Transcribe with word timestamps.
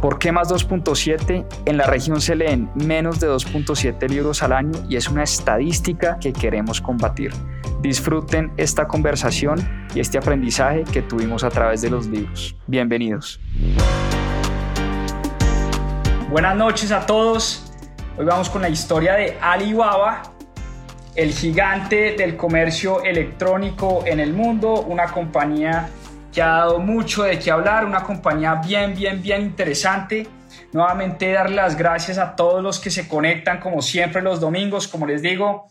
¿Por 0.00 0.18
qué 0.18 0.30
más 0.30 0.50
2.7? 0.50 1.46
En 1.64 1.76
la 1.78 1.86
región 1.86 2.20
se 2.20 2.36
leen 2.36 2.70
menos 2.74 3.18
de 3.18 3.28
2.7 3.28 4.08
libros 4.10 4.42
al 4.42 4.52
año 4.52 4.78
y 4.90 4.96
es 4.96 5.08
una 5.08 5.22
estadística 5.22 6.18
que 6.20 6.34
queremos 6.34 6.82
combatir. 6.82 7.32
Disfruten 7.80 8.52
esta 8.58 8.86
conversación 8.86 9.88
y 9.94 10.00
este 10.00 10.18
aprendizaje 10.18 10.84
que 10.84 11.00
tuvimos 11.00 11.44
a 11.44 11.48
través 11.48 11.80
de 11.80 11.88
los 11.88 12.06
libros. 12.08 12.54
Bienvenidos. 12.66 13.40
Buenas 16.30 16.56
noches 16.56 16.92
a 16.92 17.06
todos. 17.06 17.72
Hoy 18.18 18.26
vamos 18.26 18.50
con 18.50 18.60
la 18.60 18.68
historia 18.68 19.14
de 19.14 19.38
Alibaba, 19.40 20.24
el 21.14 21.32
gigante 21.32 22.16
del 22.18 22.36
comercio 22.36 23.02
electrónico 23.02 24.04
en 24.04 24.20
el 24.20 24.34
mundo, 24.34 24.82
una 24.82 25.06
compañía 25.06 25.88
que 26.36 26.42
ha 26.42 26.48
dado 26.48 26.80
mucho 26.80 27.22
de 27.22 27.38
qué 27.38 27.50
hablar, 27.50 27.86
una 27.86 28.02
compañía 28.02 28.56
bien, 28.56 28.94
bien, 28.94 29.22
bien 29.22 29.40
interesante. 29.40 30.28
Nuevamente 30.70 31.32
dar 31.32 31.48
las 31.48 31.78
gracias 31.78 32.18
a 32.18 32.36
todos 32.36 32.62
los 32.62 32.78
que 32.78 32.90
se 32.90 33.08
conectan 33.08 33.58
como 33.58 33.80
siempre 33.80 34.20
los 34.20 34.38
domingos, 34.38 34.86
como 34.86 35.06
les 35.06 35.22
digo, 35.22 35.68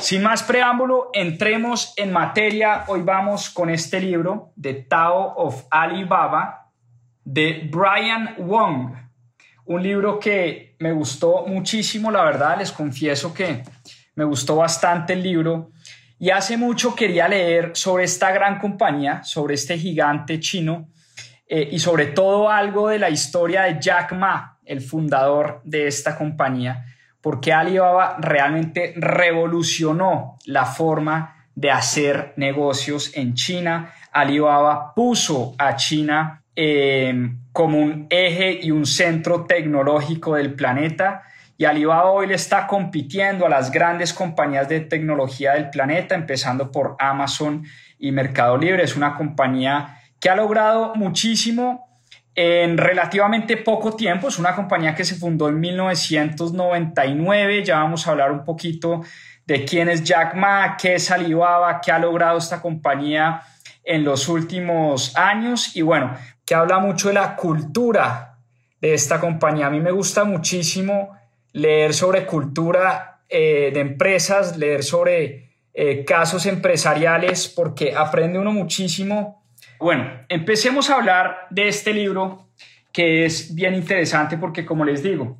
sin 0.00 0.22
más 0.22 0.42
preámbulo, 0.42 1.10
entremos 1.12 1.92
en 1.98 2.12
materia. 2.12 2.84
Hoy 2.86 3.02
vamos 3.02 3.50
con 3.50 3.68
este 3.68 4.00
libro, 4.00 4.54
The 4.58 4.72
Tao 4.88 5.34
of 5.36 5.66
Alibaba, 5.70 6.70
de 7.22 7.68
Brian 7.70 8.36
Wong. 8.38 8.94
Un 9.66 9.82
libro 9.82 10.18
que 10.18 10.76
me 10.78 10.92
gustó 10.92 11.44
muchísimo, 11.46 12.10
la 12.10 12.24
verdad, 12.24 12.56
les 12.58 12.72
confieso 12.72 13.34
que 13.34 13.64
me 14.14 14.24
gustó 14.24 14.56
bastante 14.56 15.12
el 15.12 15.22
libro. 15.22 15.72
Y 16.20 16.30
hace 16.30 16.56
mucho 16.56 16.94
quería 16.94 17.26
leer 17.26 17.72
sobre 17.74 18.04
esta 18.04 18.30
gran 18.30 18.60
compañía, 18.60 19.24
sobre 19.24 19.54
este 19.54 19.76
gigante 19.76 20.38
chino 20.38 20.90
eh, 21.48 21.68
y 21.72 21.80
sobre 21.80 22.06
todo 22.06 22.48
algo 22.48 22.88
de 22.88 23.00
la 23.00 23.10
historia 23.10 23.62
de 23.62 23.78
Jack 23.80 24.12
Ma, 24.12 24.58
el 24.64 24.80
fundador 24.80 25.60
de 25.64 25.88
esta 25.88 26.16
compañía 26.16 26.84
porque 27.20 27.52
Alibaba 27.52 28.16
realmente 28.20 28.94
revolucionó 28.96 30.38
la 30.46 30.64
forma 30.64 31.48
de 31.54 31.70
hacer 31.70 32.32
negocios 32.36 33.12
en 33.14 33.34
China. 33.34 33.92
Alibaba 34.12 34.94
puso 34.94 35.54
a 35.58 35.76
China 35.76 36.42
eh, 36.56 37.32
como 37.52 37.78
un 37.78 38.06
eje 38.08 38.58
y 38.62 38.70
un 38.70 38.86
centro 38.86 39.44
tecnológico 39.44 40.34
del 40.34 40.54
planeta 40.54 41.22
y 41.60 41.66
Alibaba 41.66 42.10
hoy 42.10 42.26
le 42.26 42.36
está 42.36 42.66
compitiendo 42.66 43.44
a 43.44 43.50
las 43.50 43.70
grandes 43.70 44.14
compañías 44.14 44.66
de 44.66 44.80
tecnología 44.80 45.52
del 45.52 45.68
planeta, 45.68 46.14
empezando 46.14 46.72
por 46.72 46.96
Amazon 46.98 47.66
y 47.98 48.12
Mercado 48.12 48.56
Libre. 48.56 48.82
Es 48.82 48.96
una 48.96 49.14
compañía 49.14 50.00
que 50.18 50.30
ha 50.30 50.36
logrado 50.36 50.94
muchísimo 50.94 52.00
en 52.34 52.78
relativamente 52.78 53.58
poco 53.58 53.94
tiempo. 53.94 54.28
Es 54.28 54.38
una 54.38 54.56
compañía 54.56 54.94
que 54.94 55.04
se 55.04 55.16
fundó 55.16 55.50
en 55.50 55.60
1999. 55.60 57.62
Ya 57.62 57.80
vamos 57.80 58.08
a 58.08 58.12
hablar 58.12 58.32
un 58.32 58.42
poquito 58.42 59.02
de 59.44 59.62
quién 59.66 59.90
es 59.90 60.02
Jack 60.02 60.36
Ma, 60.36 60.78
qué 60.80 60.94
es 60.94 61.10
Alibaba, 61.10 61.78
qué 61.82 61.92
ha 61.92 61.98
logrado 61.98 62.38
esta 62.38 62.62
compañía 62.62 63.42
en 63.84 64.02
los 64.02 64.30
últimos 64.30 65.14
años 65.14 65.76
y 65.76 65.82
bueno, 65.82 66.14
que 66.46 66.54
habla 66.54 66.78
mucho 66.78 67.08
de 67.08 67.14
la 67.14 67.36
cultura 67.36 68.38
de 68.80 68.94
esta 68.94 69.20
compañía. 69.20 69.66
A 69.66 69.70
mí 69.70 69.80
me 69.80 69.90
gusta 69.90 70.24
muchísimo 70.24 71.19
leer 71.52 71.94
sobre 71.94 72.26
cultura 72.26 73.20
eh, 73.28 73.70
de 73.72 73.80
empresas, 73.80 74.56
leer 74.56 74.82
sobre 74.82 75.50
eh, 75.72 76.04
casos 76.04 76.46
empresariales 76.46 77.48
porque 77.48 77.94
aprende 77.94 78.38
uno 78.38 78.52
muchísimo. 78.52 79.44
Bueno, 79.78 80.10
empecemos 80.28 80.90
a 80.90 80.96
hablar 80.96 81.46
de 81.50 81.68
este 81.68 81.92
libro 81.92 82.48
que 82.92 83.24
es 83.24 83.54
bien 83.54 83.74
interesante 83.74 84.36
porque, 84.36 84.66
como 84.66 84.84
les 84.84 85.02
digo, 85.02 85.38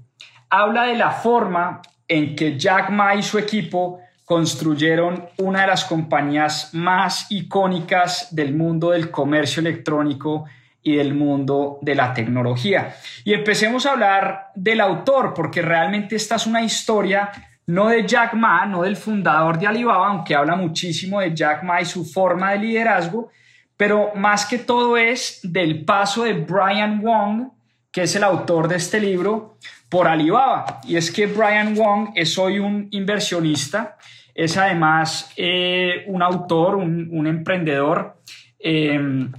habla 0.48 0.84
de 0.84 0.96
la 0.96 1.10
forma 1.10 1.82
en 2.06 2.34
que 2.34 2.58
Jack 2.58 2.90
Ma 2.90 3.14
y 3.14 3.22
su 3.22 3.38
equipo 3.38 4.00
construyeron 4.24 5.28
una 5.38 5.62
de 5.62 5.66
las 5.66 5.84
compañías 5.84 6.72
más 6.72 7.26
icónicas 7.30 8.34
del 8.34 8.54
mundo 8.54 8.90
del 8.90 9.10
comercio 9.10 9.60
electrónico 9.60 10.44
y 10.82 10.96
del 10.96 11.14
mundo 11.14 11.78
de 11.82 11.94
la 11.94 12.14
tecnología. 12.14 12.96
Y 13.24 13.34
empecemos 13.34 13.86
a 13.86 13.92
hablar 13.92 14.48
del 14.54 14.80
autor, 14.80 15.34
porque 15.34 15.62
realmente 15.62 16.16
esta 16.16 16.36
es 16.36 16.46
una 16.46 16.62
historia 16.62 17.30
no 17.66 17.88
de 17.88 18.06
Jack 18.06 18.34
Ma, 18.34 18.66
no 18.66 18.82
del 18.82 18.96
fundador 18.96 19.58
de 19.58 19.66
Alibaba, 19.66 20.08
aunque 20.08 20.34
habla 20.34 20.56
muchísimo 20.56 21.20
de 21.20 21.34
Jack 21.34 21.62
Ma 21.62 21.80
y 21.80 21.84
su 21.84 22.04
forma 22.04 22.52
de 22.52 22.58
liderazgo, 22.58 23.30
pero 23.76 24.12
más 24.14 24.44
que 24.44 24.58
todo 24.58 24.96
es 24.96 25.40
del 25.42 25.84
paso 25.84 26.24
de 26.24 26.32
Brian 26.32 27.00
Wong, 27.00 27.48
que 27.92 28.02
es 28.02 28.16
el 28.16 28.24
autor 28.24 28.68
de 28.68 28.76
este 28.76 29.00
libro, 29.00 29.56
por 29.88 30.06
Alibaba. 30.08 30.80
Y 30.84 30.96
es 30.96 31.10
que 31.10 31.26
Brian 31.26 31.74
Wong 31.74 32.10
es 32.14 32.36
hoy 32.38 32.58
un 32.58 32.88
inversionista, 32.90 33.96
es 34.34 34.56
además 34.56 35.32
eh, 35.36 36.04
un 36.08 36.22
autor, 36.22 36.76
un, 36.76 37.26
emprendedor, 37.26 38.20
em, 38.58 39.32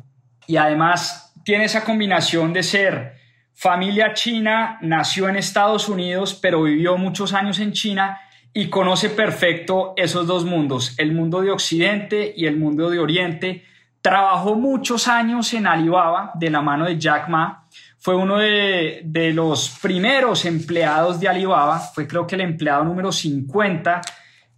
y 0.47 0.57
además 0.57 1.20
tiene 1.43 1.65
esa 1.65 1.83
combinación 1.83 2.53
de 2.53 2.63
ser 2.63 3.13
familia 3.53 4.13
china, 4.13 4.77
nació 4.81 5.29
en 5.29 5.35
Estados 5.35 5.89
Unidos, 5.89 6.37
pero 6.41 6.63
vivió 6.63 6.97
muchos 6.97 7.33
años 7.33 7.59
en 7.59 7.73
China 7.73 8.19
y 8.53 8.69
conoce 8.69 9.09
perfecto 9.09 9.93
esos 9.97 10.27
dos 10.27 10.45
mundos, 10.45 10.95
el 10.97 11.13
mundo 11.13 11.41
de 11.41 11.51
Occidente 11.51 12.33
y 12.35 12.47
el 12.47 12.57
mundo 12.57 12.89
de 12.89 12.99
Oriente, 12.99 13.63
Trabajó 14.01 14.55
muchos 14.55 15.07
años 15.07 15.53
en 15.53 15.67
Alibaba 15.67 16.31
de 16.33 16.49
la 16.49 16.61
mano 16.61 16.85
de 16.85 16.97
Jack 16.97 17.29
Ma. 17.29 17.67
Fue 17.99 18.15
uno 18.15 18.37
de, 18.39 19.31
los 19.35 19.77
primeros 19.79 20.45
empleados 20.45 21.19
de 21.19 21.29
Alibaba. 21.29 21.77
Fue 21.77 22.07
creo 22.07 22.25
que 22.25 22.33
el 22.33 22.41
empleado 22.41 22.83
número 22.83 23.11
50 23.11 24.01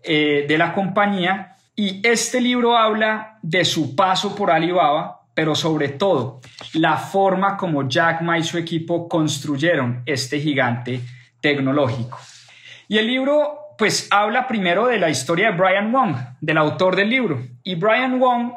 eh, 0.02 0.46
de 0.48 0.58
la 0.58 0.74
compañía. 0.74 1.58
Y 1.76 2.08
este 2.08 2.40
libro 2.40 2.78
habla 2.78 3.38
de 3.42 3.66
su 3.66 3.98
paso 3.98 4.34
por 4.34 4.50
Alibaba, 4.50 5.23
pero 5.34 5.56
sobre 5.56 5.90
todo 5.90 6.42
la 6.74 6.98
forma 6.98 7.58
como 7.58 7.88
Jack 7.88 8.22
Ma 8.22 8.38
y 8.38 8.44
su 8.44 8.58
equipo 8.58 9.08
construyeron 9.08 10.04
este 10.06 10.40
gigante 10.40 11.02
tecnológico. 11.40 12.20
Y 12.88 12.98
el 12.98 13.08
libro 13.08 13.60
pues 13.78 14.08
habla 14.12 14.48
primero 14.48 14.88
de 14.88 15.00
la 15.00 15.10
historia 15.10 15.52
de 15.52 15.58
Brian 15.58 15.92
Wong, 15.92 16.16
del 16.40 16.58
autor 16.58 16.96
del 16.96 17.10
libro. 17.10 17.42
Y 17.64 17.76
Brian 17.76 18.20
Wong 18.20 18.54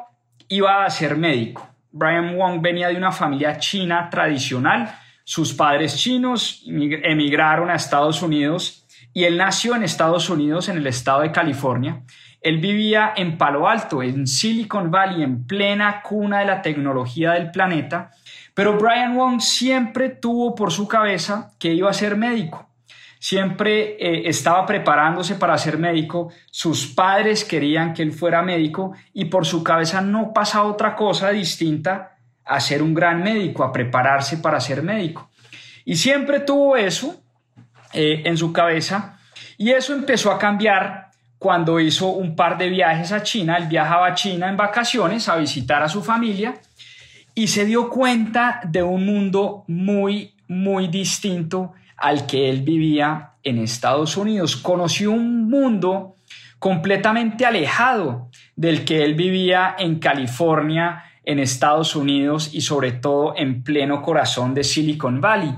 iba 0.49 0.85
a 0.85 0.89
ser 0.89 1.17
médico. 1.17 1.67
Brian 1.91 2.37
Wong 2.37 2.61
venía 2.61 2.89
de 2.89 2.95
una 2.95 3.11
familia 3.11 3.57
china 3.57 4.09
tradicional. 4.09 4.95
Sus 5.23 5.53
padres 5.53 5.97
chinos 5.97 6.63
emigraron 6.67 7.69
a 7.69 7.75
Estados 7.75 8.21
Unidos 8.21 8.85
y 9.13 9.23
él 9.23 9.37
nació 9.37 9.75
en 9.75 9.83
Estados 9.83 10.29
Unidos, 10.29 10.69
en 10.69 10.77
el 10.77 10.87
estado 10.87 11.21
de 11.21 11.31
California. 11.31 12.03
Él 12.47 12.59
vivía 12.59 13.11
en 13.13 13.37
Palo 13.37 13.67
Alto, 13.67 14.01
en 14.01 14.25
Silicon 14.25 14.89
Valley, 14.89 15.21
en 15.21 15.45
plena 15.45 16.01
cuna 16.01 16.39
de 16.39 16.45
la 16.45 16.61
tecnología 16.61 17.33
del 17.33 17.51
planeta, 17.51 18.11
pero 18.53 18.77
Brian 18.77 19.17
Wong 19.17 19.41
siempre 19.41 20.07
tuvo 20.07 20.55
por 20.55 20.71
su 20.71 20.87
cabeza 20.87 21.51
que 21.59 21.73
iba 21.73 21.89
a 21.89 21.93
ser 21.93 22.15
médico. 22.15 22.69
Siempre 23.19 23.97
eh, 23.99 24.29
estaba 24.29 24.65
preparándose 24.65 25.35
para 25.35 25.57
ser 25.57 25.77
médico, 25.77 26.31
sus 26.49 26.87
padres 26.87 27.43
querían 27.43 27.93
que 27.93 28.01
él 28.01 28.13
fuera 28.13 28.41
médico 28.41 28.93
y 29.13 29.25
por 29.25 29.45
su 29.45 29.61
cabeza 29.61 29.99
no 29.99 30.31
pasaba 30.31 30.69
otra 30.69 30.95
cosa 30.95 31.31
distinta 31.31 32.15
a 32.45 32.61
ser 32.61 32.81
un 32.81 32.93
gran 32.93 33.23
médico, 33.23 33.65
a 33.65 33.73
prepararse 33.73 34.37
para 34.37 34.61
ser 34.61 34.83
médico. 34.83 35.29
Y 35.83 35.97
siempre 35.97 36.39
tuvo 36.39 36.77
eso 36.77 37.21
eh, 37.91 38.21
en 38.23 38.37
su 38.37 38.53
cabeza 38.53 39.19
y 39.57 39.71
eso 39.71 39.93
empezó 39.93 40.31
a 40.31 40.39
cambiar 40.39 41.06
cuando 41.37 41.79
hizo 41.79 42.07
un 42.07 42.35
par 42.35 42.57
de 42.57 42.69
viajes 42.69 43.11
a 43.11 43.23
China. 43.23 43.57
Él 43.57 43.67
viajaba 43.67 44.07
a 44.07 44.13
China 44.13 44.49
en 44.49 44.57
vacaciones 44.57 45.29
a 45.29 45.35
visitar 45.37 45.83
a 45.83 45.89
su 45.89 46.03
familia 46.03 46.55
y 47.35 47.47
se 47.47 47.65
dio 47.65 47.89
cuenta 47.89 48.61
de 48.63 48.81
un 48.81 49.05
mundo 49.05 49.63
muy, 49.67 50.33
muy 50.47 50.87
distinto 50.87 51.73
al 51.95 52.25
que 52.25 52.49
él 52.49 52.61
vivía 52.61 53.33
en 53.43 53.59
Estados 53.59 54.17
Unidos. 54.17 54.55
Conoció 54.55 55.11
un 55.11 55.49
mundo 55.49 56.15
completamente 56.59 57.45
alejado 57.45 58.29
del 58.55 58.83
que 58.85 59.03
él 59.03 59.13
vivía 59.13 59.75
en 59.77 59.99
California, 59.99 61.03
en 61.23 61.39
Estados 61.39 61.95
Unidos 61.95 62.49
y 62.53 62.61
sobre 62.61 62.93
todo 62.93 63.33
en 63.37 63.63
pleno 63.63 64.01
corazón 64.01 64.53
de 64.53 64.63
Silicon 64.63 65.21
Valley. 65.21 65.53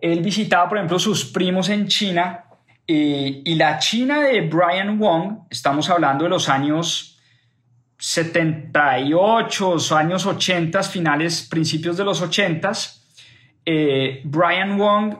Él 0.00 0.20
visitaba, 0.20 0.68
por 0.68 0.78
ejemplo, 0.78 0.98
sus 0.98 1.24
primos 1.24 1.68
en 1.68 1.88
China 1.88 2.44
eh, 2.92 3.42
y 3.44 3.54
la 3.54 3.78
China 3.78 4.18
de 4.18 4.40
Brian 4.40 4.98
Wong, 4.98 5.46
estamos 5.48 5.88
hablando 5.88 6.24
de 6.24 6.30
los 6.30 6.48
años 6.48 7.20
78, 7.96 9.76
años 9.96 10.26
80, 10.26 10.82
finales, 10.82 11.46
principios 11.48 11.96
de 11.96 12.04
los 12.04 12.20
80, 12.20 12.72
eh, 13.64 14.22
Brian 14.24 14.76
Wong 14.76 15.14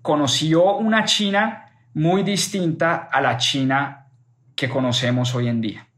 conoció 0.00 0.76
una 0.76 1.04
China 1.04 1.66
muy 1.92 2.22
distinta 2.22 3.10
a 3.12 3.20
la 3.20 3.36
China 3.36 4.06
que 4.56 4.70
conocemos 4.70 5.34
hoy 5.34 5.48
en 5.48 5.60
día. 5.60 5.88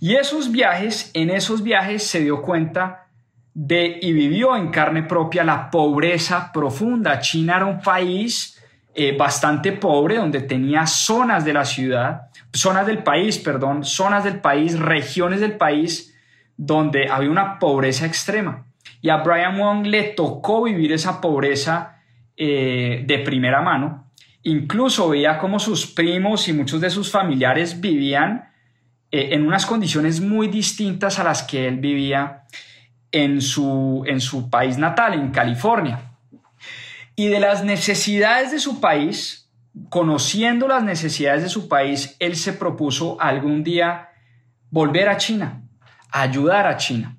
Y 0.00 0.16
esos 0.16 0.50
viajes, 0.50 1.12
en 1.14 1.30
esos 1.30 1.62
viajes 1.62 2.04
se 2.04 2.24
dio 2.24 2.42
cuenta 2.42 3.06
de 3.54 3.96
y 4.02 4.12
vivió 4.12 4.56
en 4.56 4.72
carne 4.72 5.04
propia 5.04 5.44
la 5.44 5.70
pobreza 5.70 6.50
profunda. 6.52 7.20
China 7.20 7.58
era 7.58 7.66
un 7.66 7.80
país 7.80 8.57
eh, 8.94 9.16
bastante 9.16 9.72
pobre 9.72 10.16
donde 10.16 10.40
tenía 10.40 10.86
zonas 10.86 11.44
de 11.44 11.52
la 11.52 11.64
ciudad, 11.64 12.30
zonas 12.52 12.86
del 12.86 13.02
país, 13.02 13.38
perdón, 13.38 13.84
zonas 13.84 14.24
del 14.24 14.40
país, 14.40 14.78
regiones 14.78 15.40
del 15.40 15.56
país 15.56 16.14
donde 16.56 17.08
había 17.08 17.30
una 17.30 17.58
pobreza 17.58 18.06
extrema. 18.06 18.66
Y 19.00 19.10
a 19.10 19.18
Brian 19.18 19.56
Wong 19.56 19.86
le 19.86 20.02
tocó 20.02 20.64
vivir 20.64 20.92
esa 20.92 21.20
pobreza 21.20 21.98
eh, 22.36 23.04
de 23.06 23.18
primera 23.20 23.62
mano. 23.62 24.10
Incluso 24.42 25.08
veía 25.08 25.38
cómo 25.38 25.58
sus 25.58 25.86
primos 25.86 26.48
y 26.48 26.52
muchos 26.52 26.80
de 26.80 26.90
sus 26.90 27.10
familiares 27.10 27.80
vivían 27.80 28.50
eh, 29.10 29.30
en 29.32 29.46
unas 29.46 29.66
condiciones 29.66 30.20
muy 30.20 30.48
distintas 30.48 31.18
a 31.18 31.24
las 31.24 31.42
que 31.42 31.68
él 31.68 31.76
vivía 31.76 32.42
en 33.12 33.40
su, 33.40 34.04
en 34.06 34.20
su 34.20 34.50
país 34.50 34.78
natal, 34.78 35.14
en 35.14 35.30
California. 35.30 36.07
Y 37.18 37.26
de 37.26 37.40
las 37.40 37.64
necesidades 37.64 38.52
de 38.52 38.60
su 38.60 38.80
país, 38.80 39.50
conociendo 39.88 40.68
las 40.68 40.84
necesidades 40.84 41.42
de 41.42 41.48
su 41.48 41.66
país, 41.66 42.14
él 42.20 42.36
se 42.36 42.52
propuso 42.52 43.20
algún 43.20 43.64
día 43.64 44.10
volver 44.70 45.08
a 45.08 45.16
China, 45.16 45.62
ayudar 46.12 46.68
a 46.68 46.76
China. 46.76 47.16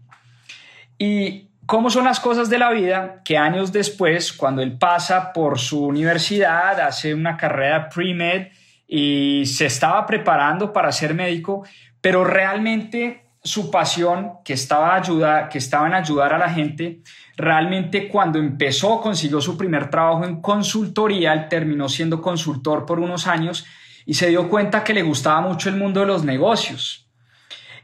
Y 0.97 1.49
cómo 1.65 1.89
son 1.89 2.05
las 2.05 2.21
cosas 2.21 2.49
de 2.49 2.59
la 2.59 2.71
vida 2.71 3.21
que 3.25 3.37
años 3.37 3.73
después, 3.73 4.31
cuando 4.31 4.61
él 4.61 4.77
pasa 4.77 5.33
por 5.33 5.59
su 5.59 5.83
universidad, 5.83 6.79
hace 6.79 7.13
una 7.13 7.35
carrera 7.35 7.89
pre-med 7.89 8.53
y 8.87 9.43
se 9.47 9.65
estaba 9.65 10.05
preparando 10.05 10.71
para 10.71 10.93
ser 10.93 11.13
médico, 11.13 11.65
pero 11.99 12.23
realmente 12.23 13.28
su 13.49 13.71
pasión, 13.71 14.33
que 14.45 14.53
estaba, 14.53 14.95
ayuda, 14.95 15.49
que 15.49 15.57
estaba 15.57 15.87
en 15.87 15.95
ayudar 15.95 16.33
a 16.33 16.37
la 16.37 16.49
gente, 16.49 17.01
realmente 17.35 18.07
cuando 18.07 18.37
empezó, 18.37 19.01
consiguió 19.01 19.41
su 19.41 19.57
primer 19.57 19.89
trabajo 19.89 20.23
en 20.23 20.39
consultoría, 20.39 21.33
él 21.33 21.47
terminó 21.49 21.89
siendo 21.89 22.21
consultor 22.21 22.85
por 22.85 22.99
unos 22.99 23.25
años 23.25 23.65
y 24.05 24.13
se 24.13 24.29
dio 24.29 24.49
cuenta 24.49 24.83
que 24.83 24.93
le 24.93 25.01
gustaba 25.01 25.41
mucho 25.41 25.69
el 25.69 25.77
mundo 25.77 26.01
de 26.01 26.05
los 26.05 26.23
negocios. 26.23 27.07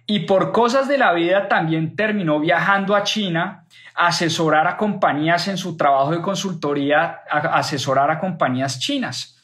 Y 0.06 0.20
por 0.20 0.52
cosas 0.52 0.88
de 0.88 1.00
la 1.00 1.14
vida 1.14 1.48
también 1.48 1.96
terminó 1.96 2.40
viajando 2.40 2.96
a 2.96 3.04
China 3.04 3.66
asesorar 3.96 4.68
a 4.68 4.78
compañías 4.78 5.48
en 5.48 5.58
su 5.58 5.76
trabajo 5.76 6.12
de 6.12 6.22
consultoría, 6.22 7.22
asesorar 7.30 8.12
a 8.12 8.20
compañías 8.20 8.80
chinas. 8.80 9.44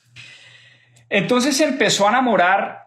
Entonces 1.10 1.60
empezó 1.62 2.06
a 2.06 2.12
enamorar 2.12 2.81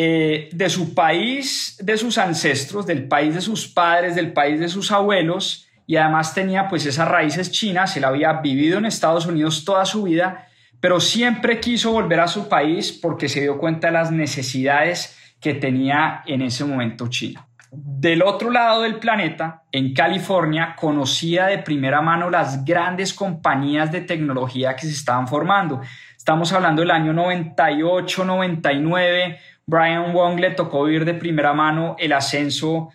eh, 0.00 0.48
de 0.52 0.70
su 0.70 0.94
país, 0.94 1.76
de 1.82 1.96
sus 1.96 2.18
ancestros, 2.18 2.86
del 2.86 3.08
país 3.08 3.34
de 3.34 3.40
sus 3.40 3.66
padres, 3.66 4.14
del 4.14 4.32
país 4.32 4.60
de 4.60 4.68
sus 4.68 4.92
abuelos, 4.92 5.66
y 5.88 5.96
además 5.96 6.34
tenía 6.34 6.68
pues 6.68 6.86
esas 6.86 7.08
raíces 7.08 7.50
chinas, 7.50 7.96
él 7.96 8.04
había 8.04 8.34
vivido 8.34 8.78
en 8.78 8.86
Estados 8.86 9.26
Unidos 9.26 9.64
toda 9.64 9.84
su 9.84 10.04
vida, 10.04 10.46
pero 10.78 11.00
siempre 11.00 11.58
quiso 11.58 11.90
volver 11.90 12.20
a 12.20 12.28
su 12.28 12.48
país 12.48 12.92
porque 12.92 13.28
se 13.28 13.40
dio 13.40 13.58
cuenta 13.58 13.88
de 13.88 13.94
las 13.94 14.12
necesidades 14.12 15.18
que 15.40 15.54
tenía 15.54 16.22
en 16.26 16.42
ese 16.42 16.64
momento 16.64 17.08
China. 17.08 17.48
Del 17.72 18.22
otro 18.22 18.52
lado 18.52 18.82
del 18.82 19.00
planeta, 19.00 19.64
en 19.72 19.94
California, 19.94 20.76
conocía 20.78 21.46
de 21.46 21.58
primera 21.58 22.00
mano 22.02 22.30
las 22.30 22.64
grandes 22.64 23.12
compañías 23.12 23.90
de 23.90 24.02
tecnología 24.02 24.76
que 24.76 24.86
se 24.86 24.92
estaban 24.92 25.26
formando. 25.26 25.80
Estamos 26.16 26.52
hablando 26.52 26.82
del 26.82 26.92
año 26.92 27.12
98, 27.12 28.24
99. 28.24 29.38
Brian 29.68 30.14
Wong 30.14 30.40
le 30.40 30.52
tocó 30.52 30.84
vivir 30.84 31.04
de 31.04 31.12
primera 31.12 31.52
mano 31.52 31.94
el 31.98 32.14
ascenso 32.14 32.88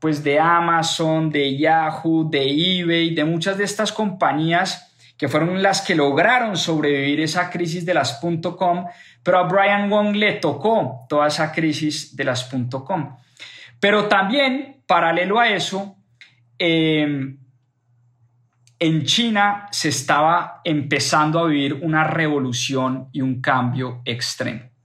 pues 0.00 0.24
de 0.24 0.40
Amazon, 0.40 1.30
de 1.30 1.56
Yahoo, 1.56 2.28
de 2.28 2.80
eBay, 2.80 3.14
de 3.14 3.24
muchas 3.24 3.56
de 3.56 3.62
estas 3.62 3.92
compañías 3.92 4.92
que 5.16 5.28
fueron 5.28 5.62
las 5.62 5.82
que 5.82 5.94
lograron 5.94 6.56
sobrevivir 6.56 7.20
esa 7.20 7.48
crisis 7.48 7.86
de 7.86 7.94
las 7.94 8.20
.com, 8.20 8.86
pero 9.22 9.38
a 9.38 9.44
Brian 9.44 9.88
Wong 9.88 10.16
le 10.16 10.32
tocó 10.32 11.06
toda 11.08 11.28
esa 11.28 11.52
crisis 11.52 12.16
de 12.16 12.24
las 12.24 12.50
.com. 12.84 13.16
Pero 13.78 14.06
también, 14.06 14.82
paralelo 14.84 15.38
a 15.38 15.48
eso, 15.48 15.96
em, 16.58 17.38
en 18.80 19.04
China 19.04 19.68
se 19.70 19.90
estaba 19.90 20.60
empezando 20.64 21.38
a 21.38 21.46
vivir 21.46 21.74
una 21.74 22.02
revolución 22.02 23.10
y 23.12 23.20
un 23.20 23.40
cambio 23.40 24.02
extremo. 24.04 24.75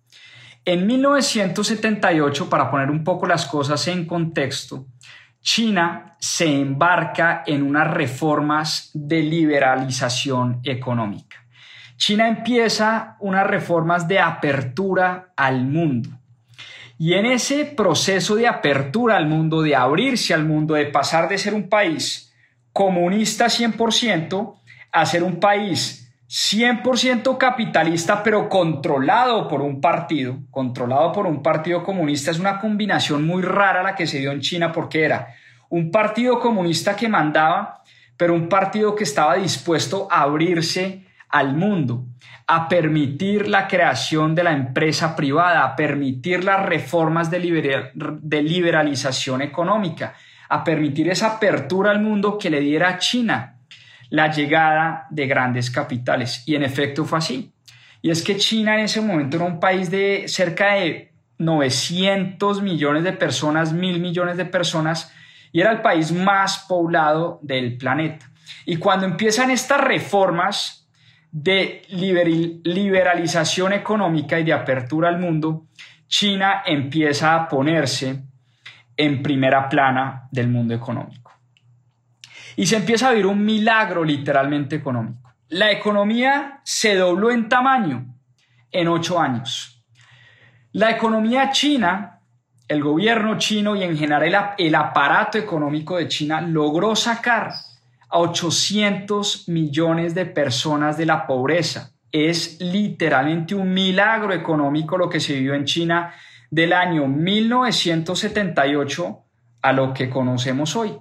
En 0.64 0.86
1978, 0.86 2.50
para 2.50 2.70
poner 2.70 2.92
un 2.92 3.04
poco 3.04 3.26
las 3.26 3.46
cosas 3.46 3.88
en 3.88 4.06
contexto, 4.06 4.86
China 5.42 6.16
se 6.20 6.46
embarca 6.46 7.44
en 7.48 7.64
unas 7.64 7.92
reformas 7.92 8.92
de 8.94 9.24
liberalización 9.24 10.60
económica. 10.64 11.38
China 11.98 12.28
empieza 12.28 13.18
unas 13.20 13.48
reformas 13.48 14.08
de 14.08 14.20
apertura 14.20 15.34
al 15.36 15.66
mundo. 15.66 16.10
Y 17.00 17.14
en 17.14 17.26
ese 17.26 17.66
proceso 17.66 18.36
de 18.36 18.48
apertura 18.48 19.18
al 19.18 19.26
mundo, 19.26 19.64
de 19.64 19.76
abrirse 19.76 20.36
al 20.36 20.46
mundo, 20.46 20.76
de 20.76 20.86
pasar 20.86 21.28
de 21.28 21.40
ser 21.40 21.56
un 21.56 21.70
país 21.70 22.32
comunista 22.72 23.46
100% 23.46 24.56
a 24.92 25.06
ser 25.06 25.24
un 25.24 25.40
país 25.40 26.01
100% 26.32 27.38
capitalista, 27.38 28.24
pero 28.24 28.48
controlado 28.48 29.50
por 29.50 29.62
un 29.62 29.82
partido, 29.82 30.38
controlado 30.50 31.12
por 31.12 31.28
un 31.28 31.44
partido 31.44 31.84
comunista, 31.84 32.32
es 32.32 32.40
una 32.40 32.58
combinación 32.58 33.28
muy 33.28 33.42
rara 33.42 33.84
la 33.84 33.96
que 33.96 34.08
se 34.08 34.20
dio 34.20 34.32
en 34.32 34.40
China 34.40 34.72
porque 34.72 35.04
era 35.04 35.36
un 35.68 35.92
partido 35.92 36.40
comunista 36.40 36.96
que 36.96 37.10
mandaba, 37.10 37.84
pero 38.16 38.34
un 38.34 38.48
partido 38.48 38.96
que 38.96 39.04
estaba 39.04 39.36
dispuesto 39.36 40.08
a 40.10 40.22
abrirse 40.22 41.06
al 41.28 41.54
mundo, 41.54 42.06
a 42.48 42.70
permitir 42.70 43.50
la 43.50 43.68
creación 43.68 44.34
de 44.34 44.46
la 44.46 44.54
empresa 44.54 45.18
privada, 45.18 45.66
a 45.66 45.76
permitir 45.76 46.46
las 46.46 46.66
reformas 46.66 47.30
de, 47.30 47.40
liberalización 48.42 49.42
económica, 49.42 50.14
a 50.48 50.64
permitir 50.64 51.10
esa 51.10 51.36
apertura 51.36 51.92
al 51.92 52.00
mundo 52.00 52.38
que 52.38 52.50
le 52.50 52.62
diera 52.62 52.88
a 52.88 52.98
China 53.00 53.58
la 54.12 54.30
llegada 54.30 55.08
de 55.10 55.26
grandes 55.26 55.72
capitales. 55.72 56.44
Y 56.46 56.56
en 56.56 56.64
efecto 56.64 57.06
fue 57.06 57.18
así. 57.18 57.52
Y 58.04 58.12
es 58.12 58.22
que 58.22 58.38
China 58.38 58.76
en 58.76 58.82
ese 58.82 59.02
momento 59.02 59.38
era 59.38 59.46
un 59.46 59.60
país 59.60 59.90
de 59.90 60.26
cerca 60.28 60.74
de 60.74 61.14
900 61.40 62.62
millones 62.62 63.04
de 63.04 63.14
personas, 63.14 63.74
mil 63.74 64.00
millones 64.00 64.38
de 64.38 64.46
personas, 64.46 65.12
y 65.52 65.62
era 65.62 65.72
el 65.72 65.82
país 65.82 66.12
más 66.12 66.66
poblado 66.68 67.40
del 67.42 67.78
planeta. 67.78 68.30
Y 68.66 68.78
cuando 68.78 69.06
empiezan 69.06 69.50
estas 69.50 69.82
reformas 69.82 70.90
de 71.32 71.84
liberalización 71.90 73.74
económica 73.74 74.40
y 74.40 74.44
de 74.44 74.54
apertura 74.54 75.08
al 75.08 75.20
mundo, 75.20 75.68
China 76.08 76.64
empieza 76.66 77.34
a 77.34 77.48
ponerse 77.48 78.24
en 78.98 79.24
primera 79.24 79.70
plana 79.70 80.28
del 80.32 80.50
mundo 80.50 80.74
económico. 80.74 81.21
Y 82.62 82.68
se 82.68 82.76
empieza 82.76 83.08
a 83.08 83.10
vivir 83.10 83.26
un 83.26 83.44
milagro 83.44 84.04
literalmente 84.04 84.76
económico. 84.76 85.34
La 85.48 85.72
economía 85.72 86.62
se 86.64 86.94
dobló 86.94 87.32
en 87.32 87.50
tamaño 87.50 88.14
en 88.72 88.88
ocho 88.88 89.20
años. 89.20 89.84
La 90.74 90.92
economía 90.92 91.50
china, 91.50 92.20
el 92.68 92.84
gobierno 92.84 93.40
chino 93.40 93.76
y 93.76 93.82
en 93.82 93.98
general 93.98 94.54
el, 94.60 94.76
aparato 94.76 95.40
económico 95.40 95.98
de 95.98 96.08
China 96.08 96.40
logró 96.40 96.96
sacar 96.96 97.52
a 98.08 98.20
800 98.20 99.50
millones 99.50 100.14
de 100.14 100.28
personas 100.28 101.00
de 101.00 101.08
la 101.08 101.26
pobreza. 101.26 101.94
Es 102.12 102.62
literalmente 102.62 103.56
un 103.56 103.74
milagro 103.74 104.34
económico 104.34 105.00
lo 105.00 105.10
que 105.10 105.20
se 105.20 105.34
vivió 105.34 105.56
en 105.56 105.66
China 105.66 106.14
del 106.52 106.74
año 106.74 107.08
1978 107.08 109.20
a 109.64 109.74
lo 109.74 109.96
que 109.96 110.12
conocemos 110.12 110.76
hoy. 110.76 110.96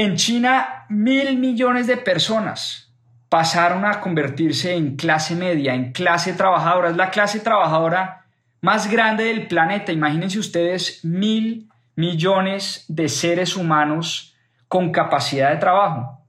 En 0.00 0.14
China, 0.14 0.86
mil 0.88 1.38
millones 1.38 1.88
de 1.88 1.96
personas 1.96 2.94
pasaron 3.28 3.84
a 3.84 3.98
convertirse 4.00 4.76
en 4.76 4.94
clase 4.94 5.34
media, 5.34 5.74
en 5.74 5.90
clase 5.90 6.34
trabajadora. 6.34 6.90
Es 6.90 6.96
la 6.96 7.10
clase 7.10 7.40
trabajadora 7.40 8.24
más 8.60 8.88
grande 8.88 9.24
del 9.24 9.48
planeta. 9.48 9.90
Imagínense 9.90 10.38
ustedes 10.38 11.04
mil 11.04 11.68
millones 11.96 12.84
de 12.86 13.08
seres 13.08 13.56
humanos 13.56 14.36
con 14.68 14.92
capacidad 14.92 15.50
de 15.50 15.56
trabajo. 15.56 16.24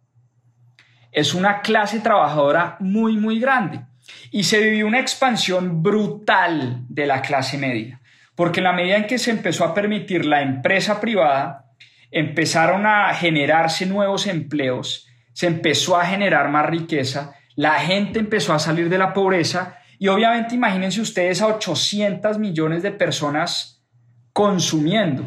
Es 1.12 1.36
una 1.36 1.62
clase 1.62 2.00
trabajadora 2.00 2.76
muy, 2.80 3.18
muy 3.18 3.40
grande. 3.40 3.82
Y 4.32 4.46
se 4.46 4.60
vivió 4.62 4.88
una 4.88 5.00
expansión 5.00 5.84
brutal 5.84 6.86
de 6.90 7.06
la 7.06 7.22
clase 7.22 7.60
media, 7.60 8.02
porque 8.34 8.62
en 8.62 8.64
la 8.64 8.74
medida 8.74 8.98
en 8.98 9.06
que 9.06 9.20
se 9.20 9.30
empezó 9.30 9.64
a 9.64 9.76
permitir 9.76 10.26
la 10.26 10.42
empresa 10.42 11.00
privada, 11.00 11.69
empezaron 12.12 12.86
a 12.86 13.14
generarse 13.14 13.86
nuevos 13.86 14.28
empleos, 14.28 15.08
se 15.34 15.48
empezó 15.48 15.98
a 15.98 16.06
generar 16.06 16.50
más 16.50 16.66
riqueza, 16.66 17.36
la 17.56 17.74
gente 17.76 18.20
empezó 18.20 18.54
a 18.54 18.60
salir 18.60 18.90
de 18.90 18.98
la 18.98 19.14
pobreza 19.14 19.78
y 19.98 20.08
obviamente 20.08 20.56
imagínense 20.56 21.02
ustedes 21.02 21.42
a 21.42 21.48
800 21.48 22.38
millones 22.38 22.84
de 22.84 22.92
personas 22.92 23.84
consumiendo, 24.34 25.26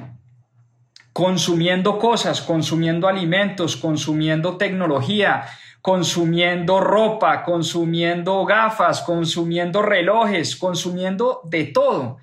consumiendo 1.13 1.99
cosas, 1.99 2.41
consumiendo 2.41 3.07
alimentos, 3.07 3.77
consumiendo 3.77 4.57
tecnología, 4.57 5.45
consumiendo 5.83 6.81
ropa, 6.81 7.43
consumiendo 7.43 8.45
gafas, 8.47 9.03
consumiendo 9.03 9.83
relojes, 9.83 10.57
consumiendo 10.57 11.43
de 11.45 11.65
todo. 11.65 12.19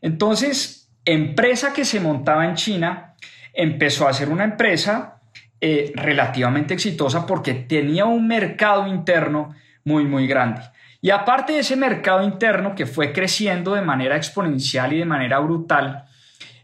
Entonces, 0.00 0.92
empresa 1.04 1.72
que 1.72 1.84
se 1.84 1.98
montaba 1.98 2.44
en 2.44 2.54
China 2.54 3.09
empezó 3.52 4.08
a 4.08 4.12
ser 4.12 4.28
una 4.28 4.44
empresa 4.44 5.20
eh, 5.60 5.92
relativamente 5.94 6.74
exitosa 6.74 7.26
porque 7.26 7.54
tenía 7.54 8.06
un 8.06 8.26
mercado 8.26 8.86
interno 8.86 9.54
muy, 9.84 10.04
muy 10.04 10.26
grande. 10.26 10.62
Y 11.02 11.10
aparte 11.10 11.54
de 11.54 11.60
ese 11.60 11.76
mercado 11.76 12.22
interno 12.22 12.74
que 12.74 12.86
fue 12.86 13.12
creciendo 13.12 13.74
de 13.74 13.82
manera 13.82 14.16
exponencial 14.16 14.92
y 14.92 14.98
de 14.98 15.04
manera 15.04 15.38
brutal, 15.38 16.04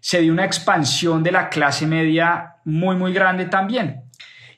se 0.00 0.20
dio 0.20 0.32
una 0.32 0.44
expansión 0.44 1.22
de 1.22 1.32
la 1.32 1.48
clase 1.48 1.86
media 1.86 2.56
muy, 2.64 2.96
muy 2.96 3.12
grande 3.12 3.46
también. 3.46 4.02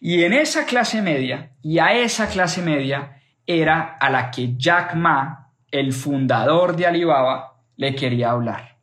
Y 0.01 0.23
en 0.23 0.33
esa 0.33 0.67
clase 0.67 1.03
media, 1.03 1.53
y 1.63 1.79
a 1.79 1.93
esa 1.93 2.29
clase 2.29 2.63
media, 2.63 3.21
era 3.47 3.97
a 3.99 4.11
la 4.11 4.31
que 4.31 4.55
Jack 4.57 4.95
Ma, 4.95 5.51
el 5.71 5.93
fundador 5.93 6.77
de 6.77 6.87
Alibaba, 6.87 7.55
le 7.77 7.95
quería 7.95 8.31
hablar. 8.31 8.77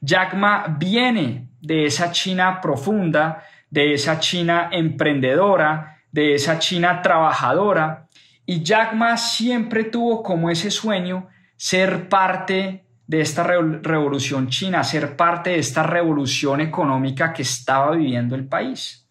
Jack 0.00 0.34
Ma 0.34 0.76
viene 0.78 1.45
de 1.66 1.86
esa 1.86 2.12
China 2.12 2.60
profunda, 2.60 3.42
de 3.70 3.92
esa 3.92 4.20
China 4.20 4.68
emprendedora, 4.70 5.98
de 6.12 6.34
esa 6.34 6.60
China 6.60 7.02
trabajadora, 7.02 8.06
y 8.46 8.62
Jack 8.62 8.94
Ma 8.94 9.16
siempre 9.16 9.84
tuvo 9.84 10.22
como 10.22 10.48
ese 10.48 10.70
sueño 10.70 11.26
ser 11.56 12.08
parte 12.08 12.84
de 13.08 13.20
esta 13.20 13.42
revolución 13.42 14.48
china, 14.48 14.84
ser 14.84 15.16
parte 15.16 15.50
de 15.50 15.58
esta 15.58 15.82
revolución 15.82 16.60
económica 16.60 17.32
que 17.32 17.42
estaba 17.42 17.92
viviendo 17.96 18.36
el 18.36 18.46
país. 18.46 19.08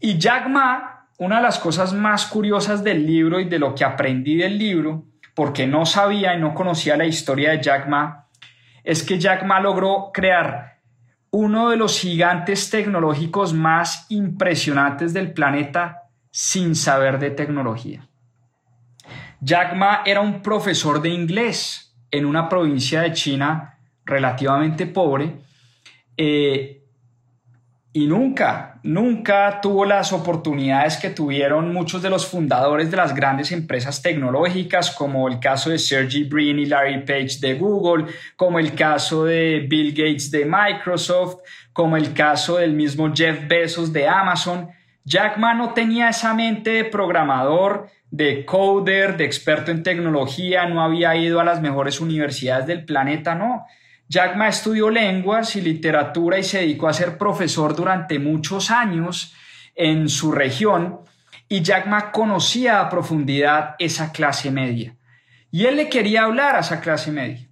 Y 0.00 0.18
Jack 0.18 0.48
Ma, 0.48 1.08
una 1.18 1.36
de 1.36 1.42
las 1.42 1.58
cosas 1.58 1.92
más 1.92 2.26
curiosas 2.26 2.84
del 2.84 3.04
libro 3.04 3.40
y 3.40 3.46
de 3.46 3.58
lo 3.58 3.74
que 3.74 3.84
aprendí 3.84 4.36
del 4.36 4.56
libro, 4.56 5.06
porque 5.34 5.66
no 5.66 5.84
sabía 5.86 6.34
y 6.34 6.40
no 6.40 6.54
conocía 6.54 6.96
la 6.96 7.06
historia 7.06 7.50
de 7.50 7.62
Jack 7.62 7.88
Ma, 7.88 8.28
es 8.84 9.02
que 9.02 9.18
Jack 9.18 9.44
Ma 9.44 9.58
logró 9.60 10.10
crear 10.12 10.72
uno 11.32 11.70
de 11.70 11.76
los 11.76 11.98
gigantes 11.98 12.68
tecnológicos 12.70 13.54
más 13.54 14.06
impresionantes 14.10 15.14
del 15.14 15.32
planeta 15.32 16.02
sin 16.30 16.76
saber 16.76 17.18
de 17.18 17.30
tecnología. 17.30 18.06
Jack 19.40 19.74
Ma 19.74 20.02
era 20.04 20.20
un 20.20 20.42
profesor 20.42 21.00
de 21.00 21.08
inglés 21.08 21.96
en 22.10 22.26
una 22.26 22.48
provincia 22.48 23.00
de 23.00 23.12
China 23.12 23.78
relativamente 24.04 24.86
pobre 24.86 25.36
eh, 26.16 26.81
y 27.94 28.06
nunca, 28.06 28.80
nunca 28.82 29.60
tuvo 29.60 29.84
las 29.84 30.14
oportunidades 30.14 30.96
que 30.96 31.10
tuvieron 31.10 31.74
muchos 31.74 32.00
de 32.00 32.08
los 32.08 32.26
fundadores 32.26 32.90
de 32.90 32.96
las 32.96 33.14
grandes 33.14 33.52
empresas 33.52 34.00
tecnológicas, 34.00 34.90
como 34.92 35.28
el 35.28 35.38
caso 35.40 35.68
de 35.68 35.78
Sergey 35.78 36.24
Brin 36.24 36.58
y 36.58 36.64
Larry 36.64 37.04
Page 37.04 37.38
de 37.40 37.54
Google, 37.54 38.06
como 38.34 38.58
el 38.58 38.74
caso 38.74 39.24
de 39.26 39.66
Bill 39.68 39.90
Gates 39.90 40.30
de 40.30 40.46
Microsoft, 40.46 41.40
como 41.74 41.98
el 41.98 42.14
caso 42.14 42.56
del 42.56 42.72
mismo 42.72 43.12
Jeff 43.14 43.46
Bezos 43.46 43.92
de 43.92 44.08
Amazon. 44.08 44.70
Jack 45.04 45.36
Ma 45.36 45.52
no 45.52 45.74
tenía 45.74 46.08
esa 46.08 46.32
mente 46.32 46.70
de 46.70 46.84
programador, 46.84 47.90
de 48.10 48.46
coder, 48.46 49.18
de 49.18 49.24
experto 49.24 49.70
en 49.70 49.82
tecnología, 49.82 50.66
no 50.66 50.82
había 50.82 51.14
ido 51.16 51.40
a 51.40 51.44
las 51.44 51.60
mejores 51.60 52.00
universidades 52.00 52.66
del 52.66 52.86
planeta, 52.86 53.34
no 53.34 53.66
Jack 54.12 54.36
Ma 54.36 54.48
estudió 54.48 54.90
lenguas 54.90 55.56
y 55.56 55.62
literatura 55.62 56.38
y 56.38 56.42
se 56.42 56.58
dedicó 56.58 56.86
a 56.86 56.92
ser 56.92 57.16
profesor 57.16 57.74
durante 57.74 58.18
muchos 58.18 58.70
años 58.70 59.32
en 59.74 60.10
su 60.10 60.32
región 60.32 61.00
y 61.48 61.62
Jack 61.62 61.86
Ma 61.86 62.12
conocía 62.12 62.82
a 62.82 62.90
profundidad 62.90 63.74
esa 63.78 64.12
clase 64.12 64.50
media. 64.50 64.94
Y 65.50 65.64
él 65.64 65.76
le 65.76 65.88
quería 65.88 66.24
hablar 66.24 66.56
a 66.56 66.60
esa 66.60 66.82
clase 66.82 67.10
media. 67.10 67.48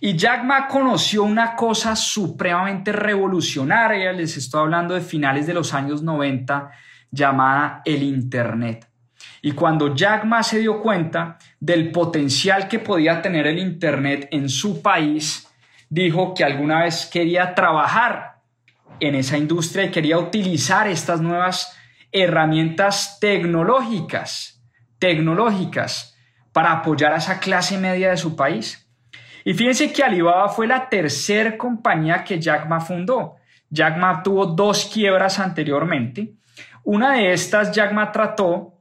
Y 0.00 0.16
Jack 0.16 0.42
Ma 0.42 0.66
conoció 0.66 1.22
una 1.22 1.54
cosa 1.54 1.94
supremamente 1.94 2.90
revolucionaria, 2.90 4.12
les 4.12 4.36
estoy 4.36 4.62
hablando 4.62 4.94
de 4.94 5.02
finales 5.02 5.46
de 5.46 5.54
los 5.54 5.74
años 5.74 6.02
90, 6.02 6.72
llamada 7.12 7.82
el 7.84 8.02
Internet. 8.02 8.90
Y 9.42 9.52
cuando 9.52 9.94
Jack 9.94 10.24
Ma 10.24 10.42
se 10.42 10.58
dio 10.58 10.80
cuenta 10.80 11.38
del 11.60 11.92
potencial 11.92 12.66
que 12.66 12.80
podía 12.80 13.22
tener 13.22 13.46
el 13.46 13.60
Internet 13.60 14.26
en 14.32 14.48
su 14.48 14.82
país, 14.82 15.46
dijo 15.90 16.32
que 16.34 16.44
alguna 16.44 16.84
vez 16.84 17.04
quería 17.04 17.54
trabajar 17.54 18.36
en 19.00 19.14
esa 19.16 19.36
industria 19.36 19.84
y 19.84 19.90
quería 19.90 20.18
utilizar 20.18 20.88
estas 20.88 21.20
nuevas 21.20 21.76
herramientas 22.12 23.18
tecnológicas, 23.20 24.62
tecnológicas, 24.98 26.16
para 26.52 26.72
apoyar 26.72 27.12
a 27.12 27.16
esa 27.16 27.38
clase 27.38 27.76
media 27.78 28.10
de 28.10 28.16
su 28.16 28.34
país. 28.36 28.88
Y 29.44 29.54
fíjense 29.54 29.92
que 29.92 30.02
Alibaba 30.02 30.48
fue 30.48 30.66
la 30.66 30.88
tercera 30.88 31.56
compañía 31.56 32.24
que 32.24 32.40
Jack 32.40 32.68
Ma 32.68 32.80
fundó. 32.80 33.36
Jack 33.68 33.96
Ma 33.96 34.22
tuvo 34.22 34.46
dos 34.46 34.90
quiebras 34.92 35.38
anteriormente. 35.38 36.34
Una 36.84 37.14
de 37.14 37.32
estas 37.32 37.72
Jack 37.72 37.92
Ma 37.92 38.12
trató, 38.12 38.74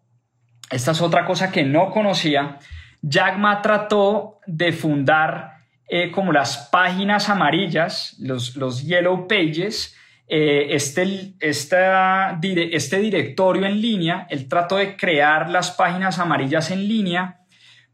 esta 0.70 0.92
es 0.92 1.02
otra 1.02 1.26
cosa 1.26 1.52
que 1.52 1.64
no 1.64 1.92
conocía, 1.92 2.58
Jack 3.02 3.38
Ma 3.38 3.62
trató 3.62 4.40
de 4.46 4.72
fundar 4.72 5.59
eh, 5.90 6.12
como 6.12 6.32
las 6.32 6.70
páginas 6.72 7.30
amarillas, 7.30 8.16
los, 8.20 8.84
yellow 8.86 9.28
pages, 9.28 9.96
eh, 10.28 10.68
este, 10.70 11.34
este 11.42 13.00
directorio 13.00 13.66
en 13.66 13.82
línea, 13.82 14.28
él 14.30 14.48
trató 14.48 14.76
de 14.76 14.96
crear 14.96 15.50
las 15.50 15.72
páginas 15.72 16.20
amarillas 16.20 16.70
en 16.70 16.88
línea, 16.88 17.40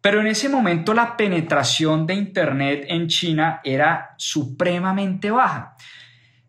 pero 0.02 0.20
en 0.20 0.28
ese 0.28 0.50
momento 0.50 0.94
la 0.94 1.16
penetración 1.16 2.06
de 2.06 2.16
Internet 2.16 2.86
en 2.90 3.08
China 3.08 3.62
era 3.64 4.14
supremamente 4.18 5.32
baja. 5.32 5.78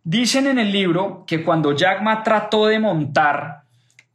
Dicen 0.02 0.48
en 0.48 0.58
el 0.58 0.72
libro 0.72 1.24
que 1.26 1.44
cuando 1.44 1.76
Jack 1.76 2.02
Ma 2.02 2.24
trató 2.24 2.66
de 2.66 2.80
montar 2.80 3.62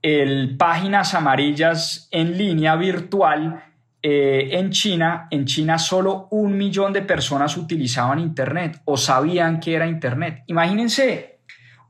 el 0.01 0.57
páginas 0.57 1.13
amarillas 1.13 2.09
en 2.11 2.38
línea 2.38 2.75
virtual, 2.75 3.63
eh, 4.03 4.50
en 4.53 4.72
China, 4.72 5.27
en 5.29 5.46
China 5.46 5.77
solo 5.77 6.27
un 6.31 6.58
millón 6.58 6.91
de 6.91 7.03
personas 7.03 7.55
utilizaban 7.55 8.17
Internet 8.17 8.81
o 8.86 8.98
sabían 8.98 9.60
que 9.60 9.75
era 9.75 9.86
Internet. 9.86 10.43
Imagínense, 10.48 11.39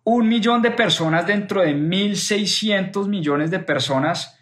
un 0.03 0.27
millón 0.27 0.61
de 0.61 0.71
personas 0.71 1.25
dentro 1.25 1.61
de 1.61 1.73
1.600 1.73 3.07
millones 3.07 3.49
de 3.49 3.59
personas, 3.59 4.37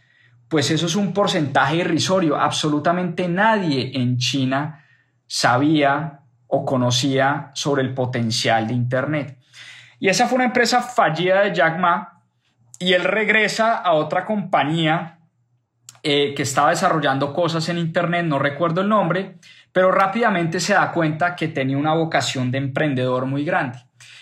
pues 0.48 0.72
eso 0.72 0.88
es 0.88 0.96
un 0.96 1.14
porcentaje 1.14 1.76
irrisorio. 1.76 2.38
Absolutamente 2.38 3.28
nadie 3.28 3.92
en 3.94 4.18
China 4.18 4.84
sabía 5.28 6.22
o 6.48 6.66
conocía 6.66 7.52
sobre 7.54 7.84
el 7.84 7.94
potencial 7.94 8.68
de 8.68 8.74
Internet. 8.74 9.38
Y 10.00 10.08
esa 10.08 10.28
fue 10.28 10.38
una 10.38 10.46
empresa 10.46 10.82
fallida 10.82 11.42
de 11.42 11.54
Jack 11.54 11.78
Ma 11.78 12.24
y 12.80 12.94
él 12.94 13.04
regresa 13.04 13.76
a 13.76 13.94
otra 13.94 14.26
compañía 14.26 15.19
eh, 16.12 16.34
que 16.34 16.42
estaba 16.42 16.72
desarrollando 16.72 17.34
cosas 17.34 17.70
en 17.70 17.78
Internet, 17.78 18.26
no 18.26 18.40
recuerdo 18.40 18.82
el 18.82 18.90
nombre, 18.90 19.36
pero 19.72 19.92
rápidamente 19.92 20.60
se 20.60 20.74
da 20.74 20.92
cuenta 20.92 21.36
que 21.36 21.50
tenía 21.50 21.78
una 21.78 21.94
vocación 21.94 22.50
de 22.50 22.58
emprendedor 22.58 23.28
muy 23.28 23.46
grande, 23.46 23.78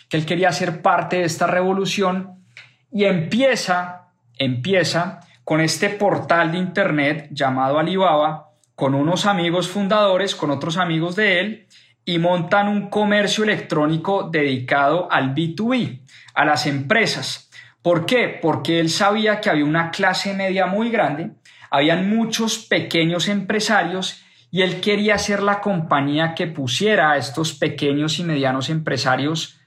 que 0.09 0.17
él 0.17 0.25
quería 0.25 0.51
ser 0.51 0.81
parte 0.81 1.15
de 1.15 1.23
esta 1.23 1.47
revolución 1.47 2.43
y 2.91 3.05
empieza, 3.05 4.09
empieza 4.37 5.21
con 5.45 5.61
este 5.61 5.89
portal 5.89 6.51
de 6.51 6.57
Internet 6.57 7.29
llamado 7.31 7.79
Alibaba, 7.79 8.49
con 8.75 8.93
unos 8.93 9.25
amigos 9.25 9.69
fundadores, 9.69 10.35
con 10.35 10.51
otros 10.51 10.75
amigos 10.75 11.15
de 11.15 11.39
él, 11.39 11.67
y 12.03 12.19
montan 12.19 12.67
un 12.67 12.89
comercio 12.89 13.45
electrónico 13.45 14.29
dedicado 14.29 15.07
al 15.09 15.33
B2B, 15.33 16.01
a 16.33 16.43
las 16.43 16.67
empresas. 16.67 17.49
¿Por 17.81 18.05
qué? 18.05 18.37
Porque 18.41 18.81
él 18.81 18.89
sabía 18.89 19.39
que 19.39 19.49
había 19.49 19.63
una 19.63 19.91
clase 19.91 20.33
media 20.33 20.65
muy 20.65 20.89
grande, 20.89 21.31
habían 21.71 22.09
muchos 22.09 22.57
pequeños 22.59 23.27
empresarios 23.27 24.23
y 24.51 24.61
él 24.61 24.79
quería 24.79 25.17
ser 25.17 25.43
la 25.43 25.59
compañía 25.59 26.33
que 26.33 26.47
pusiera 26.47 27.11
a 27.11 27.17
estos 27.17 27.53
pequeños 27.53 28.19
y 28.19 28.23
medianos 28.23 28.69
empresarios 28.69 29.59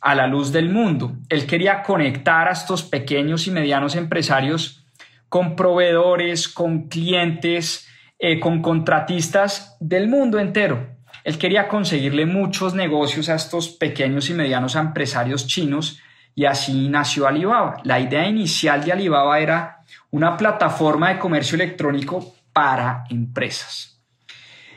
a 0.00 0.14
la 0.14 0.26
luz 0.26 0.52
del 0.52 0.70
mundo. 0.70 1.16
Él 1.28 1.46
quería 1.46 1.82
conectar 1.82 2.48
a 2.48 2.52
estos 2.52 2.82
pequeños 2.82 3.46
y 3.46 3.50
medianos 3.50 3.96
empresarios 3.96 4.84
con 5.28 5.56
proveedores, 5.56 6.48
con 6.48 6.88
clientes, 6.88 7.88
eh, 8.18 8.40
con 8.40 8.62
contratistas 8.62 9.76
del 9.80 10.08
mundo 10.08 10.38
entero. 10.38 10.96
Él 11.24 11.38
quería 11.38 11.68
conseguirle 11.68 12.26
muchos 12.26 12.74
negocios 12.74 13.28
a 13.28 13.34
estos 13.34 13.68
pequeños 13.68 14.30
y 14.30 14.34
medianos 14.34 14.76
empresarios 14.76 15.46
chinos 15.46 16.00
y 16.34 16.44
así 16.44 16.88
nació 16.88 17.26
Alibaba. 17.26 17.76
La 17.84 18.00
idea 18.00 18.26
inicial 18.26 18.84
de 18.84 18.92
Alibaba 18.92 19.38
era 19.40 19.77
una 20.10 20.36
plataforma 20.36 21.10
de 21.10 21.18
comercio 21.18 21.56
electrónico 21.56 22.34
para 22.52 23.04
empresas. 23.10 24.00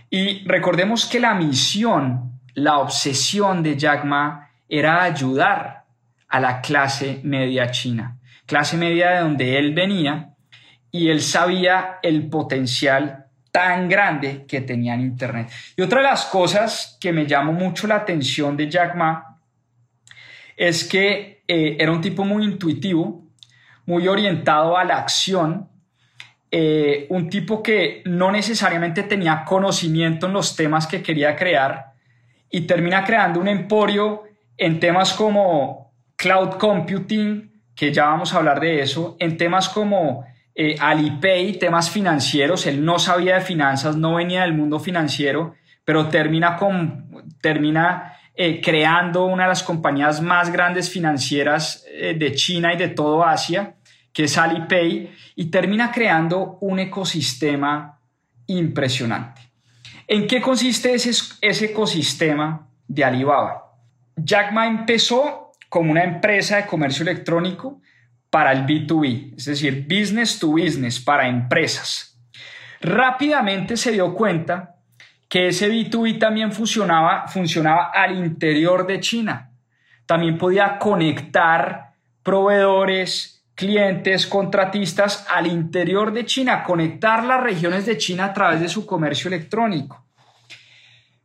Y 0.10 0.44
recordemos 0.46 1.06
que 1.06 1.20
la 1.20 1.34
misión, 1.34 2.40
la 2.54 2.80
obsesión 2.80 3.64
de 3.64 3.78
Jack 3.78 4.04
Ma 4.04 4.50
era 4.68 5.04
ayudar 5.04 5.86
a 6.28 6.40
la 6.40 6.62
clase 6.62 7.22
media 7.24 7.72
china, 7.72 8.18
clase 8.46 8.78
media 8.78 9.12
de 9.12 9.20
donde 9.22 9.58
él 9.58 9.74
venía, 9.74 10.32
y 10.92 11.10
él 11.10 11.22
sabía 11.22 12.00
el 12.04 12.30
potencial 12.30 13.26
tan 13.52 13.90
grande 13.90 14.46
que 14.48 14.62
tenía 14.62 14.94
en 14.94 15.02
Internet. 15.02 15.50
Y 15.76 15.82
otra 15.82 16.02
de 16.02 16.08
las 16.08 16.26
cosas 16.26 16.98
que 17.00 17.12
me 17.12 17.26
llamó 17.26 17.54
mucho 17.54 17.88
la 17.88 17.96
atención 17.96 18.56
de 18.56 18.70
Jack 18.70 18.96
Ma 18.96 19.40
es 20.56 20.84
que 20.84 21.44
eh, 21.48 21.78
era 21.80 21.92
un 21.92 22.02
tipo 22.02 22.24
muy 22.24 22.44
intuitivo, 22.44 23.21
muy 23.92 24.08
orientado 24.08 24.78
a 24.78 24.86
la 24.86 25.00
acción 25.00 25.68
eh, 26.50 27.08
un 27.10 27.30
tipo 27.30 27.62
que 27.62 28.02
no 28.06 28.32
necesariamente 28.32 29.04
tenía 29.04 29.44
conocimiento 29.44 30.28
en 30.28 30.34
los 30.34 30.56
temas 30.56 30.88
que 30.88 31.04
quería 31.04 31.36
crear 31.36 31.92
y 32.50 32.62
termina 32.62 33.04
creando 33.04 33.42
un 33.42 33.50
emporio 33.50 34.24
en 34.58 34.80
temas 34.80 35.14
como 35.14 35.92
cloud 36.16 36.52
computing, 36.52 37.52
que 37.76 37.92
ya 37.92 38.06
vamos 38.06 38.34
a 38.34 38.38
hablar 38.38 38.62
de 38.62 38.82
eso, 38.82 39.18
en 39.20 39.36
temas 39.36 39.68
como 39.68 40.26
eh, 40.56 40.78
Alipay, 40.80 41.60
temas 41.60 41.90
financieros, 41.90 42.68
él 42.68 42.86
no 42.86 42.98
sabía 42.98 43.36
de 43.36 43.42
finanzas, 43.42 43.98
no 43.98 44.16
venía 44.16 44.44
del 44.44 44.54
mundo 44.54 44.80
financiero, 44.80 45.56
pero 45.84 46.08
termina, 46.08 46.56
con, 46.56 47.26
termina 47.42 48.14
eh, 48.36 48.62
creando 48.62 49.26
una 49.26 49.44
de 49.44 49.50
las 49.50 49.64
compañías 49.64 50.22
más 50.22 50.50
grandes 50.50 50.90
financieras 50.90 51.86
de 51.94 52.32
China 52.36 52.74
y 52.74 52.78
de 52.78 52.88
todo 52.88 53.26
Asia 53.26 53.76
que 54.14 54.26
es 54.26 54.38
Alipay, 54.38 55.14
y 55.36 55.46
termina 55.46 55.92
creando 55.92 56.58
un 56.62 56.80
ecosistema 56.80 58.00
impresionante. 58.48 59.42
¿En 60.08 60.28
qué 60.28 60.42
consiste 60.42 60.94
ese, 60.94 61.12
ese 61.42 61.66
ecosistema 61.66 62.68
de 62.88 63.04
Alibaba? 63.04 63.72
Jack 64.16 64.52
Ma 64.52 64.68
empezó 64.68 65.52
como 65.70 65.92
una 65.92 66.04
empresa 66.04 66.58
de 66.58 66.66
comercio 66.66 67.04
electrónico 67.04 67.82
para 68.30 68.52
el 68.52 68.66
B2B, 68.66 69.36
es 69.38 69.46
decir, 69.46 69.88
business 69.88 70.40
to 70.40 70.52
business, 70.52 71.00
para 71.00 71.28
empresas. 71.28 72.20
Rápidamente 72.82 73.78
se 73.78 73.92
dio 73.92 74.14
cuenta 74.14 74.76
que 75.30 75.48
ese 75.48 75.72
B2B 75.72 76.20
también 76.20 76.52
funcionaba, 76.52 77.28
funcionaba 77.28 77.92
al 77.94 78.18
interior 78.18 78.86
de 78.86 79.00
China. 79.00 79.52
También 80.06 80.38
podía 80.38 80.78
conectar 80.78 81.94
proveedores, 82.22 83.41
clientes, 83.62 84.26
contratistas 84.26 85.24
al 85.30 85.46
interior 85.46 86.12
de 86.12 86.26
China, 86.26 86.64
conectar 86.64 87.24
las 87.24 87.44
regiones 87.44 87.86
de 87.86 87.96
China 87.96 88.26
a 88.26 88.34
través 88.34 88.60
de 88.60 88.68
su 88.68 88.88
comercio 88.88 89.28
electrónico. 89.28 90.04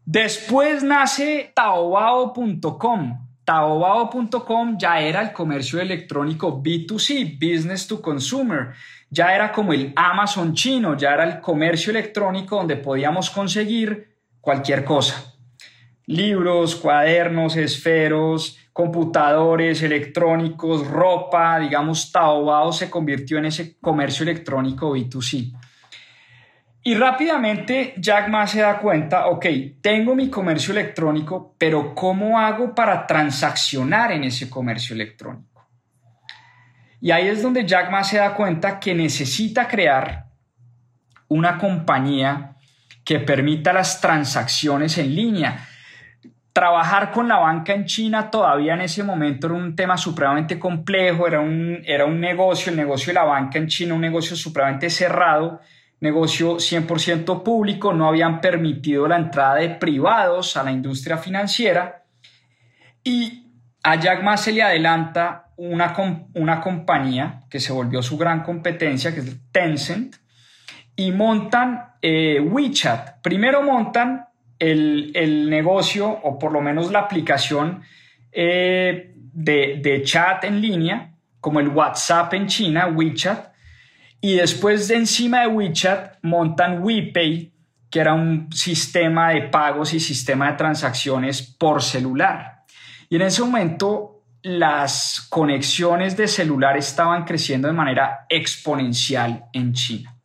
Después 0.05 0.83
nace 0.83 1.51
taobao.com. 1.55 3.27
Taobao.com 3.43 4.77
ya 4.77 5.01
era 5.01 5.23
el 5.23 5.33
comercio 5.33 5.81
electrónico 5.81 6.63
B2C, 6.63 7.39
Business 7.41 7.87
to 7.87 8.03
Consumer. 8.03 8.75
Ya 9.09 9.35
era 9.35 9.51
como 9.51 9.73
el 9.73 9.95
Amazon 9.97 10.53
chino, 10.53 10.95
ya 10.95 11.15
era 11.15 11.25
el 11.25 11.41
comercio 11.41 11.91
electrónico 11.91 12.57
donde 12.57 12.77
podíamos 12.77 13.31
conseguir 13.31 14.19
cualquier 14.43 14.85
cosa. 14.85 15.33
Libros, 16.05 16.77
cuadernos, 16.77 17.57
esferos, 17.57 18.59
computadores 18.77 19.83
electrónicos, 19.83 20.87
ropa, 20.87 21.59
digamos, 21.59 22.13
Taobao 22.13 22.75
se 22.75 22.91
convirtió 22.91 23.39
en 23.39 23.47
ese 23.47 23.79
comercio 23.81 24.23
electrónico 24.25 24.95
B2C. 24.95 25.51
Y 26.83 26.95
rápidamente 26.95 27.95
Jack 27.97 28.29
Ma 28.29 28.47
se 28.47 28.61
da 28.61 28.79
cuenta, 28.79 29.29
ok, 29.29 29.47
tengo 29.81 30.15
mi 30.15 30.29
comercio 30.29 30.73
electrónico, 30.73 31.55
pero 31.57 31.95
¿cómo 31.95 32.39
hago 32.39 32.75
para 32.75 33.07
transaccionar 33.07 34.13
en 34.13 34.25
ese 34.25 34.51
comercio 34.51 34.93
electrónico? 34.95 35.67
Y 37.01 37.13
ahí 37.13 37.29
es 37.29 37.43
donde 37.43 37.67
Jack 37.67 37.91
Ma 37.91 38.05
se 38.05 38.19
da 38.19 38.35
cuenta 38.35 38.79
que 38.79 38.95
necesita 38.95 39.67
crear 39.67 40.27
una 41.29 41.57
compañía 41.57 42.57
que 43.03 43.21
permita 43.21 43.73
las 43.73 44.03
transacciones 44.03 44.99
en 44.99 45.15
línea 45.15 45.67
trabajar 46.57 47.11
con 47.11 47.29
la 47.29 47.37
banca 47.37 47.75
en 47.75 47.85
China 47.85 48.31
todavía 48.31 48.73
en 48.73 48.81
ese 48.81 49.03
momento 49.03 49.47
era 49.47 49.57
un 49.57 49.77
tema 49.77 49.99
supremamente 49.99 50.59
complejo, 50.59 51.27
era 51.27 51.39
un, 51.39 51.83
era 51.85 52.07
un 52.07 52.19
negocio, 52.19 52.71
el 52.71 52.79
negocio 52.79 53.09
de 53.09 53.13
la 53.13 53.25
banca 53.25 53.59
en 53.59 53.67
China, 53.67 53.93
un 53.93 54.01
negocio 54.01 54.35
supremamente 54.35 54.89
cerrado, 54.89 55.61
negocio 56.01 56.57
100% 56.57 57.43
público, 57.43 57.93
no 57.93 58.09
habían 58.09 58.41
permitido 58.41 59.07
la 59.07 59.17
entrada 59.17 59.57
de 59.57 59.69
privados 59.69 60.57
a 60.57 60.63
la 60.63 60.73
industria 60.73 61.19
financiera 61.19 62.05
y 63.05 63.53
a 63.83 63.97
Jack 63.97 64.23
Ma 64.23 64.39
se 64.39 64.53
le 64.53 64.63
adelanta 64.63 65.51
una, 65.59 65.95
una 66.33 66.63
compañía 66.63 67.43
que 67.51 67.61
se 67.61 67.75
volvió 67.75 68.03
su 68.03 68.17
gran 68.17 68.43
competencia, 68.43 69.13
que 69.13 69.21
es 69.21 69.53
Tencent, 69.53 70.17
y 70.97 71.13
montan 71.13 71.97
eh, 72.01 72.41
WeChat. 72.41 73.21
Primero 73.21 73.63
montan 73.63 74.26
el, 74.59 75.51
negocio 75.51 76.09
o 76.09 76.39
por 76.39 76.53
lo 76.53 76.61
menos 76.61 76.91
la 76.91 77.01
aplicación 77.01 77.83
eh, 78.33 79.15
de, 79.15 80.03
chat 80.05 80.45
en 80.45 80.61
línea, 80.61 81.13
como 81.41 81.61
el 81.61 81.69
WhatsApp 81.69 82.35
en 82.35 82.47
China, 82.47 82.89
WeChat, 82.89 83.53
y 84.21 84.35
después 84.37 84.89
de 84.89 84.97
encima 84.97 85.43
de 85.43 85.49
WeChat 85.49 86.19
montan 86.23 86.83
WePay, 86.83 87.53
que 87.91 88.01
era 88.01 88.15
un 88.15 88.51
sistema 88.53 89.31
de 89.31 89.43
pagos 89.43 89.95
y 89.95 90.01
sistema 90.01 90.51
de 90.51 90.57
transacciones 90.57 91.43
por 91.43 91.83
celular. 91.83 92.65
Y 93.09 93.17
en 93.17 93.23
ese 93.23 93.43
momento 93.43 94.17
las 94.43 95.27
conexiones 95.29 96.17
de 96.17 96.29
celular 96.29 96.77
estaban 96.77 97.25
creciendo 97.25 97.69
de 97.69 97.75
manera 97.75 98.27
exponencial 98.29 99.47
en 99.53 99.73
China. 99.73 100.16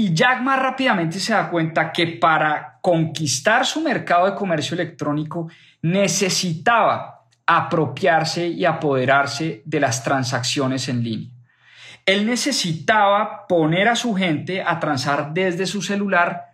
Y 0.00 0.14
Jack 0.14 0.42
más 0.42 0.60
rápidamente 0.62 1.18
se 1.18 1.32
da 1.32 1.50
cuenta 1.50 1.90
que 1.90 2.06
para 2.06 2.78
conquistar 2.80 3.66
su 3.66 3.80
mercado 3.80 4.26
de 4.26 4.36
comercio 4.36 4.76
electrónico 4.76 5.50
necesitaba 5.82 7.24
apropiarse 7.44 8.46
y 8.46 8.64
apoderarse 8.64 9.60
de 9.64 9.80
las 9.80 10.04
transacciones 10.04 10.88
en 10.88 11.02
línea. 11.02 11.30
Él 12.06 12.26
necesitaba 12.26 13.48
poner 13.48 13.88
a 13.88 13.96
su 13.96 14.14
gente 14.14 14.62
a 14.62 14.78
transar 14.78 15.34
desde 15.34 15.66
su 15.66 15.82
celular 15.82 16.44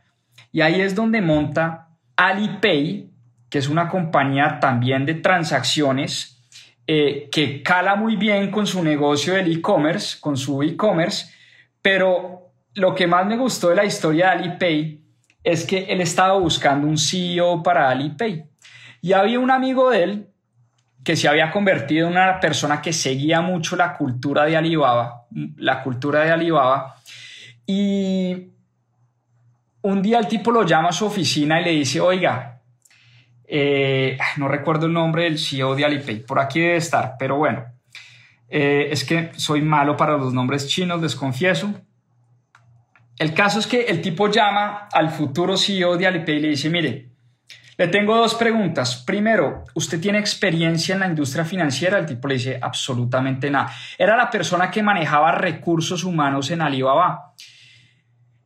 y 0.50 0.62
ahí 0.62 0.80
es 0.80 0.94
donde 0.94 1.20
monta 1.20 1.88
Alipay, 2.16 3.10
que 3.50 3.58
es 3.58 3.68
una 3.68 3.90
compañía 3.90 4.58
también 4.58 5.04
de 5.04 5.16
transacciones 5.16 6.42
eh, 6.86 7.28
que 7.30 7.62
cala 7.62 7.94
muy 7.94 8.16
bien 8.16 8.50
con 8.50 8.66
su 8.66 8.82
negocio 8.82 9.34
del 9.34 9.52
e-commerce, 9.52 10.16
con 10.18 10.38
su 10.38 10.62
e-commerce, 10.62 11.26
pero 11.82 12.43
lo 12.74 12.94
que 12.94 13.06
más 13.06 13.26
me 13.26 13.36
gustó 13.36 13.70
de 13.70 13.76
la 13.76 13.84
historia 13.84 14.26
de 14.26 14.32
Alipay 14.32 15.00
es 15.42 15.64
que 15.64 15.84
él 15.84 16.00
estaba 16.00 16.38
buscando 16.38 16.86
un 16.86 16.98
CEO 16.98 17.62
para 17.62 17.90
Alipay. 17.90 18.44
Y 19.00 19.12
había 19.12 19.38
un 19.38 19.50
amigo 19.50 19.90
de 19.90 20.02
él 20.02 20.28
que 21.04 21.16
se 21.16 21.28
había 21.28 21.50
convertido 21.50 22.06
en 22.06 22.14
una 22.14 22.40
persona 22.40 22.80
que 22.80 22.92
seguía 22.92 23.42
mucho 23.42 23.76
la 23.76 23.94
cultura 23.96 24.46
de 24.46 24.56
Alibaba, 24.56 25.26
la 25.56 25.82
cultura 25.82 26.24
de 26.24 26.30
Alibaba. 26.30 26.96
Y 27.66 28.48
un 29.82 30.00
día 30.00 30.18
el 30.18 30.26
tipo 30.26 30.50
lo 30.50 30.64
llama 30.64 30.88
a 30.88 30.92
su 30.92 31.04
oficina 31.04 31.60
y 31.60 31.64
le 31.64 31.70
dice, 31.72 32.00
oiga, 32.00 32.62
eh, 33.46 34.16
no 34.38 34.48
recuerdo 34.48 34.86
el 34.86 34.94
nombre 34.94 35.24
del 35.24 35.38
CEO 35.38 35.76
de 35.76 35.84
Alipay, 35.84 36.20
por 36.20 36.38
aquí 36.38 36.60
debe 36.60 36.76
estar, 36.76 37.16
pero 37.18 37.36
bueno, 37.36 37.66
eh, 38.48 38.88
es 38.90 39.04
que 39.04 39.30
soy 39.36 39.60
malo 39.60 39.98
para 39.98 40.16
los 40.16 40.32
nombres 40.32 40.66
chinos, 40.66 41.02
les 41.02 41.14
confieso. 41.14 41.74
El 43.18 43.32
caso 43.32 43.60
es 43.60 43.66
que 43.66 43.82
el 43.82 44.00
tipo 44.00 44.30
llama 44.30 44.88
al 44.92 45.10
futuro 45.10 45.56
CEO 45.56 45.96
de 45.96 46.06
Alipay 46.06 46.36
y 46.36 46.40
le 46.40 46.48
dice, 46.48 46.68
mire, 46.68 47.14
le 47.76 47.88
tengo 47.88 48.16
dos 48.16 48.34
preguntas. 48.34 49.02
Primero, 49.04 49.64
¿usted 49.74 50.00
tiene 50.00 50.18
experiencia 50.18 50.94
en 50.94 51.00
la 51.00 51.08
industria 51.08 51.44
financiera? 51.44 51.98
El 51.98 52.06
tipo 52.06 52.28
le 52.28 52.34
dice 52.34 52.58
absolutamente 52.60 53.50
nada. 53.50 53.72
Era 53.98 54.16
la 54.16 54.30
persona 54.30 54.70
que 54.70 54.82
manejaba 54.82 55.32
recursos 55.32 56.04
humanos 56.04 56.50
en 56.50 56.62
Alibaba. 56.62 57.34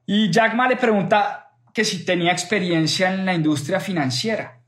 Y 0.07 0.31
Jack 0.31 0.55
Ma 0.55 0.69
le 0.69 0.77
pregunta 0.77 1.51
que 1.75 1.85
si 1.85 2.05
tenía 2.05 2.33
experiencia 2.33 3.13
en 3.13 3.27
la 3.27 3.35
industria 3.35 3.81
financiera. 3.81 4.61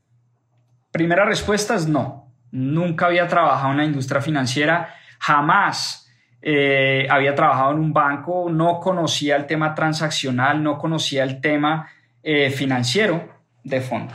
Primera 0.91 1.25
respuesta 1.25 1.75
es 1.75 1.87
no. 1.87 2.31
Nunca 2.51 3.07
había 3.07 3.27
trabajado 3.27 3.71
en 3.71 3.77
la 3.77 3.85
industria 3.85 4.21
financiera, 4.21 4.93
jamás 5.19 6.00
eh, 6.41 7.07
había 7.09 7.35
trabajado 7.35 7.73
en 7.73 7.79
un 7.79 7.93
banco, 7.93 8.49
no 8.49 8.79
conocía 8.79 9.35
el 9.35 9.45
tema 9.45 9.75
transaccional, 9.75 10.63
no 10.63 10.77
conocía 10.77 11.23
el 11.23 11.39
tema 11.39 11.87
eh, 12.23 12.49
financiero 12.49 13.29
de 13.63 13.81
fondo. 13.81 14.13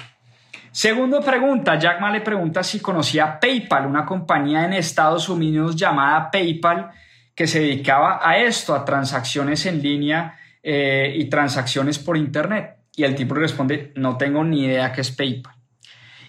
Segunda 0.72 1.20
pregunta, 1.20 1.78
Jack 1.78 2.00
Ma 2.00 2.10
le 2.10 2.20
pregunta 2.20 2.62
si 2.62 2.80
conocía 2.80 3.40
PayPal, 3.40 3.86
una 3.86 4.04
compañía 4.04 4.64
en 4.64 4.74
Estados 4.74 5.28
Unidos 5.28 5.76
llamada 5.76 6.30
PayPal 6.30 6.90
que 7.34 7.46
se 7.46 7.60
dedicaba 7.60 8.20
a 8.22 8.38
esto, 8.38 8.74
a 8.74 8.84
transacciones 8.84 9.64
en 9.66 9.80
línea 9.80 10.36
eh, 10.62 11.14
y 11.16 11.26
transacciones 11.26 11.98
por 11.98 12.16
Internet. 12.16 12.76
Y 12.94 13.04
el 13.04 13.14
tipo 13.14 13.34
responde, 13.34 13.92
no 13.94 14.16
tengo 14.16 14.42
ni 14.42 14.64
idea 14.64 14.92
qué 14.92 15.02
es 15.02 15.10
PayPal. 15.10 15.54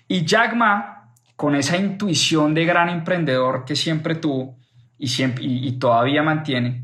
Y 0.08 0.26
Jack 0.26 0.54
Ma, 0.54 1.12
con 1.36 1.56
esa 1.56 1.78
intuición 1.78 2.54
de 2.54 2.66
gran 2.66 2.90
emprendedor 2.90 3.66
que 3.66 3.76
siempre 3.76 4.16
tuvo 4.16 4.57
y, 4.98 5.72
todavía 5.74 6.24
mantiene, 6.24 6.84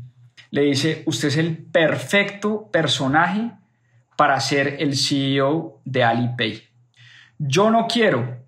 le 0.50 0.62
dice, 0.62 1.02
usted 1.06 1.28
es 1.28 1.36
el 1.36 1.56
perfecto 1.56 2.70
personaje 2.70 3.50
para 4.16 4.38
ser 4.40 4.76
el 4.78 4.96
CEO 4.96 5.80
de 5.84 6.04
Alipay. 6.04 6.62
Yo 7.38 7.70
no 7.70 7.86
quiero 7.88 8.44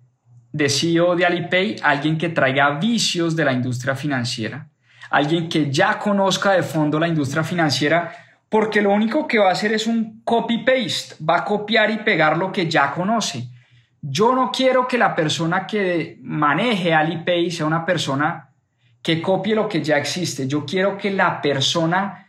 de 0.52 0.68
CEO 0.68 1.16
de 1.16 1.26
Alipay 1.26 1.76
alguien 1.82 2.16
que 2.16 2.28
traiga 2.28 2.78
vicios 2.78 3.34
de 3.34 3.44
la 3.44 3.52
industria 3.52 3.94
financiera, 3.94 4.68
alguien 5.10 5.48
que 5.48 5.70
ya 5.70 5.98
conozca 5.98 6.52
de 6.52 6.62
fondo 6.62 6.98
la 6.98 7.08
industria 7.08 7.42
financiera, 7.42 8.12
porque 8.48 8.80
lo 8.80 8.92
único 8.92 9.26
que 9.26 9.38
va 9.38 9.48
a 9.48 9.52
hacer 9.52 9.72
es 9.72 9.86
un 9.86 10.22
copy-paste, 10.22 11.16
va 11.28 11.38
a 11.38 11.44
copiar 11.44 11.90
y 11.90 11.98
pegar 11.98 12.38
lo 12.38 12.52
que 12.52 12.70
ya 12.70 12.92
conoce. 12.92 13.48
Yo 14.00 14.34
no 14.34 14.52
quiero 14.52 14.86
que 14.86 14.98
la 14.98 15.16
persona 15.16 15.66
que 15.66 16.18
maneje 16.22 16.94
Alipay 16.94 17.50
sea 17.50 17.66
una 17.66 17.84
persona 17.84 18.50
que 19.06 19.22
copie 19.22 19.54
lo 19.54 19.68
que 19.68 19.84
ya 19.84 19.98
existe. 19.98 20.48
Yo 20.48 20.66
quiero 20.66 20.98
que 20.98 21.12
la 21.12 21.40
persona 21.40 22.26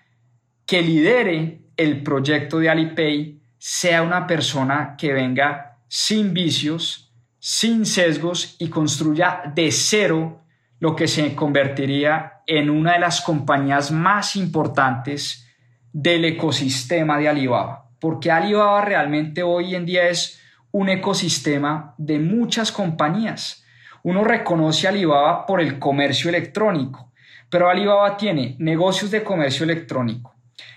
que 0.63 0.83
lidere 0.83 1.71
el 1.75 2.03
proyecto 2.03 2.59
de 2.59 2.69
Alipay 2.69 3.41
sea 3.57 4.03
una 4.03 4.27
persona 4.27 4.93
que 4.95 5.11
venga 5.11 5.79
sin 5.87 6.35
vicios, 6.35 7.11
sin 7.39 7.83
sesgos 7.83 8.57
y 8.59 8.67
construya 8.67 9.41
de 9.55 9.71
cero 9.71 10.43
lo 10.79 10.95
que 10.95 11.07
se 11.07 11.33
convertiría 11.33 12.43
en 12.45 12.69
una 12.69 12.93
de 12.93 12.99
las 12.99 13.21
compañías 13.21 13.89
más 13.89 14.35
importantes 14.35 15.49
del 15.91 16.25
ecosistema 16.25 17.17
de 17.17 17.27
Alibaba. 17.27 17.89
Porque 17.99 18.29
Alibaba 18.29 18.81
realmente 18.81 19.41
hoy 19.41 19.73
en 19.73 19.83
día 19.83 20.09
es 20.09 20.39
un 20.69 20.89
ecosistema 20.89 21.95
de 21.97 22.19
muchas 22.19 22.71
compañías. 22.71 23.65
Uno 24.07 24.23
reconoce 24.23 24.87
a 24.87 24.91
Alibaba 24.91 25.45
por 25.45 25.59
el 25.59 25.79
comercio 25.79 26.29
electrónico, 26.29 27.11
pero 27.49 27.69
Alibaba 27.69 28.15
tiene 28.15 28.55
negocios 28.57 29.11
de 29.11 29.21
comercio 29.21 29.65
electrónico, 29.65 30.33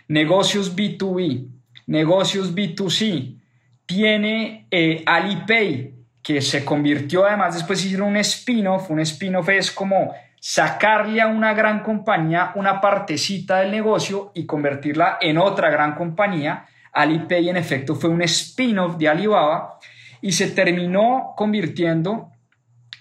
negocios 0.08 0.74
B2B, 0.74 1.46
negocios 1.86 2.52
B2C, 2.52 3.38
tiene 3.86 4.66
eh, 4.72 5.04
Alipay, 5.06 5.94
que 6.20 6.40
se 6.40 6.64
convirtió 6.64 7.24
además, 7.24 7.54
después 7.54 7.84
hicieron 7.84 8.08
un 8.08 8.16
spin-off, 8.16 8.90
un 8.90 8.98
spin-off 8.98 9.48
es 9.50 9.70
como 9.70 10.12
sacarle 10.40 11.20
a 11.20 11.28
una 11.28 11.54
gran 11.54 11.84
compañía 11.84 12.50
una 12.56 12.80
partecita 12.80 13.60
del 13.60 13.70
negocio 13.70 14.32
y 14.34 14.44
convertirla 14.44 15.18
en 15.20 15.38
otra 15.38 15.70
gran 15.70 15.94
compañía. 15.94 16.66
Alipay 16.92 17.48
en 17.48 17.58
efecto 17.58 17.94
fue 17.94 18.10
un 18.10 18.22
spin-off 18.22 18.96
de 18.96 19.08
Alibaba 19.08 19.78
y 20.20 20.32
se 20.32 20.48
terminó 20.48 21.34
convirtiendo 21.36 22.32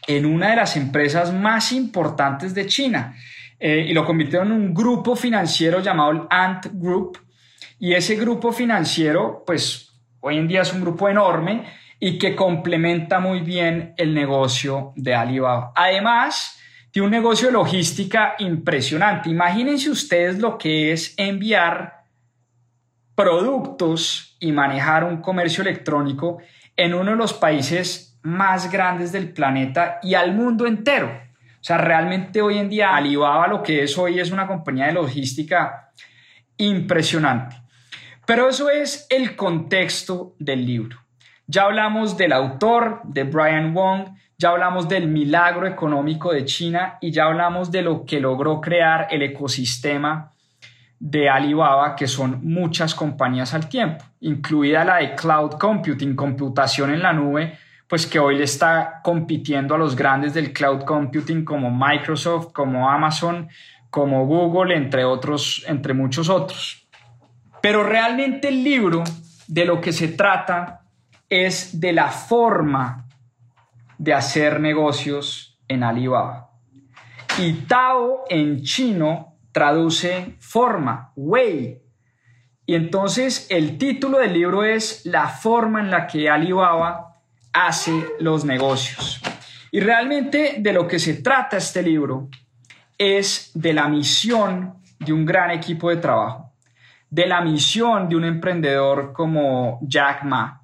en 0.10 0.26
una 0.26 0.50
de 0.50 0.56
las 0.58 0.76
empresas 0.76 1.34
más 1.34 1.72
importantes 1.72 2.54
de 2.54 2.68
China. 2.68 3.16
Eh, 3.60 3.88
y 3.90 3.94
lo 3.94 4.06
convirtieron 4.06 4.48
en 4.48 4.54
un 4.54 4.74
grupo 4.74 5.16
financiero 5.16 5.80
llamado 5.82 6.12
el 6.12 6.22
Ant 6.30 6.68
Group. 6.74 7.20
Y 7.80 7.94
ese 7.94 8.16
grupo 8.16 8.52
financiero, 8.52 9.44
pues 9.46 9.90
Hoy 10.22 10.38
en 10.38 10.50
día 10.50 10.64
es 10.64 10.74
un 10.74 10.82
grupo 10.82 11.08
enorme 11.08 11.64
y 11.98 12.18
que 12.18 12.36
complementa 12.36 13.20
muy 13.20 13.40
bien 13.40 13.94
el 13.98 14.14
negocio 14.14 14.92
de 14.98 15.16
Alibaba. 15.16 15.72
Además, 15.76 16.60
tiene 16.92 17.06
un 17.06 17.12
negocio 17.12 17.48
de 17.48 17.54
logística 17.54 18.36
impresionante. 18.40 19.30
Imagínense 19.30 19.90
ustedes 19.90 20.40
lo 20.40 20.58
que 20.58 20.92
es 20.92 21.14
enviar 21.18 22.04
productos 23.16 24.36
y 24.42 24.52
manejar 24.52 25.06
un 25.06 25.22
comercio 25.22 25.62
electrónico 25.62 26.40
en 26.76 26.94
uno 26.94 27.12
de 27.12 27.18
los 27.18 27.34
países 27.34 28.09
más 28.22 28.72
grandes 28.72 29.12
del 29.12 29.32
planeta 29.32 30.00
y 30.02 30.14
al 30.14 30.34
mundo 30.34 30.68
entero. 30.68 31.08
O 31.08 31.64
sea, 31.64 31.78
realmente 31.78 32.42
hoy 32.42 32.58
en 32.58 32.70
día 32.70 32.96
Alibaba 32.96 33.48
lo 33.48 33.62
que 33.62 33.84
es 33.84 33.98
hoy 33.98 34.20
es 34.20 34.32
una 34.32 34.48
compañía 34.48 34.88
de 34.88 34.94
logística 34.94 35.92
impresionante. 36.58 37.58
Pero 38.26 38.50
eso 38.50 38.70
es 38.70 39.08
el 39.10 39.36
contexto 39.36 40.36
del 40.40 40.66
libro. 40.66 40.98
Ya 41.48 41.64
hablamos 41.64 42.16
del 42.16 42.32
autor, 42.32 43.02
de 43.04 43.24
Brian 43.24 43.74
Wong, 43.74 44.10
ya 44.38 44.50
hablamos 44.50 44.88
del 44.88 45.08
milagro 45.08 45.68
económico 45.68 46.32
de 46.32 46.46
China 46.46 46.98
y 47.02 47.12
ya 47.12 47.26
hablamos 47.26 47.72
de 47.72 47.82
lo 47.82 48.06
que 48.06 48.20
logró 48.20 48.62
crear 48.62 49.08
el 49.10 49.24
ecosistema 49.24 50.32
de 51.00 51.30
Alibaba, 51.30 51.96
que 51.96 52.08
son 52.08 52.42
muchas 52.44 52.94
compañías 52.94 53.54
al 53.54 53.68
tiempo, 53.68 54.06
incluida 54.20 54.86
la 54.86 54.98
de 54.98 55.16
cloud 55.16 55.52
computing, 55.54 56.16
computación 56.16 56.94
en 56.94 57.02
la 57.02 57.14
nube, 57.14 57.58
pues 57.90 58.06
que 58.06 58.20
hoy 58.20 58.38
le 58.38 58.44
está 58.44 59.02
compitiendo 59.04 59.74
a 59.74 59.78
los 59.80 59.96
grandes 59.96 60.36
del 60.36 60.54
cloud 60.54 60.84
computing 60.84 61.44
como 61.44 61.72
Microsoft, 61.72 62.54
como 62.54 62.88
Amazon, 62.88 63.50
como 63.90 64.28
Google, 64.28 64.76
entre 64.76 65.04
otros, 65.04 65.66
entre 65.68 65.96
muchos 65.96 66.30
otros. 66.30 66.88
Pero 67.64 67.84
realmente 67.84 68.50
el 68.50 68.64
libro 68.64 69.04
de 69.48 69.66
lo 69.66 69.82
que 69.82 69.92
se 69.92 70.10
trata 70.10 70.86
es 71.30 71.80
de 71.80 71.92
la 71.92 72.10
forma 72.10 73.08
de 73.98 74.14
hacer 74.14 74.60
negocios 74.60 75.60
en 75.68 75.84
Alibaba. 75.84 76.52
Y 77.40 77.54
Tao 77.54 78.24
en 78.30 78.62
chino 78.62 79.36
traduce 79.52 80.36
forma, 80.40 81.12
way. 81.16 81.82
Y 82.68 82.76
entonces 82.76 83.48
el 83.50 83.80
título 83.80 84.20
del 84.20 84.34
libro 84.34 84.64
es 84.64 85.08
La 85.08 85.28
forma 85.28 85.80
en 85.80 85.90
la 85.90 86.06
que 86.06 86.30
Alibaba 86.30 87.09
hace 87.68 88.06
los 88.20 88.46
negocios. 88.46 89.22
Y 89.72 89.80
realmente 89.80 90.56
de 90.60 90.74
lo 90.74 90.88
que 90.88 91.00
se 91.00 91.16
trata 91.16 91.58
este 91.58 91.82
libro 91.82 92.28
es 92.98 93.52
de 93.54 93.74
la 93.74 93.88
misión 93.88 94.76
de 95.00 95.14
un 95.14 95.26
gran 95.26 95.52
equipo 95.52 95.90
de 95.90 95.98
trabajo 95.98 96.50
de 97.10 97.26
la 97.26 97.42
misión 97.42 98.08
de 98.08 98.16
un 98.16 98.26
emprendedor 98.26 99.14
como 99.14 99.80
Jack 99.82 100.24
Ma 100.24 100.62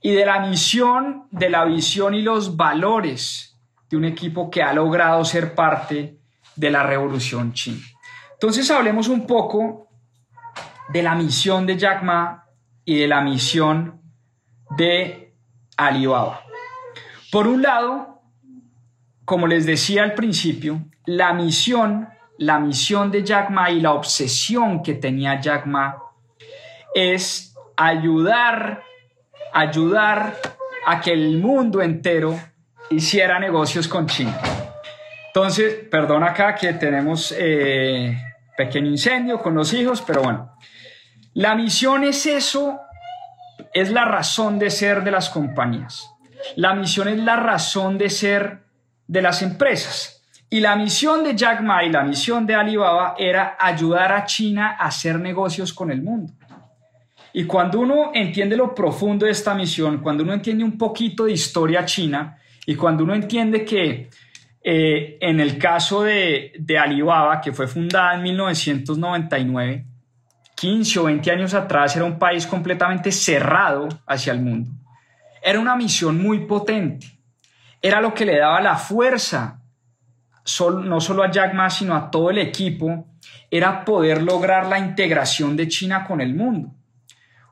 y 0.00 0.12
de 0.12 0.24
la 0.24 0.40
misión, 0.40 1.26
de 1.30 1.50
la 1.50 1.64
visión 1.64 2.14
y 2.14 2.22
los 2.22 2.56
valores 2.56 3.58
de 3.88 3.96
un 3.96 4.04
equipo 4.04 4.50
que 4.50 4.62
ha 4.62 4.72
logrado 4.72 5.24
ser 5.24 5.54
parte 5.54 6.18
de 6.54 6.70
la 6.70 6.82
revolución 6.82 7.52
china. 7.52 7.82
Entonces 8.32 8.70
hablemos 8.70 9.08
un 9.08 9.26
poco 9.26 9.88
de 10.88 11.02
la 11.02 11.14
misión 11.14 11.66
de 11.66 11.76
Jack 11.76 12.02
Ma 12.02 12.44
y 12.84 12.98
de 12.98 13.08
la 13.08 13.20
misión 13.20 14.00
de 14.76 15.25
Alibaba. 15.76 16.42
Por 17.30 17.46
un 17.46 17.62
lado, 17.62 18.20
como 19.24 19.46
les 19.46 19.66
decía 19.66 20.02
al 20.02 20.14
principio, 20.14 20.80
la 21.04 21.32
misión 21.32 22.08
la 22.38 22.58
misión 22.58 23.10
de 23.10 23.24
Jack 23.24 23.48
Ma 23.50 23.70
y 23.70 23.80
la 23.80 23.92
obsesión 23.92 24.82
que 24.82 24.94
tenía 24.94 25.40
Jack 25.40 25.64
Ma 25.64 25.96
es 26.94 27.54
ayudar 27.76 28.82
ayudar 29.52 30.38
a 30.84 31.00
que 31.00 31.12
el 31.12 31.38
mundo 31.38 31.80
entero 31.80 32.38
hiciera 32.90 33.38
negocios 33.38 33.88
con 33.88 34.06
China. 34.06 34.38
Entonces, 35.28 35.74
perdón 35.90 36.22
acá 36.22 36.54
que 36.54 36.74
tenemos 36.74 37.34
eh, 37.36 38.16
pequeño 38.56 38.90
incendio 38.90 39.38
con 39.38 39.54
los 39.54 39.72
hijos, 39.72 40.02
pero 40.06 40.22
bueno, 40.22 40.56
la 41.34 41.54
misión 41.54 42.04
es 42.04 42.26
eso, 42.26 42.78
es 43.76 43.90
la 43.90 44.06
razón 44.06 44.58
de 44.58 44.70
ser 44.70 45.04
de 45.04 45.10
las 45.10 45.28
compañías. 45.28 46.10
La 46.56 46.74
misión 46.74 47.08
es 47.08 47.18
la 47.18 47.36
razón 47.36 47.98
de 47.98 48.08
ser 48.08 48.62
de 49.06 49.20
las 49.20 49.42
empresas. 49.42 50.22
Y 50.48 50.60
la 50.60 50.76
misión 50.76 51.22
de 51.22 51.36
Jack 51.36 51.60
Ma 51.60 51.84
y 51.84 51.90
la 51.90 52.02
misión 52.02 52.46
de 52.46 52.54
Alibaba 52.54 53.16
era 53.18 53.58
ayudar 53.60 54.12
a 54.12 54.24
China 54.24 54.76
a 54.78 54.86
hacer 54.86 55.20
negocios 55.20 55.74
con 55.74 55.90
el 55.90 56.00
mundo. 56.00 56.32
Y 57.34 57.44
cuando 57.44 57.80
uno 57.80 58.12
entiende 58.14 58.56
lo 58.56 58.74
profundo 58.74 59.26
de 59.26 59.32
esta 59.32 59.54
misión, 59.54 59.98
cuando 59.98 60.22
uno 60.22 60.32
entiende 60.32 60.64
un 60.64 60.78
poquito 60.78 61.26
de 61.26 61.32
historia 61.32 61.84
china 61.84 62.38
y 62.64 62.76
cuando 62.76 63.04
uno 63.04 63.14
entiende 63.14 63.62
que 63.62 64.08
eh, 64.62 65.18
en 65.20 65.38
el 65.38 65.58
caso 65.58 66.02
de, 66.02 66.54
de 66.58 66.78
Alibaba, 66.78 67.42
que 67.42 67.52
fue 67.52 67.68
fundada 67.68 68.14
en 68.14 68.22
1999, 68.22 69.84
15 70.56 70.98
o 71.00 71.04
20 71.04 71.30
años 71.30 71.54
atrás 71.54 71.94
era 71.96 72.04
un 72.04 72.18
país 72.18 72.46
completamente 72.46 73.12
cerrado 73.12 73.88
hacia 74.06 74.32
el 74.32 74.40
mundo. 74.40 74.70
Era 75.42 75.60
una 75.60 75.76
misión 75.76 76.20
muy 76.20 76.46
potente. 76.46 77.06
Era 77.80 78.00
lo 78.00 78.14
que 78.14 78.24
le 78.24 78.38
daba 78.38 78.60
la 78.60 78.76
fuerza, 78.76 79.60
no 80.82 81.00
solo 81.00 81.22
a 81.22 81.30
Jack 81.30 81.54
Ma, 81.54 81.68
sino 81.68 81.94
a 81.94 82.10
todo 82.10 82.30
el 82.30 82.38
equipo, 82.38 83.06
era 83.50 83.84
poder 83.84 84.22
lograr 84.22 84.66
la 84.66 84.78
integración 84.78 85.56
de 85.56 85.68
China 85.68 86.04
con 86.04 86.20
el 86.22 86.34
mundo. 86.34 86.74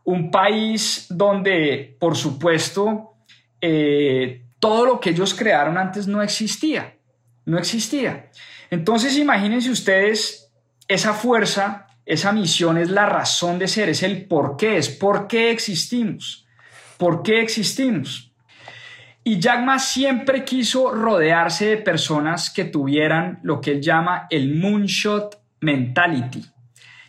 Un 0.05 0.31
país 0.31 1.07
donde, 1.11 1.97
por 2.01 2.17
supuesto, 2.17 3.17
eh, 3.61 4.47
todo 4.59 4.87
lo 4.87 5.01
que 5.01 5.11
ellos 5.11 5.35
crearon 5.35 5.77
antes 5.77 6.07
no 6.07 6.23
existía. 6.23 6.97
No 7.45 7.59
existía. 7.59 8.31
Entonces, 8.71 9.17
imagínense 9.19 9.71
ustedes 9.71 10.51
esa 10.89 11.13
fuerza 11.13 11.87
esa 12.07 12.33
misión 12.33 12.79
es 12.79 12.91
la 12.91 13.07
razón 13.07 13.59
de 13.59 13.69
ser, 13.69 13.89
es 13.89 14.03
el 14.03 14.27
por 14.27 14.57
qué, 14.57 14.77
es 14.77 14.89
por 14.89 15.27
qué 15.27 15.51
existimos. 15.51 16.47
¿Por 16.99 17.23
qué 17.23 17.41
existimos? 17.41 18.33
Y 19.25 19.39
Jack 19.39 19.65
Ma 19.65 19.79
siempre 19.79 20.45
quiso 20.45 20.91
rodearse 20.91 21.67
de 21.67 21.77
personas 21.79 22.51
que 22.51 22.65
tuvieran 22.65 23.41
lo 23.43 23.61
que 23.61 23.73
él 23.73 23.81
llama 23.81 24.27
el 24.31 24.55
moonshot 24.55 25.39
mentality. 25.61 26.45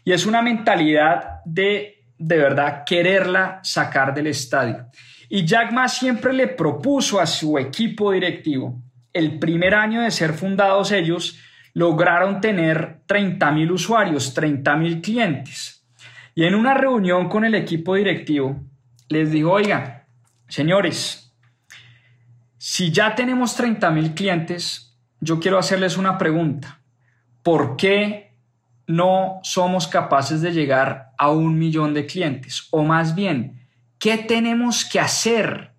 Y 0.06 0.14
es 0.14 0.26
una 0.26 0.42
mentalidad 0.42 1.42
de 1.44 1.96
de 2.18 2.38
verdad 2.38 2.84
quererla 2.86 3.60
sacar 3.64 4.14
del 4.14 4.28
estadio. 4.28 4.88
Y 5.30 5.46
Jack 5.46 5.72
Ma 5.72 5.88
siempre 5.88 6.34
le 6.34 6.48
propuso 6.48 7.20
a 7.20 7.26
su 7.26 7.58
equipo 7.58 8.12
directivo, 8.12 8.82
el 9.12 9.40
primer 9.40 9.76
año 9.76 10.02
de 10.02 10.12
ser 10.12 10.34
fundados 10.34 10.92
ellos, 10.92 11.40
lograron 11.76 12.40
tener 12.40 13.02
30.000 13.06 13.72
usuarios, 13.72 14.36
30.000 14.36 15.02
clientes. 15.02 15.86
Y 16.34 16.46
en 16.46 16.56
una 16.56 16.74
reunión 16.74 17.28
con 17.28 17.44
el 17.44 17.54
equipo 17.54 17.96
directivo, 17.96 18.64
les 19.10 19.30
dijo, 19.30 19.52
oiga, 19.52 20.08
señores, 20.48 21.34
si 22.58 22.92
ya 22.92 23.14
tenemos 23.14 23.60
30.000 23.60 24.16
clientes, 24.16 24.98
yo 25.20 25.40
quiero 25.40 25.60
hacerles 25.60 25.98
una 25.98 26.18
pregunta. 26.18 26.80
¿Por 27.44 27.76
qué 27.76 28.34
no 28.88 29.42
somos 29.44 29.88
capaces 29.88 30.42
de 30.42 30.54
llegar 30.54 31.12
a 31.18 31.30
un 31.30 31.60
millón 31.60 31.94
de 31.94 32.06
clientes? 32.06 32.70
O 32.72 32.84
más 32.84 33.16
bien, 33.16 33.68
¿qué 34.00 34.18
tenemos 34.18 34.86
que 34.86 35.02
hacer 35.02 35.74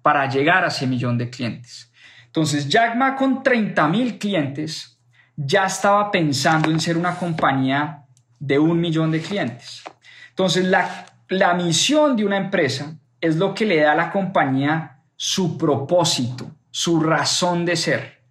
para 0.00 0.26
llegar 0.26 0.64
a 0.64 0.68
ese 0.68 0.86
millón 0.86 1.18
de 1.18 1.28
clientes? 1.28 1.92
Entonces, 2.26 2.66
Jack 2.66 2.96
Ma 2.96 3.14
con 3.14 3.42
30.000 3.42 4.18
clientes 4.18 4.93
ya 5.36 5.66
estaba 5.66 6.10
pensando 6.10 6.70
en 6.70 6.80
ser 6.80 6.96
una 6.96 7.16
compañía 7.16 8.04
de 8.38 8.58
un 8.58 8.80
millón 8.80 9.10
de 9.10 9.20
clientes. 9.20 9.82
Entonces, 10.30 10.64
la, 10.64 11.06
la 11.28 11.54
misión 11.54 12.16
de 12.16 12.24
una 12.24 12.36
empresa 12.36 12.96
es 13.20 13.36
lo 13.36 13.54
que 13.54 13.66
le 13.66 13.80
da 13.80 13.92
a 13.92 13.96
la 13.96 14.10
compañía 14.10 15.02
su 15.16 15.56
propósito, 15.56 16.46
su 16.70 17.00
razón 17.00 17.64
de 17.64 17.76
ser. 17.76 18.22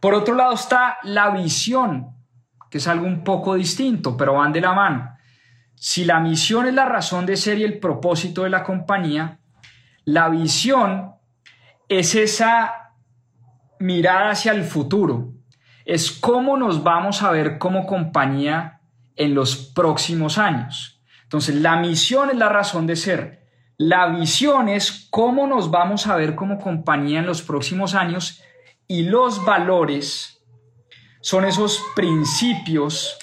Por 0.00 0.14
otro 0.14 0.34
lado 0.34 0.54
está 0.54 0.98
la 1.02 1.30
visión, 1.30 2.14
que 2.70 2.78
es 2.78 2.88
algo 2.88 3.06
un 3.06 3.24
poco 3.24 3.54
distinto, 3.54 4.16
pero 4.16 4.34
van 4.34 4.52
de 4.52 4.60
la 4.60 4.72
mano. 4.72 5.16
Si 5.74 6.04
la 6.04 6.20
misión 6.20 6.66
es 6.66 6.74
la 6.74 6.84
razón 6.84 7.26
de 7.26 7.36
ser 7.36 7.58
y 7.58 7.64
el 7.64 7.78
propósito 7.78 8.44
de 8.44 8.50
la 8.50 8.62
compañía, 8.62 9.38
la 10.04 10.28
visión 10.28 11.12
es 11.88 12.14
esa 12.14 12.94
mirada 13.78 14.30
hacia 14.30 14.52
el 14.52 14.64
futuro, 14.64 15.32
es 15.84 16.10
cómo 16.10 16.56
nos 16.56 16.82
vamos 16.82 17.22
a 17.22 17.30
ver 17.30 17.58
como 17.58 17.86
compañía 17.86 18.80
en 19.16 19.34
los 19.34 19.56
próximos 19.56 20.38
años. 20.38 21.00
Entonces, 21.24 21.56
la 21.56 21.76
misión 21.76 22.30
es 22.30 22.36
la 22.36 22.48
razón 22.48 22.86
de 22.86 22.96
ser. 22.96 23.46
La 23.78 24.06
visión 24.08 24.68
es 24.68 25.08
cómo 25.10 25.46
nos 25.46 25.70
vamos 25.70 26.06
a 26.06 26.16
ver 26.16 26.34
como 26.34 26.58
compañía 26.58 27.20
en 27.20 27.26
los 27.26 27.42
próximos 27.42 27.94
años 27.94 28.42
y 28.86 29.04
los 29.04 29.44
valores 29.44 30.42
son 31.20 31.44
esos 31.44 31.82
principios, 31.94 33.16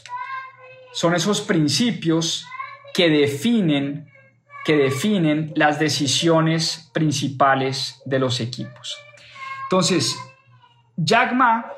son 0.92 1.14
esos 1.14 1.42
principios 1.42 2.46
que 2.94 3.10
definen, 3.10 4.10
que 4.66 4.76
definen 4.76 5.54
las 5.56 5.80
decisiones 5.80 6.90
principales 6.94 8.02
de 8.06 8.20
los 8.20 8.40
equipos. 8.40 8.98
Entonces, 9.66 10.18
Jack 10.98 11.34
Ma 11.34 11.72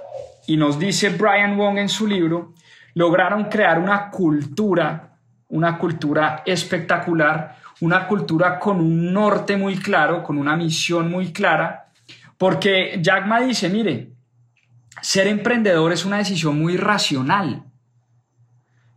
y 0.48 0.58
nos 0.58 0.80
dice 0.80 1.10
Brian 1.10 1.58
Wong 1.58 1.78
en 1.78 1.90
su 1.90 2.08
libro, 2.08 2.54
lograron 2.94 3.46
crear 3.46 3.80
una 3.80 4.10
cultura, 4.10 5.18
una 5.50 5.78
cultura 5.78 6.44
espectacular, 6.46 7.58
una 7.82 8.08
cultura 8.08 8.60
con 8.60 8.80
un 8.80 9.14
norte 9.14 9.58
muy 9.58 9.76
claro, 9.76 10.24
con 10.24 10.38
una 10.38 10.56
misión 10.56 11.10
muy 11.10 11.32
clara, 11.32 11.92
porque 12.38 13.00
Jack 13.02 13.28
Ma 13.28 13.42
dice, 13.42 13.70
mire, 13.70 14.14
ser 15.02 15.28
emprendedor 15.28 15.92
es 15.92 16.06
una 16.06 16.18
decisión 16.18 16.60
muy 16.60 16.78
racional. 16.78 17.64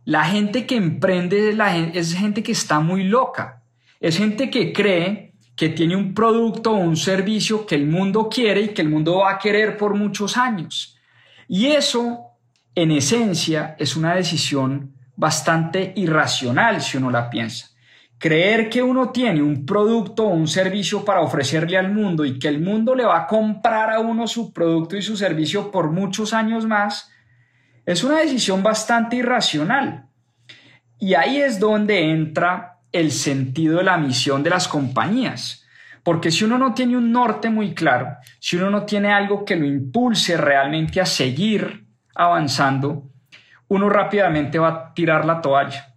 La 0.03 0.23
gente 0.25 0.65
que 0.65 0.75
emprende 0.75 1.49
es, 1.49 1.57
es 1.95 2.13
gente 2.15 2.43
que 2.43 2.51
está 2.51 2.79
muy 2.79 3.03
loca, 3.03 3.63
es 3.99 4.17
gente 4.17 4.49
que 4.49 4.71
cree 4.71 5.33
que 5.55 5.69
tiene 5.69 5.95
un 5.95 6.13
producto 6.13 6.71
o 6.71 6.75
un 6.75 6.97
servicio 6.97 7.65
que 7.65 7.75
el 7.75 7.87
mundo 7.87 8.29
quiere 8.29 8.61
y 8.61 8.67
que 8.69 8.81
el 8.81 8.89
mundo 8.89 9.19
va 9.19 9.31
a 9.31 9.39
querer 9.39 9.77
por 9.77 9.95
muchos 9.95 10.37
años. 10.37 10.94
Y 11.47 11.67
eso, 11.67 12.31
en 12.73 12.91
esencia, 12.91 13.75
es 13.79 13.95
una 13.95 14.15
decisión 14.15 14.95
bastante 15.15 15.93
irracional 15.95 16.81
si 16.81 16.97
uno 16.97 17.11
la 17.11 17.29
piensa. 17.29 17.69
Creer 18.17 18.69
que 18.69 18.81
uno 18.81 19.09
tiene 19.09 19.41
un 19.41 19.65
producto 19.65 20.25
o 20.25 20.33
un 20.33 20.47
servicio 20.47 21.03
para 21.03 21.21
ofrecerle 21.21 21.77
al 21.77 21.91
mundo 21.91 22.25
y 22.25 22.39
que 22.39 22.47
el 22.47 22.61
mundo 22.61 22.95
le 22.95 23.05
va 23.05 23.19
a 23.19 23.27
comprar 23.27 23.91
a 23.91 23.99
uno 23.99 24.27
su 24.27 24.53
producto 24.53 24.95
y 24.95 25.01
su 25.01 25.17
servicio 25.17 25.69
por 25.69 25.91
muchos 25.91 26.33
años 26.33 26.65
más, 26.65 27.11
es 27.85 28.03
una 28.03 28.19
decisión 28.19 28.63
bastante 28.63 29.17
irracional. 29.17 30.07
Y 30.97 31.13
ahí 31.13 31.41
es 31.41 31.59
donde 31.59 32.11
entra 32.11 32.79
el 32.91 33.11
sentido 33.11 33.79
de 33.79 33.83
la 33.83 33.97
misión 33.97 34.41
de 34.43 34.49
las 34.49 34.67
compañías. 34.67 35.64
Porque 36.05 36.29
si 36.29 36.43
uno 36.43 36.59
no 36.59 36.75
tiene 36.75 36.95
un 36.95 37.11
norte 37.11 37.49
muy 37.49 37.73
claro, 37.73 38.17
si 38.39 38.57
uno 38.57 38.69
no 38.69 38.85
tiene 38.85 39.11
algo 39.11 39.43
que 39.43 39.55
lo 39.55 39.65
impulse 39.65 40.37
realmente 40.37 41.01
a 41.01 41.05
seguir 41.07 41.87
avanzando, 42.13 43.09
uno 43.69 43.89
rápidamente 43.89 44.59
va 44.59 44.67
a 44.67 44.93
tirar 44.93 45.25
la 45.25 45.41
toalla. 45.41 45.95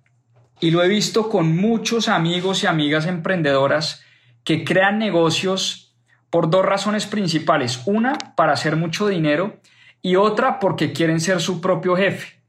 Y 0.60 0.70
lo 0.70 0.82
he 0.82 0.88
visto 0.88 1.28
con 1.28 1.54
muchos 1.54 2.08
amigos 2.08 2.62
y 2.62 2.66
amigas 2.66 3.04
emprendedoras 3.04 4.02
que 4.44 4.64
crean 4.64 4.98
negocios 4.98 5.94
por 6.30 6.48
dos 6.48 6.64
razones 6.64 7.06
principales. 7.06 7.82
Una, 7.84 8.14
para 8.34 8.54
hacer 8.54 8.76
mucho 8.76 9.08
dinero 9.08 9.60
y 10.00 10.16
otra, 10.16 10.58
porque 10.58 10.94
quieren 10.94 11.20
ser 11.20 11.42
su 11.42 11.60
propio 11.60 11.94
jefe. 11.96 12.40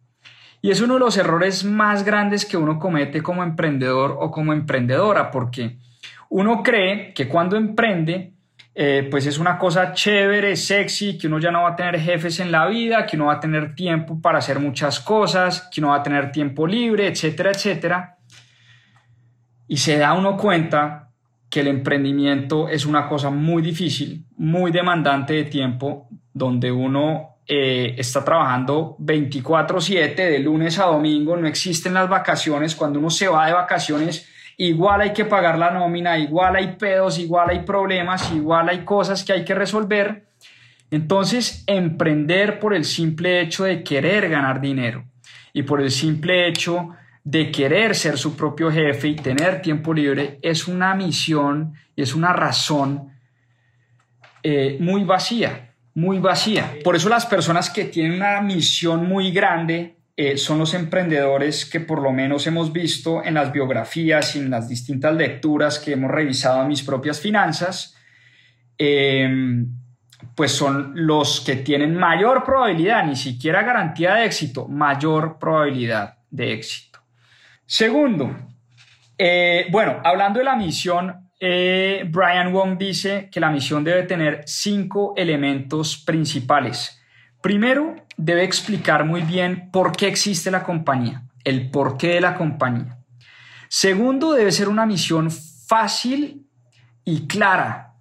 Y 0.62 0.72
es 0.72 0.80
uno 0.80 0.94
de 0.94 1.02
los 1.02 1.18
errores 1.18 1.66
más 1.66 2.06
grandes 2.06 2.46
que 2.46 2.56
uno 2.56 2.80
comete 2.80 3.22
como 3.22 3.44
emprendedor 3.44 4.16
o 4.18 4.32
como 4.32 4.54
emprendedora, 4.54 5.30
porque 5.30 5.78
uno 6.30 6.64
cree 6.64 7.14
que 7.14 7.28
cuando 7.28 7.58
emprende, 7.58 8.34
eh, 8.76 9.08
pues 9.10 9.26
es 9.26 9.40
una 9.40 9.58
cosa 9.58 9.94
chévere, 9.94 10.56
sexy, 10.56 11.18
que 11.18 11.28
uno 11.28 11.40
ya 11.40 11.52
no 11.52 11.64
va 11.64 11.72
a 11.72 11.76
tener 11.76 12.00
jefes 12.00 12.40
en 12.40 12.52
la 12.52 12.68
vida, 12.68 13.06
que 13.06 13.16
uno 13.16 13.26
va 13.26 13.34
a 13.34 13.40
tener 13.40 13.76
tiempo 13.76 14.22
para 14.22 14.38
hacer 14.38 14.60
muchas 14.60 15.00
cosas, 15.00 15.68
que 15.74 15.82
uno 15.82 15.90
va 15.90 15.98
a 15.98 16.04
tener 16.04 16.32
tiempo 16.32 16.68
libre, 16.68 17.08
etcétera, 17.08 17.52
etcétera. 17.52 18.18
Y 19.68 19.78
se 19.78 19.98
da 19.98 20.14
uno 20.14 20.38
cuenta 20.38 21.10
que 21.50 21.62
el 21.62 21.68
emprendimiento 21.68 22.70
es 22.70 22.86
una 22.86 23.08
cosa 23.08 23.32
muy 23.32 23.62
difícil, 23.64 24.26
muy 24.38 24.72
demandante 24.72 25.34
de 25.34 25.46
tiempo, 25.46 26.08
donde 26.32 26.72
uno 26.72 27.38
eh, 27.48 27.96
está 27.98 28.24
trabajando 28.24 28.96
24/7 29.00 30.30
de 30.30 30.40
lunes 30.40 30.78
a 30.78 30.86
domingo, 30.86 31.36
no 31.36 31.48
existen 31.48 31.96
las 31.96 32.08
vacaciones, 32.08 32.76
cuando 32.76 33.00
uno 33.00 33.10
se 33.10 33.28
va 33.28 33.48
de 33.48 33.54
vacaciones 33.54 34.30
igual 34.60 35.00
hay 35.02 35.14
que 35.14 35.24
pagar 35.24 35.58
la 35.58 35.72
nómina, 35.72 36.20
igual 36.20 36.58
hay 36.58 36.76
pedos, 36.76 37.18
igual 37.18 37.50
hay 37.50 37.60
problemas, 37.60 38.32
igual 38.34 38.68
hay 38.68 38.84
cosas 38.84 39.24
que 39.24 39.32
hay 39.32 39.46
que 39.46 39.56
resolver. 39.56 40.28
Entonces, 40.92 41.64
emprender 41.66 42.60
por 42.60 42.74
el 42.74 42.84
simple 42.84 43.40
hecho 43.42 43.64
de 43.64 43.84
querer 43.84 44.28
ganar 44.28 44.60
dinero 44.60 45.06
y 45.54 45.64
por 45.64 45.82
el 45.82 45.90
simple 45.90 46.48
hecho 46.48 46.90
de 47.24 47.52
querer 47.52 47.96
ser 47.96 48.18
su 48.18 48.36
propio 48.36 48.70
jefe 48.70 49.08
y 49.08 49.16
tener 49.16 49.62
tiempo 49.62 49.94
libre 49.94 50.40
es 50.42 50.68
una 50.68 50.94
misión 50.94 51.74
y 51.96 52.02
es 52.02 52.14
una 52.14 52.34
razón 52.34 53.14
eh, 54.44 54.78
muy 54.82 55.06
vacía, 55.06 55.74
muy 55.94 56.20
vacía. 56.20 56.76
Por 56.84 56.98
eso 56.98 57.08
las 57.08 57.26
personas 57.26 57.70
que 57.70 57.86
tienen 57.86 58.14
una 58.14 58.42
misión 58.42 59.08
muy 59.08 59.32
grande 59.32 59.99
eh, 60.22 60.36
son 60.36 60.60
los 60.60 60.74
emprendedores 60.74 61.66
que 61.66 61.80
por 61.80 62.02
lo 62.02 62.12
menos 62.12 62.46
hemos 62.46 62.74
visto 62.74 63.24
en 63.24 63.36
las 63.36 63.54
biografías 63.54 64.36
y 64.36 64.40
en 64.40 64.50
las 64.50 64.68
distintas 64.68 65.16
lecturas 65.16 65.80
que 65.80 65.94
hemos 65.94 66.12
revisado 66.12 66.62
en 66.62 66.68
mis 66.68 66.84
propias 66.84 67.22
finanzas, 67.22 67.96
em, 68.78 69.66
pues 70.36 70.52
son 70.52 70.92
los 70.94 71.40
que 71.40 71.56
tienen 71.56 71.96
mayor 71.96 72.44
probabilidad, 72.44 73.06
ni 73.06 73.16
siquiera 73.16 73.64
garantía 73.64 74.16
de 74.16 74.26
éxito, 74.26 74.68
mayor 74.68 75.40
probabilidad 75.40 76.18
de 76.30 76.52
éxito. 76.52 77.00
Segundo, 77.66 78.36
eh, 79.18 79.68
bueno, 79.72 80.02
hablando 80.04 80.40
de 80.40 80.46
la 80.46 80.58
misión, 80.58 81.30
eh, 81.40 82.04
Brian 82.10 82.52
Wong 82.52 82.78
dice 82.78 83.30
que 83.32 83.40
la 83.40 83.52
misión 83.52 83.86
debe 83.86 84.04
tener 84.04 84.42
cinco 84.46 85.14
elementos 85.16 86.04
principales. 86.06 86.99
Primero, 87.42 87.96
debe 88.18 88.44
explicar 88.44 89.06
muy 89.06 89.22
bien 89.22 89.70
por 89.72 89.96
qué 89.96 90.08
existe 90.08 90.52
la 90.52 90.64
compañía, 90.64 91.24
el 91.46 91.72
porqué 91.72 92.10
de 92.10 92.22
la 92.22 92.36
compañía. 92.36 92.98
Segundo, 93.70 94.34
debe 94.34 94.52
ser 94.52 94.68
una 94.68 94.86
misión 94.86 95.32
fácil 95.32 96.48
y 97.06 97.28
clara, 97.28 97.94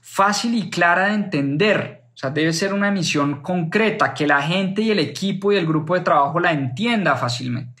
fácil 0.00 0.54
y 0.54 0.70
clara 0.70 1.08
de 1.08 1.14
entender. 1.14 2.04
O 2.14 2.16
sea, 2.16 2.30
debe 2.30 2.54
ser 2.54 2.72
una 2.72 2.90
misión 2.90 3.42
concreta, 3.42 4.14
que 4.14 4.26
la 4.26 4.40
gente 4.40 4.80
y 4.80 4.90
el 4.90 5.00
equipo 5.00 5.52
y 5.52 5.56
el 5.56 5.66
grupo 5.66 5.94
de 5.94 6.00
trabajo 6.00 6.40
la 6.40 6.52
entienda 6.52 7.14
fácilmente. 7.14 7.75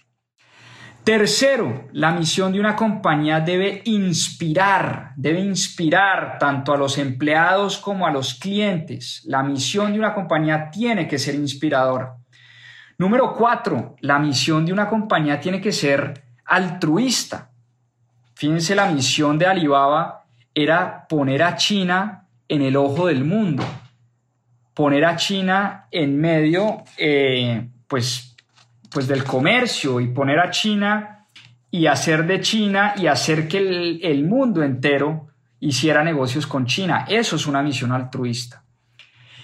Tercero, 1.06 1.86
la 1.92 2.10
misión 2.10 2.52
de 2.52 2.58
una 2.58 2.74
compañía 2.74 3.38
debe 3.38 3.80
inspirar, 3.84 5.12
debe 5.14 5.38
inspirar 5.38 6.36
tanto 6.40 6.72
a 6.72 6.76
los 6.76 6.98
empleados 6.98 7.78
como 7.78 8.08
a 8.08 8.10
los 8.10 8.34
clientes. 8.34 9.22
La 9.24 9.44
misión 9.44 9.92
de 9.92 10.00
una 10.00 10.12
compañía 10.12 10.68
tiene 10.68 11.06
que 11.06 11.20
ser 11.20 11.36
inspiradora. 11.36 12.16
Número 12.98 13.36
cuatro, 13.36 13.94
la 14.00 14.18
misión 14.18 14.66
de 14.66 14.72
una 14.72 14.88
compañía 14.88 15.38
tiene 15.38 15.60
que 15.60 15.70
ser 15.70 16.24
altruista. 16.44 17.52
Fíjense, 18.34 18.74
la 18.74 18.90
misión 18.90 19.38
de 19.38 19.46
Alibaba 19.46 20.24
era 20.52 21.06
poner 21.06 21.44
a 21.44 21.54
China 21.54 22.26
en 22.48 22.62
el 22.62 22.74
ojo 22.74 23.06
del 23.06 23.24
mundo, 23.24 23.62
poner 24.74 25.04
a 25.04 25.14
China 25.14 25.86
en 25.92 26.20
medio, 26.20 26.82
eh, 26.98 27.68
pues 27.86 28.35
pues 28.90 29.06
del 29.06 29.24
comercio 29.24 30.00
y 30.00 30.08
poner 30.08 30.38
a 30.38 30.50
China 30.50 31.26
y 31.70 31.86
hacer 31.86 32.26
de 32.26 32.40
China 32.40 32.94
y 32.96 33.06
hacer 33.06 33.48
que 33.48 33.58
el, 33.58 34.00
el 34.02 34.24
mundo 34.24 34.62
entero 34.62 35.28
hiciera 35.60 36.04
negocios 36.04 36.46
con 36.46 36.66
China. 36.66 37.04
Eso 37.08 37.36
es 37.36 37.46
una 37.46 37.62
misión 37.62 37.92
altruista. 37.92 38.62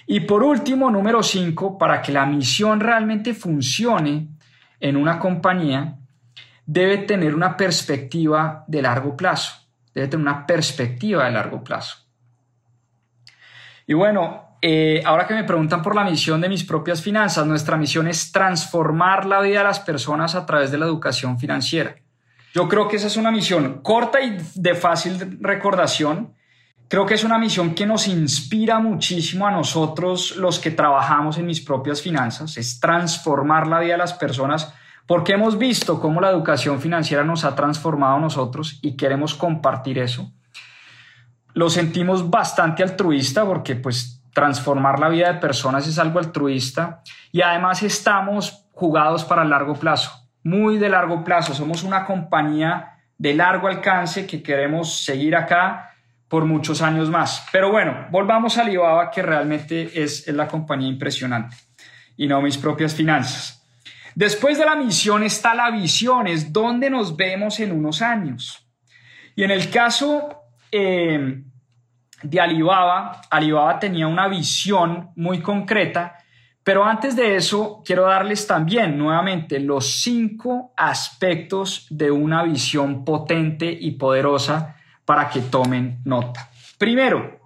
Y 0.05 0.21
por 0.21 0.43
último, 0.43 0.91
número 0.91 1.23
cinco, 1.23 1.77
para 1.77 2.01
que 2.01 2.11
la 2.11 2.25
misión 2.25 2.79
realmente 2.79 3.33
funcione 3.33 4.29
en 4.79 4.97
una 4.97 5.17
compañía, 5.17 5.97
debe 6.65 6.99
tener 6.99 7.33
una 7.33 7.55
perspectiva 7.55 8.65
de 8.67 8.81
largo 8.81 9.15
plazo. 9.15 9.67
Debe 9.93 10.07
tener 10.07 10.25
una 10.25 10.45
perspectiva 10.45 11.25
de 11.25 11.31
largo 11.31 11.63
plazo. 11.63 11.97
Y 13.87 13.93
bueno, 13.93 14.52
eh, 14.65 15.03
ahora 15.05 15.27
que 15.27 15.33
me 15.33 15.43
preguntan 15.43 15.81
por 15.81 15.93
la 15.93 16.05
misión 16.05 16.39
de 16.39 16.47
mis 16.47 16.63
propias 16.63 17.01
finanzas, 17.01 17.45
nuestra 17.45 17.75
misión 17.75 18.07
es 18.07 18.31
transformar 18.31 19.25
la 19.25 19.41
vida 19.41 19.57
de 19.57 19.65
las 19.65 19.81
personas 19.81 20.35
a 20.35 20.45
través 20.45 20.71
de 20.71 20.77
la 20.77 20.85
educación 20.85 21.37
financiera. 21.37 21.97
Yo 22.53 22.69
creo 22.69 22.87
que 22.87 22.95
esa 22.95 23.07
es 23.07 23.17
una 23.17 23.29
misión 23.29 23.81
corta 23.81 24.21
y 24.21 24.37
de 24.55 24.73
fácil 24.73 25.37
recordación. 25.41 26.33
Creo 26.87 27.05
que 27.05 27.15
es 27.15 27.25
una 27.25 27.37
misión 27.37 27.75
que 27.75 27.85
nos 27.85 28.07
inspira 28.07 28.79
muchísimo 28.79 29.45
a 29.45 29.51
nosotros 29.51 30.37
los 30.37 30.59
que 30.59 30.71
trabajamos 30.71 31.37
en 31.37 31.45
mis 31.45 31.59
propias 31.59 32.01
finanzas, 32.01 32.55
es 32.55 32.79
transformar 32.79 33.67
la 33.67 33.81
vida 33.81 33.93
de 33.93 33.97
las 33.97 34.13
personas 34.13 34.73
porque 35.05 35.33
hemos 35.33 35.57
visto 35.57 35.99
cómo 35.99 36.21
la 36.21 36.29
educación 36.29 36.79
financiera 36.79 37.25
nos 37.25 37.43
ha 37.43 37.53
transformado 37.53 38.15
a 38.15 38.21
nosotros 38.21 38.79
y 38.81 38.95
queremos 38.95 39.35
compartir 39.35 39.99
eso. 39.99 40.31
Lo 41.53 41.69
sentimos 41.69 42.29
bastante 42.29 42.81
altruista 42.81 43.45
porque 43.45 43.75
pues 43.75 44.22
transformar 44.33 44.99
la 44.99 45.09
vida 45.09 45.31
de 45.31 45.39
personas 45.39 45.87
es 45.87 45.99
algo 45.99 46.19
altruista 46.19 47.01
y 47.31 47.41
además 47.41 47.83
estamos 47.83 48.65
jugados 48.71 49.23
para 49.23 49.43
el 49.43 49.49
largo 49.49 49.75
plazo, 49.75 50.11
muy 50.43 50.77
de 50.77 50.89
largo 50.89 51.23
plazo. 51.23 51.53
Somos 51.53 51.83
una 51.83 52.05
compañía 52.05 52.97
de 53.17 53.33
largo 53.33 53.67
alcance 53.67 54.25
que 54.25 54.41
queremos 54.41 55.03
seguir 55.03 55.35
acá 55.35 55.91
por 56.27 56.45
muchos 56.45 56.81
años 56.81 57.09
más. 57.09 57.47
Pero 57.51 57.71
bueno, 57.71 58.07
volvamos 58.09 58.57
a 58.57 58.61
Alibaba, 58.61 59.11
que 59.11 59.21
realmente 59.21 60.01
es, 60.01 60.27
es 60.27 60.33
la 60.33 60.47
compañía 60.47 60.89
impresionante 60.89 61.55
y 62.17 62.27
no 62.27 62.41
mis 62.41 62.57
propias 62.57 62.93
finanzas. 62.95 63.63
Después 64.15 64.57
de 64.57 64.65
la 64.65 64.75
misión 64.75 65.23
está 65.23 65.55
la 65.55 65.71
visión, 65.71 66.27
es 66.27 66.51
donde 66.51 66.89
nos 66.89 67.15
vemos 67.15 67.59
en 67.59 67.71
unos 67.71 68.01
años. 68.01 68.67
Y 69.35 69.43
en 69.43 69.51
el 69.51 69.69
caso 69.69 70.43
eh, 70.71 71.43
de 72.23 72.39
Alibaba, 72.39 73.21
Alibaba 73.29 73.79
tenía 73.79 74.07
una 74.07 74.27
visión 74.27 75.11
muy 75.15 75.41
concreta, 75.41 76.17
pero 76.63 76.85
antes 76.85 77.15
de 77.15 77.35
eso 77.35 77.81
quiero 77.85 78.03
darles 78.03 78.47
también 78.47 78.97
nuevamente 78.97 79.59
los 79.59 80.01
cinco 80.01 80.73
aspectos 80.77 81.85
de 81.89 82.09
una 82.09 82.43
visión 82.43 83.03
potente 83.03 83.77
y 83.79 83.91
poderosa 83.91 84.77
para 85.05 85.29
que 85.29 85.41
tomen 85.41 85.99
nota. 86.05 86.49
Primero, 86.77 87.39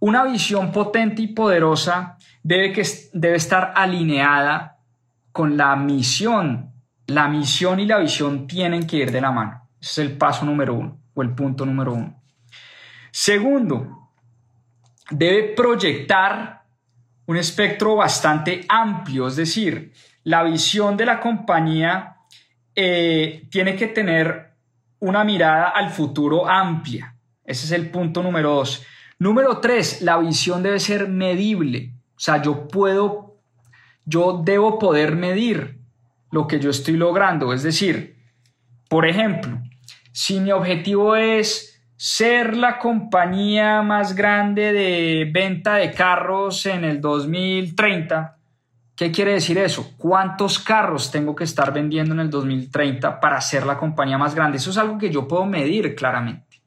una 0.00 0.24
visión 0.24 0.72
potente 0.72 1.22
y 1.22 1.28
poderosa 1.28 2.16
debe, 2.42 2.72
que, 2.72 2.86
debe 3.12 3.36
estar 3.36 3.72
alineada 3.74 4.78
con 5.32 5.56
la 5.56 5.76
misión. 5.76 6.72
La 7.06 7.28
misión 7.28 7.80
y 7.80 7.86
la 7.86 7.98
visión 7.98 8.46
tienen 8.46 8.86
que 8.86 8.98
ir 8.98 9.12
de 9.12 9.20
la 9.20 9.30
mano. 9.30 9.68
Ese 9.80 10.02
es 10.02 10.10
el 10.10 10.16
paso 10.16 10.44
número 10.44 10.74
uno 10.74 11.00
o 11.14 11.22
el 11.22 11.34
punto 11.34 11.66
número 11.66 11.94
uno. 11.94 12.22
Segundo, 13.10 13.97
debe 15.10 15.54
proyectar 15.54 16.62
un 17.26 17.36
espectro 17.36 17.96
bastante 17.96 18.64
amplio, 18.68 19.28
es 19.28 19.36
decir, 19.36 19.92
la 20.24 20.42
visión 20.42 20.96
de 20.96 21.06
la 21.06 21.20
compañía 21.20 22.16
eh, 22.74 23.46
tiene 23.50 23.76
que 23.76 23.88
tener 23.88 24.54
una 25.00 25.24
mirada 25.24 25.68
al 25.68 25.90
futuro 25.90 26.48
amplia. 26.48 27.14
Ese 27.44 27.66
es 27.66 27.72
el 27.72 27.90
punto 27.90 28.22
número 28.22 28.54
dos. 28.54 28.84
Número 29.18 29.58
tres, 29.58 30.02
la 30.02 30.18
visión 30.18 30.62
debe 30.62 30.80
ser 30.80 31.08
medible. 31.08 31.94
O 32.16 32.20
sea, 32.20 32.42
yo 32.42 32.68
puedo, 32.68 33.40
yo 34.04 34.42
debo 34.44 34.78
poder 34.78 35.16
medir 35.16 35.78
lo 36.30 36.46
que 36.46 36.60
yo 36.60 36.70
estoy 36.70 36.96
logrando. 36.96 37.52
Es 37.52 37.62
decir, 37.62 38.16
por 38.88 39.06
ejemplo, 39.06 39.60
si 40.12 40.40
mi 40.40 40.52
objetivo 40.52 41.16
es 41.16 41.77
ser 41.98 42.56
la 42.56 42.78
compañía 42.78 43.82
más 43.82 44.14
grande 44.14 44.72
de 44.72 45.28
venta 45.32 45.74
de 45.74 45.92
carros 45.92 46.64
en 46.66 46.84
el 46.84 47.00
2030. 47.00 48.36
¿Qué 48.94 49.10
quiere 49.10 49.32
decir 49.32 49.58
eso? 49.58 49.94
¿Cuántos 49.98 50.60
carros 50.60 51.10
tengo 51.10 51.34
que 51.34 51.42
estar 51.42 51.72
vendiendo 51.72 52.14
en 52.14 52.20
el 52.20 52.30
2030 52.30 53.18
para 53.18 53.40
ser 53.40 53.66
la 53.66 53.76
compañía 53.76 54.16
más 54.16 54.32
grande? 54.32 54.58
Eso 54.58 54.70
es 54.70 54.78
algo 54.78 54.96
que 54.96 55.10
yo 55.10 55.26
puedo 55.26 55.44
medir 55.44 55.96
claramente. 55.96 56.62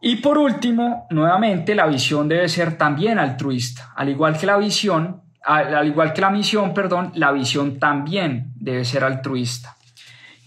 Y 0.00 0.16
por 0.16 0.38
último, 0.38 1.06
nuevamente, 1.10 1.74
la 1.74 1.86
visión 1.86 2.28
debe 2.28 2.48
ser 2.48 2.78
también 2.78 3.18
altruista. 3.18 3.92
Al 3.94 4.08
igual 4.08 4.38
que 4.38 4.46
la 4.46 4.56
visión, 4.56 5.20
al 5.42 5.86
igual 5.86 6.14
que 6.14 6.22
la 6.22 6.30
misión, 6.30 6.72
perdón, 6.72 7.12
la 7.14 7.30
visión 7.30 7.78
también 7.78 8.54
debe 8.54 8.86
ser 8.86 9.04
altruista. 9.04 9.76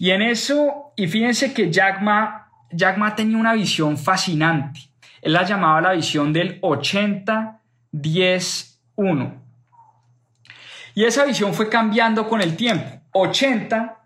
Y 0.00 0.10
en 0.10 0.22
eso, 0.22 0.92
y 0.96 1.06
fíjense 1.06 1.54
que 1.54 1.70
Jack 1.70 2.02
Ma 2.02 2.43
Jack 2.74 2.98
Ma 2.98 3.14
tenía 3.14 3.38
una 3.38 3.54
visión 3.54 3.96
fascinante. 3.96 4.80
Él 5.22 5.32
la 5.32 5.44
llamaba 5.44 5.80
la 5.80 5.92
visión 5.92 6.32
del 6.32 6.60
80-10-1. 6.60 9.34
Y 10.94 11.04
esa 11.04 11.24
visión 11.24 11.54
fue 11.54 11.68
cambiando 11.68 12.28
con 12.28 12.40
el 12.40 12.56
tiempo. 12.56 13.00
80 13.12 14.00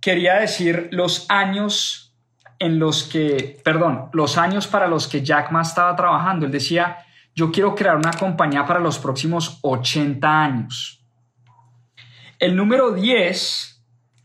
quería 0.00 0.34
decir 0.34 0.88
los 0.92 1.26
años 1.28 2.14
en 2.58 2.78
los 2.78 3.04
que, 3.04 3.60
perdón, 3.64 4.10
los 4.12 4.36
años 4.36 4.66
para 4.66 4.88
los 4.88 5.08
que 5.08 5.22
Jack 5.22 5.50
Ma 5.50 5.62
estaba 5.62 5.96
trabajando. 5.96 6.44
Él 6.46 6.52
decía, 6.52 6.98
yo 7.34 7.52
quiero 7.52 7.74
crear 7.74 7.96
una 7.96 8.12
compañía 8.12 8.66
para 8.66 8.80
los 8.80 8.98
próximos 8.98 9.58
80 9.62 10.42
años. 10.42 11.02
El 12.38 12.56
número 12.56 12.92
10 12.92 13.77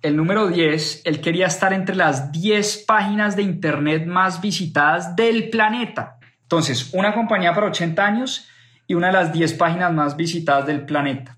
el 0.04 0.18
número 0.18 0.48
10, 0.48 1.04
él 1.06 1.22
quería 1.22 1.48
estar 1.48 1.72
entre 1.72 1.96
las 1.96 2.32
10 2.34 2.84
páginas 2.86 3.38
de 3.38 3.42
Internet 3.42 4.06
más 4.06 4.42
visitadas 4.42 5.16
del 5.16 5.50
planeta. 5.50 6.20
Entonces, 6.42 6.94
una 6.94 7.14
compañía 7.14 7.54
para 7.54 7.68
80 7.68 8.06
años 8.06 8.50
y 8.86 8.96
una 8.96 9.08
de 9.08 9.14
las 9.14 9.32
10 9.32 9.54
páginas 9.54 9.94
más 9.94 10.18
visitadas 10.18 10.68
del 10.68 10.86
planeta. 10.86 11.38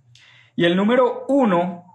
Y 0.55 0.65
el 0.65 0.75
número 0.75 1.25
1, 1.27 1.85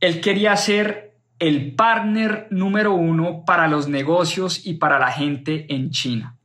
él 0.00 0.20
quería 0.22 0.56
ser 0.56 1.14
el 1.38 1.74
partner 1.74 2.46
número 2.50 2.94
uno 2.94 3.44
para 3.44 3.68
los 3.68 3.86
negocios 3.86 4.66
y 4.66 4.74
para 4.74 4.98
la 4.98 5.12
gente 5.12 5.66
en 5.68 5.90
China. 5.90 6.36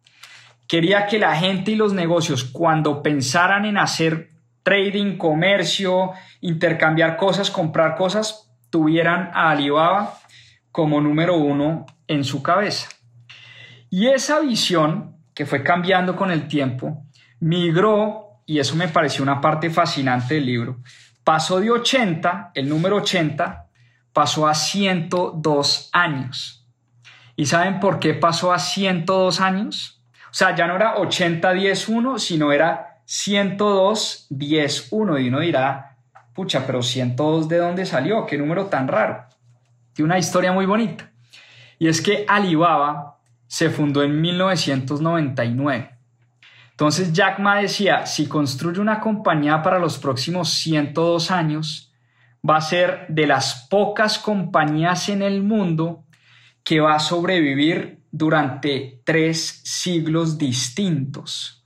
Quería 0.67 1.07
que 1.07 1.19
la 1.19 1.37
gente 1.37 1.71
y 1.71 1.75
los 1.75 1.93
negocios, 1.93 2.43
cuando 2.43 3.01
pensaran 3.01 3.63
en 3.63 3.77
hacer 3.77 4.31
trading, 4.63 5.17
comercio, 5.17 6.11
intercambiar 6.41 7.15
cosas, 7.15 7.49
comprar 7.49 7.95
cosas, 7.95 8.48
tuvieran 8.69 9.31
a 9.33 9.51
Alibaba 9.51 10.19
como 10.71 11.01
número 11.01 11.37
uno 11.37 11.85
en 12.07 12.23
su 12.23 12.43
cabeza. 12.43 12.89
Y 13.89 14.07
esa 14.07 14.39
visión, 14.39 15.17
que 15.33 15.45
fue 15.45 15.63
cambiando 15.63 16.15
con 16.15 16.31
el 16.31 16.47
tiempo, 16.47 17.05
migró, 17.39 18.41
y 18.45 18.59
eso 18.59 18.75
me 18.75 18.87
pareció 18.87 19.23
una 19.23 19.41
parte 19.41 19.69
fascinante 19.69 20.35
del 20.35 20.45
libro, 20.45 20.79
pasó 21.23 21.59
de 21.59 21.71
80, 21.71 22.51
el 22.53 22.69
número 22.69 22.97
80, 22.97 23.67
pasó 24.13 24.47
a 24.47 24.53
102 24.53 25.89
años. 25.93 26.67
¿Y 27.35 27.45
saben 27.45 27.79
por 27.79 27.99
qué 27.99 28.13
pasó 28.13 28.51
a 28.51 28.59
102 28.59 29.39
años? 29.39 30.03
O 30.25 30.33
sea, 30.33 30.55
ya 30.55 30.67
no 30.67 30.75
era 30.75 30.97
80-10-1, 30.97 32.19
sino 32.19 32.51
era 32.51 33.01
102-10-1. 33.07 35.23
Y 35.23 35.29
uno 35.29 35.39
dirá, 35.39 35.88
pero 36.65 36.81
102 36.81 37.47
de 37.47 37.57
dónde 37.57 37.85
salió, 37.85 38.25
qué 38.25 38.37
número 38.37 38.65
tan 38.65 38.87
raro. 38.87 39.25
Tiene 39.93 40.07
una 40.07 40.19
historia 40.19 40.51
muy 40.51 40.65
bonita. 40.65 41.11
Y 41.77 41.87
es 41.87 42.01
que 42.01 42.25
Alibaba 42.27 43.19
se 43.47 43.69
fundó 43.69 44.03
en 44.03 44.19
1999. 44.21 45.89
Entonces 46.71 47.11
Jack 47.11 47.39
Ma 47.39 47.57
decía, 47.57 48.05
si 48.05 48.27
construye 48.27 48.79
una 48.79 48.99
compañía 48.99 49.61
para 49.61 49.79
los 49.79 49.97
próximos 49.97 50.49
102 50.49 51.31
años, 51.31 51.93
va 52.47 52.57
a 52.57 52.61
ser 52.61 53.05
de 53.09 53.27
las 53.27 53.67
pocas 53.69 54.17
compañías 54.17 55.09
en 55.09 55.21
el 55.21 55.43
mundo 55.43 56.05
que 56.63 56.79
va 56.79 56.95
a 56.95 56.99
sobrevivir 56.99 57.99
durante 58.11 59.01
tres 59.03 59.61
siglos 59.63 60.37
distintos. 60.37 61.65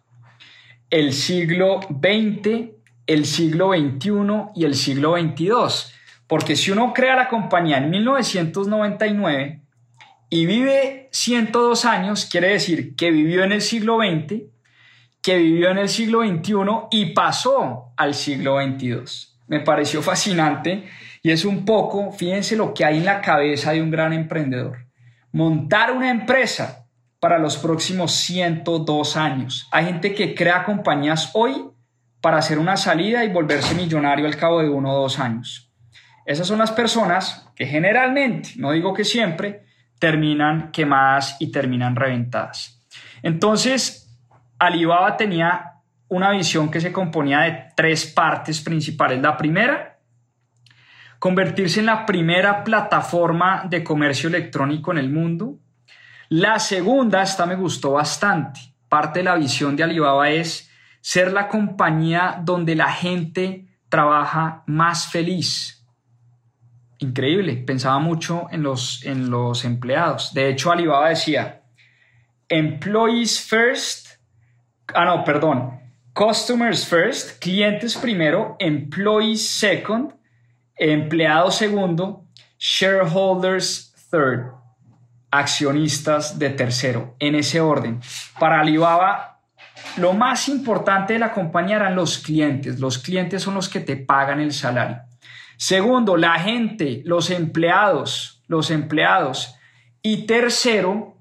El 0.89 1.13
siglo 1.13 1.79
XX, 1.81 2.69
el 3.07 3.25
siglo 3.25 3.71
XXI 3.73 4.11
y 4.55 4.65
el 4.65 4.75
siglo 4.75 5.17
XXII. 5.17 5.51
Porque 6.27 6.55
si 6.55 6.71
uno 6.71 6.93
crea 6.93 7.15
la 7.15 7.29
compañía 7.29 7.77
en 7.77 7.89
1999 7.89 9.61
y 10.29 10.45
vive 10.45 11.09
102 11.11 11.85
años, 11.85 12.25
quiere 12.25 12.49
decir 12.49 12.95
que 12.95 13.11
vivió 13.11 13.43
en 13.43 13.51
el 13.51 13.61
siglo 13.61 13.97
XX, 13.97 14.43
que 15.21 15.37
vivió 15.37 15.69
en 15.69 15.77
el 15.77 15.89
siglo 15.89 16.21
XXI 16.21 16.53
y 16.91 17.13
pasó 17.13 17.93
al 17.97 18.13
siglo 18.13 18.61
XXII 18.61 19.33
me 19.47 19.59
pareció 19.59 20.01
fascinante 20.01 20.85
y 21.21 21.31
es 21.31 21.45
un 21.45 21.65
poco, 21.65 22.11
fíjense 22.11 22.55
lo 22.55 22.73
que 22.73 22.85
hay 22.85 22.97
en 22.97 23.05
la 23.05 23.21
cabeza 23.21 23.71
de 23.71 23.81
un 23.81 23.91
gran 23.91 24.13
emprendedor. 24.13 24.87
Montar 25.31 25.91
una 25.91 26.09
empresa 26.09 26.87
para 27.19 27.37
los 27.37 27.57
próximos 27.57 28.13
102 28.13 29.15
años. 29.15 29.67
Hay 29.71 29.85
gente 29.85 30.13
que 30.13 30.35
crea 30.35 30.63
compañías 30.63 31.31
hoy 31.33 31.65
para 32.23 32.37
hacer 32.37 32.57
una 32.57 32.77
salida 32.77 33.25
y 33.25 33.33
volverse 33.33 33.75
millonario 33.75 34.25
al 34.25 34.37
cabo 34.37 34.61
de 34.61 34.69
uno 34.69 34.93
o 34.93 35.01
dos 35.01 35.19
años. 35.19 35.69
Esas 36.25 36.47
son 36.47 36.57
las 36.57 36.71
personas 36.71 37.49
que 37.53 37.65
generalmente, 37.65 38.51
no 38.55 38.71
digo 38.71 38.93
que 38.93 39.03
siempre, 39.03 39.65
terminan 39.99 40.71
quemadas 40.71 41.35
y 41.41 41.51
terminan 41.51 41.97
reventadas. 41.97 42.81
Entonces, 43.23 44.09
Alibaba 44.57 45.17
tenía 45.17 45.81
una 46.07 46.31
visión 46.31 46.71
que 46.71 46.79
se 46.79 46.93
componía 46.93 47.41
de 47.41 47.65
tres 47.75 48.05
partes 48.05 48.61
principales. 48.61 49.21
La 49.21 49.35
primera, 49.35 49.99
convertirse 51.19 51.81
en 51.81 51.87
la 51.87 52.05
primera 52.05 52.63
plataforma 52.63 53.65
de 53.67 53.83
comercio 53.83 54.29
electrónico 54.29 54.93
en 54.93 54.99
el 54.99 55.09
mundo. 55.09 55.57
La 56.29 56.57
segunda, 56.59 57.21
esta 57.21 57.45
me 57.45 57.55
gustó 57.55 57.91
bastante. 57.91 58.61
Parte 58.87 59.19
de 59.19 59.25
la 59.25 59.35
visión 59.35 59.75
de 59.75 59.83
Alibaba 59.83 60.29
es 60.29 60.69
ser 61.03 61.33
la 61.33 61.49
compañía 61.49 62.39
donde 62.41 62.75
la 62.75 62.89
gente 62.89 63.67
trabaja 63.89 64.63
más 64.67 65.11
feliz. 65.11 65.85
Increíble, 66.99 67.57
pensaba 67.57 67.99
mucho 67.99 68.47
en 68.51 68.63
los, 68.63 69.03
en 69.03 69.29
los 69.29 69.65
empleados. 69.65 70.33
De 70.33 70.47
hecho, 70.47 70.71
Alibaba 70.71 71.09
decía, 71.09 71.63
employees 72.47 73.41
first, 73.41 74.11
ah 74.95 75.03
no, 75.03 75.25
perdón, 75.25 75.77
Customers 76.13 76.87
first, 76.87 77.37
clientes 77.41 77.97
primero, 77.97 78.55
employees 78.59 79.45
second, 79.45 80.13
empleados 80.77 81.55
segundo, 81.55 82.27
shareholders 82.57 83.93
third, 84.09 84.53
accionistas 85.31 86.39
de 86.39 86.51
tercero, 86.51 87.17
en 87.19 87.35
ese 87.35 87.59
orden. 87.59 87.99
Para 88.39 88.61
Alibaba, 88.61 89.32
lo 89.97 90.13
más 90.13 90.49
importante 90.49 91.13
de 91.13 91.19
la 91.19 91.33
compañía 91.33 91.77
eran 91.77 91.95
los 91.95 92.17
clientes. 92.17 92.79
Los 92.79 92.97
clientes 92.97 93.43
son 93.43 93.53
los 93.53 93.69
que 93.69 93.79
te 93.79 93.95
pagan 93.95 94.39
el 94.39 94.53
salario. 94.53 95.01
Segundo, 95.57 96.17
la 96.17 96.39
gente, 96.39 97.01
los 97.05 97.29
empleados, 97.29 98.43
los 98.47 98.71
empleados. 98.71 99.55
Y 100.01 100.25
tercero, 100.25 101.15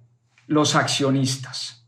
los 0.47 0.75
accionistas. 0.75 1.87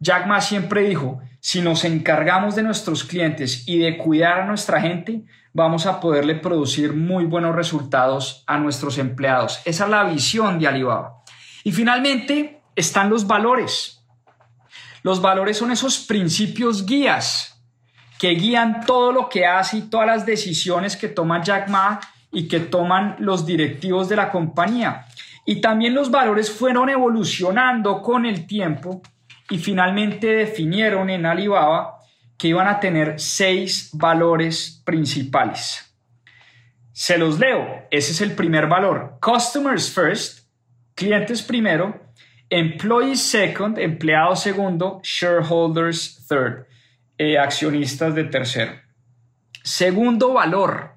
Jack 0.00 0.26
Ma 0.26 0.40
siempre 0.40 0.82
dijo, 0.82 1.20
si 1.40 1.60
nos 1.60 1.84
encargamos 1.84 2.56
de 2.56 2.62
nuestros 2.62 3.04
clientes 3.04 3.68
y 3.68 3.78
de 3.78 3.96
cuidar 3.96 4.40
a 4.40 4.46
nuestra 4.46 4.80
gente, 4.80 5.22
vamos 5.52 5.86
a 5.86 6.00
poderle 6.00 6.34
producir 6.34 6.92
muy 6.92 7.24
buenos 7.24 7.54
resultados 7.54 8.42
a 8.46 8.58
nuestros 8.58 8.98
empleados. 8.98 9.60
Esa 9.64 9.84
es 9.84 9.90
la 9.90 10.04
visión 10.04 10.58
de 10.58 10.66
Alibaba. 10.66 11.22
Y 11.62 11.72
finalmente 11.72 12.60
están 12.74 13.10
los 13.10 13.26
valores. 13.26 13.95
Los 15.06 15.22
valores 15.22 15.56
son 15.56 15.70
esos 15.70 16.00
principios 16.00 16.84
guías 16.84 17.64
que 18.18 18.30
guían 18.30 18.84
todo 18.84 19.12
lo 19.12 19.28
que 19.28 19.46
hace 19.46 19.76
y 19.76 19.82
todas 19.82 20.04
las 20.04 20.26
decisiones 20.26 20.96
que 20.96 21.06
toma 21.06 21.44
Jack 21.44 21.68
Ma 21.68 22.00
y 22.32 22.48
que 22.48 22.58
toman 22.58 23.14
los 23.20 23.46
directivos 23.46 24.08
de 24.08 24.16
la 24.16 24.32
compañía. 24.32 25.06
Y 25.44 25.60
también 25.60 25.94
los 25.94 26.10
valores 26.10 26.50
fueron 26.50 26.88
evolucionando 26.88 28.02
con 28.02 28.26
el 28.26 28.48
tiempo 28.48 29.00
y 29.48 29.58
finalmente 29.58 30.26
definieron 30.26 31.08
en 31.08 31.24
Alibaba 31.24 32.00
que 32.36 32.48
iban 32.48 32.66
a 32.66 32.80
tener 32.80 33.20
seis 33.20 33.90
valores 33.92 34.82
principales. 34.84 35.88
Se 36.90 37.16
los 37.16 37.38
leo. 37.38 37.86
Ese 37.92 38.10
es 38.10 38.20
el 38.22 38.32
primer 38.32 38.66
valor. 38.66 39.18
Customers 39.20 39.88
first, 39.88 40.48
clientes 40.96 41.42
primero. 41.42 42.05
Employees 42.48 43.22
second, 43.22 43.78
empleados 43.78 44.40
segundo. 44.40 45.00
Shareholders 45.02 46.26
third, 46.28 46.66
eh, 47.18 47.38
accionistas 47.38 48.14
de 48.14 48.24
tercero. 48.24 48.72
Segundo 49.62 50.34
valor, 50.34 50.96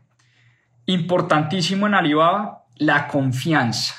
importantísimo 0.85 1.87
en 1.87 1.95
Alibaba, 1.95 2.65
la 2.77 3.07
confianza. 3.07 3.95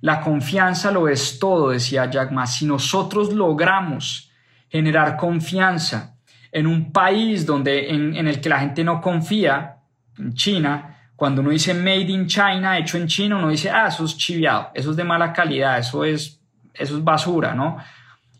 La 0.00 0.20
confianza 0.20 0.90
lo 0.90 1.08
es 1.08 1.38
todo, 1.38 1.70
decía 1.70 2.10
Jack 2.10 2.32
Ma. 2.32 2.46
Si 2.46 2.66
nosotros 2.66 3.32
logramos 3.32 4.30
generar 4.68 5.16
confianza 5.16 6.16
en 6.50 6.66
un 6.66 6.92
país 6.92 7.46
donde, 7.46 7.90
en, 7.90 8.26
el 8.26 8.40
que 8.40 8.48
la 8.48 8.58
gente 8.58 8.82
no 8.82 9.00
confía, 9.00 9.76
en 10.18 10.34
China, 10.34 10.98
cuando 11.14 11.40
uno 11.40 11.50
dice 11.50 11.72
made 11.72 12.10
in 12.10 12.26
China, 12.26 12.76
hecho 12.76 12.98
en 12.98 13.06
China, 13.06 13.36
uno 13.36 13.48
dice, 13.48 13.70
ah, 13.70 13.86
eso 13.86 14.04
es 14.04 14.16
chiviado, 14.16 14.70
eso 14.74 14.90
es 14.90 14.96
de 14.96 15.04
mala 15.04 15.32
calidad, 15.32 15.78
eso 15.78 16.04
es, 16.04 16.41
eso 16.74 16.96
es 16.96 17.04
basura, 17.04 17.54
¿no? 17.54 17.78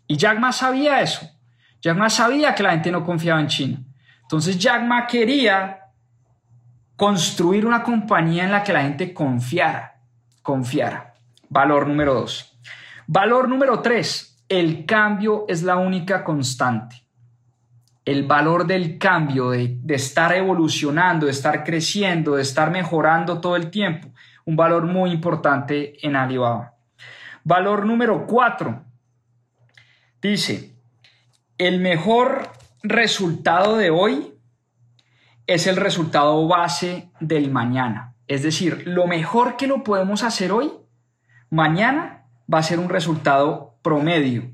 Y 0.07 0.17
Jack 0.17 0.39
Ma 0.39 0.51
sabía 0.51 1.01
eso. 1.01 1.27
Jack 1.81 1.97
Ma 1.97 2.09
sabía 2.09 2.55
que 2.55 2.63
la 2.63 2.71
gente 2.71 2.91
no 2.91 3.03
confiaba 3.03 3.39
en 3.39 3.47
China. 3.47 3.79
Entonces 4.21 4.57
Jack 4.57 4.83
Ma 4.83 5.05
quería 5.05 5.79
construir 6.95 7.65
una 7.65 7.83
compañía 7.83 8.45
en 8.45 8.51
la 8.51 8.63
que 8.63 8.73
la 8.73 8.83
gente 8.83 9.13
confiara, 9.13 9.99
confiara. 10.41 11.13
Valor 11.49 11.87
número 11.87 12.13
dos. 12.13 12.57
Valor 13.07 13.49
número 13.49 13.81
tres, 13.81 14.43
el 14.47 14.85
cambio 14.85 15.45
es 15.47 15.63
la 15.63 15.75
única 15.75 16.23
constante. 16.23 17.03
El 18.05 18.23
valor 18.25 18.67
del 18.67 18.97
cambio, 18.97 19.51
de, 19.51 19.77
de 19.81 19.95
estar 19.95 20.33
evolucionando, 20.33 21.25
de 21.25 21.31
estar 21.31 21.63
creciendo, 21.63 22.35
de 22.35 22.41
estar 22.41 22.69
mejorando 22.69 23.39
todo 23.39 23.55
el 23.55 23.69
tiempo. 23.69 24.09
Un 24.45 24.55
valor 24.55 24.85
muy 24.85 25.11
importante 25.11 26.05
en 26.05 26.15
Alibaba. 26.15 26.72
Valor 27.43 27.85
número 27.85 28.25
cuatro. 28.25 28.85
Dice, 30.21 30.75
el 31.57 31.79
mejor 31.81 32.49
resultado 32.83 33.77
de 33.77 33.89
hoy 33.89 34.33
es 35.45 35.67
el 35.67 35.75
resultado 35.75 36.47
base 36.47 37.11
del 37.19 37.51
mañana. 37.51 38.15
Es 38.27 38.43
decir, 38.43 38.87
lo 38.87 39.07
mejor 39.07 39.57
que 39.57 39.67
lo 39.67 39.83
podemos 39.83 40.23
hacer 40.23 40.51
hoy, 40.51 40.71
mañana 41.49 42.25
va 42.51 42.59
a 42.59 42.63
ser 42.63 42.79
un 42.79 42.89
resultado 42.89 43.77
promedio. 43.81 44.49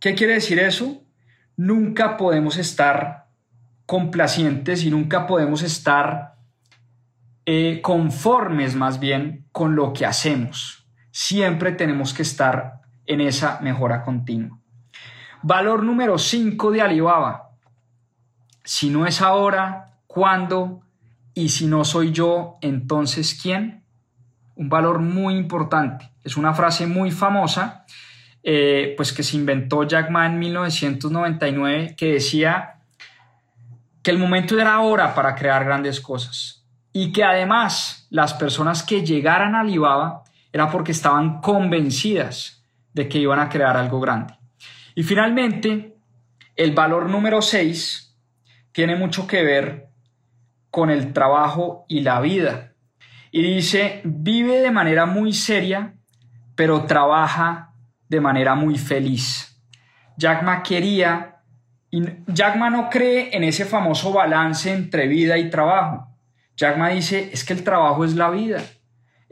¿Qué 0.00 0.14
quiere 0.14 0.34
decir 0.34 0.58
eso? 0.58 1.02
Nunca 1.56 2.16
podemos 2.16 2.56
estar 2.56 3.26
complacientes 3.86 4.82
y 4.84 4.90
nunca 4.90 5.26
podemos 5.26 5.62
estar 5.62 6.36
eh, 7.44 7.80
conformes 7.82 8.74
más 8.74 8.98
bien 8.98 9.46
con 9.52 9.76
lo 9.76 9.92
que 9.92 10.06
hacemos. 10.06 10.83
Siempre 11.16 11.70
tenemos 11.70 12.12
que 12.12 12.22
estar 12.22 12.80
en 13.06 13.20
esa 13.20 13.60
mejora 13.60 14.02
continua. 14.02 14.58
Valor 15.42 15.84
número 15.84 16.18
5 16.18 16.72
de 16.72 16.82
Alibaba. 16.82 17.50
Si 18.64 18.90
no 18.90 19.06
es 19.06 19.22
ahora, 19.22 19.92
¿cuándo? 20.08 20.80
Y 21.32 21.50
si 21.50 21.68
no 21.68 21.84
soy 21.84 22.10
yo, 22.10 22.58
entonces 22.62 23.38
¿quién? 23.40 23.84
Un 24.56 24.68
valor 24.68 24.98
muy 24.98 25.36
importante. 25.36 26.10
Es 26.24 26.36
una 26.36 26.52
frase 26.52 26.88
muy 26.88 27.12
famosa, 27.12 27.84
eh, 28.42 28.94
pues 28.96 29.12
que 29.12 29.22
se 29.22 29.36
inventó 29.36 29.84
Jack 29.84 30.10
Ma 30.10 30.26
en 30.26 30.40
1999, 30.40 31.94
que 31.96 32.14
decía 32.14 32.80
que 34.02 34.10
el 34.10 34.18
momento 34.18 34.58
era 34.58 34.74
ahora 34.74 35.14
para 35.14 35.36
crear 35.36 35.64
grandes 35.64 36.00
cosas 36.00 36.66
y 36.92 37.12
que 37.12 37.22
además 37.22 38.08
las 38.10 38.34
personas 38.34 38.82
que 38.82 39.06
llegaran 39.06 39.54
a 39.54 39.60
Alibaba 39.60 40.23
era 40.54 40.70
porque 40.70 40.92
estaban 40.92 41.40
convencidas 41.40 42.64
de 42.92 43.08
que 43.08 43.18
iban 43.18 43.40
a 43.40 43.48
crear 43.48 43.76
algo 43.76 43.98
grande. 43.98 44.34
Y 44.94 45.02
finalmente, 45.02 45.96
el 46.54 46.72
valor 46.72 47.10
número 47.10 47.42
6 47.42 48.16
tiene 48.70 48.94
mucho 48.94 49.26
que 49.26 49.42
ver 49.42 49.88
con 50.70 50.90
el 50.90 51.12
trabajo 51.12 51.84
y 51.88 52.02
la 52.02 52.20
vida. 52.20 52.72
Y 53.32 53.42
dice, 53.42 54.00
vive 54.04 54.60
de 54.60 54.70
manera 54.70 55.06
muy 55.06 55.32
seria, 55.32 55.96
pero 56.54 56.84
trabaja 56.84 57.72
de 58.08 58.20
manera 58.20 58.54
muy 58.54 58.78
feliz. 58.78 59.60
Jack 60.16 60.44
Ma 60.44 60.62
quería, 60.62 61.40
y 61.90 62.00
Jack 62.28 62.54
no 62.54 62.88
cree 62.90 63.36
en 63.36 63.42
ese 63.42 63.64
famoso 63.64 64.12
balance 64.12 64.72
entre 64.72 65.08
vida 65.08 65.36
y 65.36 65.50
trabajo. 65.50 66.06
Jack 66.56 66.78
Ma 66.78 66.90
dice, 66.90 67.30
es 67.32 67.42
que 67.42 67.54
el 67.54 67.64
trabajo 67.64 68.04
es 68.04 68.14
la 68.14 68.30
vida. 68.30 68.62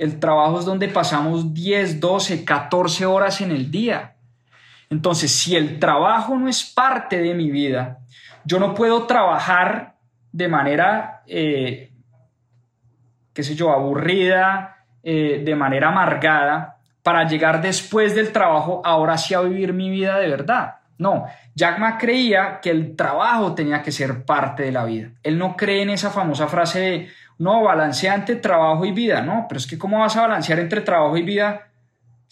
El 0.03 0.19
trabajo 0.19 0.59
es 0.59 0.65
donde 0.65 0.89
pasamos 0.89 1.55
10, 1.55 2.01
12, 2.01 2.45
14 2.45 3.07
horas 3.07 3.41
en 3.41 3.53
el 3.53 3.71
día. 3.71 4.17
Entonces, 4.91 5.31
si 5.31 5.55
el 5.55 5.79
trabajo 5.79 6.37
no 6.37 6.49
es 6.49 6.65
parte 6.65 7.23
de 7.23 7.35
mi 7.35 7.53
vida, 7.53 8.01
yo 8.45 8.59
no 8.59 8.75
puedo 8.75 9.07
trabajar 9.07 9.95
de 10.33 10.49
manera, 10.49 11.23
eh, 11.29 11.93
qué 13.33 13.45
sé 13.45 13.55
yo, 13.55 13.71
aburrida, 13.71 14.87
eh, 15.05 15.41
de 15.45 15.55
manera 15.55 15.91
amargada, 15.91 16.79
para 17.05 17.23
llegar 17.29 17.63
después 17.63 18.17
del 18.17 18.33
trabajo 18.33 18.83
ahora 18.85 19.17
sí 19.17 19.35
a 19.35 19.41
vivir 19.41 19.73
mi 19.73 19.89
vida 19.89 20.19
de 20.19 20.27
verdad. 20.27 20.79
No, 20.99 21.27
Jack 21.55 21.79
Ma 21.79 21.97
creía 21.97 22.59
que 22.61 22.71
el 22.71 22.97
trabajo 22.97 23.55
tenía 23.55 23.83
que 23.83 23.93
ser 23.93 24.25
parte 24.25 24.65
de 24.65 24.73
la 24.73 24.85
vida. 24.85 25.11
Él 25.23 25.39
no 25.39 25.57
cree 25.57 25.83
en 25.83 25.91
esa 25.91 26.11
famosa 26.11 26.49
frase 26.49 26.81
de, 26.81 27.09
no, 27.43 27.62
balancea 27.62 28.14
entre 28.14 28.36
trabajo 28.36 28.84
y 28.84 28.93
vida, 28.93 29.20
no, 29.20 29.47
pero 29.49 29.59
es 29.59 29.66
que 29.66 29.78
¿cómo 29.78 29.99
vas 29.99 30.16
a 30.16 30.22
balancear 30.22 30.61
entre 30.61 30.80
trabajo 30.80 31.16
y 31.16 31.22
vida 31.22 31.72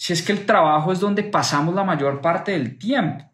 si 0.00 0.14
es 0.14 0.22
que 0.22 0.32
el 0.32 0.46
trabajo 0.46 0.92
es 0.92 1.00
donde 1.00 1.22
pasamos 1.24 1.74
la 1.74 1.84
mayor 1.84 2.22
parte 2.22 2.52
del 2.52 2.78
tiempo. 2.78 3.30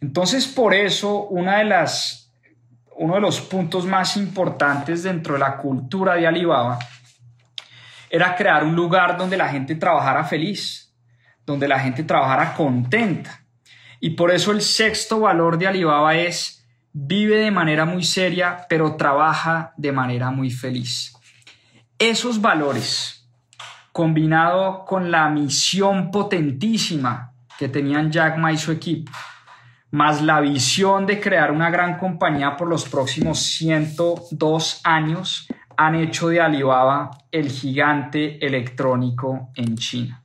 Entonces, 0.00 0.44
por 0.44 0.74
eso, 0.74 1.28
una 1.28 1.58
de 1.58 1.64
las, 1.66 2.32
uno 2.96 3.14
de 3.14 3.20
los 3.20 3.40
puntos 3.40 3.86
más 3.86 4.16
importantes 4.16 5.04
dentro 5.04 5.34
de 5.34 5.38
la 5.38 5.56
cultura 5.56 6.14
de 6.14 6.26
Alibaba 6.26 6.80
era 8.10 8.34
crear 8.34 8.64
un 8.64 8.74
lugar 8.74 9.16
donde 9.16 9.36
la 9.36 9.48
gente 9.48 9.76
trabajara 9.76 10.24
feliz, 10.24 10.92
donde 11.46 11.68
la 11.68 11.78
gente 11.78 12.02
trabajara 12.02 12.54
contenta. 12.54 13.44
Y 14.00 14.10
por 14.10 14.32
eso 14.32 14.50
el 14.50 14.62
sexto 14.62 15.20
valor 15.20 15.58
de 15.58 15.68
Alibaba 15.68 16.16
es 16.16 16.53
vive 16.94 17.38
de 17.38 17.50
manera 17.50 17.84
muy 17.84 18.04
seria, 18.04 18.66
pero 18.68 18.96
trabaja 18.96 19.74
de 19.76 19.92
manera 19.92 20.30
muy 20.30 20.50
feliz. 20.50 21.12
Esos 21.98 22.40
valores 22.40 23.28
combinado 23.92 24.84
con 24.84 25.10
la 25.10 25.28
misión 25.28 26.10
potentísima 26.10 27.32
que 27.58 27.68
tenían 27.68 28.10
Jack 28.10 28.38
Ma 28.38 28.52
y 28.52 28.56
su 28.56 28.72
equipo, 28.72 29.12
más 29.90 30.22
la 30.22 30.40
visión 30.40 31.06
de 31.06 31.20
crear 31.20 31.52
una 31.52 31.70
gran 31.70 31.98
compañía 31.98 32.56
por 32.56 32.68
los 32.68 32.88
próximos 32.88 33.38
102 33.40 34.80
años, 34.84 35.48
han 35.76 35.96
hecho 35.96 36.28
de 36.28 36.40
Alibaba 36.40 37.10
el 37.30 37.50
gigante 37.50 38.44
electrónico 38.44 39.50
en 39.54 39.76
China. 39.76 40.22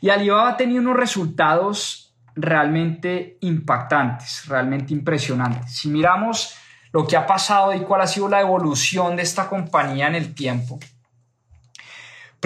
Y 0.00 0.10
Alibaba 0.10 0.50
ha 0.50 0.56
tenido 0.56 0.80
unos 0.80 0.96
resultados 0.96 2.05
realmente 2.36 3.38
impactantes, 3.40 4.46
realmente 4.46 4.92
impresionantes. 4.92 5.74
Si 5.74 5.88
miramos 5.88 6.54
lo 6.92 7.06
que 7.06 7.16
ha 7.16 7.26
pasado 7.26 7.74
y 7.74 7.80
cuál 7.80 8.02
ha 8.02 8.06
sido 8.06 8.28
la 8.28 8.40
evolución 8.40 9.16
de 9.16 9.22
esta 9.22 9.48
compañía 9.48 10.06
en 10.06 10.14
el 10.14 10.34
tiempo, 10.34 10.78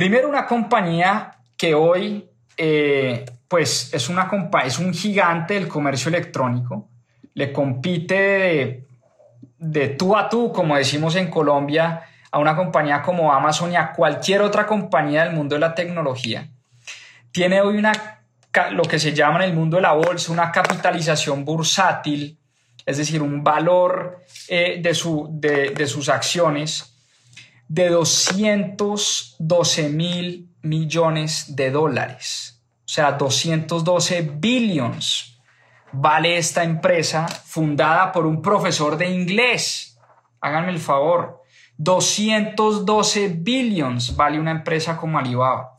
Primero, 0.00 0.30
una 0.30 0.46
compañía 0.46 1.36
que 1.58 1.74
hoy 1.74 2.26
eh, 2.56 3.24
pues 3.48 3.92
es, 3.92 4.08
una 4.08 4.30
es 4.64 4.78
un 4.78 4.94
gigante 4.94 5.54
del 5.54 5.68
comercio 5.68 6.08
electrónico, 6.08 6.88
le 7.34 7.52
compite 7.52 8.14
de, 8.14 8.86
de 9.58 9.88
tú 9.88 10.16
a 10.16 10.28
tú, 10.28 10.52
como 10.52 10.76
decimos 10.76 11.16
en 11.16 11.28
Colombia, 11.28 12.02
a 12.30 12.38
una 12.38 12.56
compañía 12.56 13.02
como 13.02 13.32
Amazon 13.32 13.72
y 13.72 13.76
a 13.76 13.92
cualquier 13.92 14.42
otra 14.42 14.66
compañía 14.66 15.24
del 15.24 15.34
mundo 15.34 15.56
de 15.56 15.60
la 15.60 15.74
tecnología. 15.74 16.48
Tiene 17.32 17.60
hoy 17.60 17.76
una, 17.76 18.19
lo 18.72 18.82
que 18.82 18.98
se 18.98 19.12
llama 19.12 19.44
en 19.44 19.50
el 19.50 19.56
mundo 19.56 19.76
de 19.76 19.82
la 19.82 19.92
bolsa 19.92 20.32
una 20.32 20.50
capitalización 20.50 21.44
bursátil, 21.44 22.36
es 22.84 22.98
decir, 22.98 23.22
un 23.22 23.44
valor 23.44 24.24
eh, 24.48 24.80
de, 24.82 24.94
su, 24.94 25.28
de, 25.32 25.70
de 25.70 25.86
sus 25.86 26.08
acciones 26.08 26.96
de 27.68 27.88
212 27.88 29.88
mil 29.90 30.48
millones 30.62 31.54
de 31.54 31.70
dólares. 31.70 32.60
O 32.84 32.88
sea, 32.92 33.12
212 33.12 34.22
billions 34.22 35.40
vale 35.92 36.36
esta 36.36 36.64
empresa 36.64 37.28
fundada 37.28 38.10
por 38.10 38.26
un 38.26 38.42
profesor 38.42 38.96
de 38.96 39.08
inglés. 39.08 39.96
Háganme 40.40 40.72
el 40.72 40.80
favor. 40.80 41.44
212 41.78 43.28
billions 43.38 44.16
vale 44.16 44.40
una 44.40 44.50
empresa 44.50 44.96
como 44.96 45.18
Alibaba. 45.18 45.76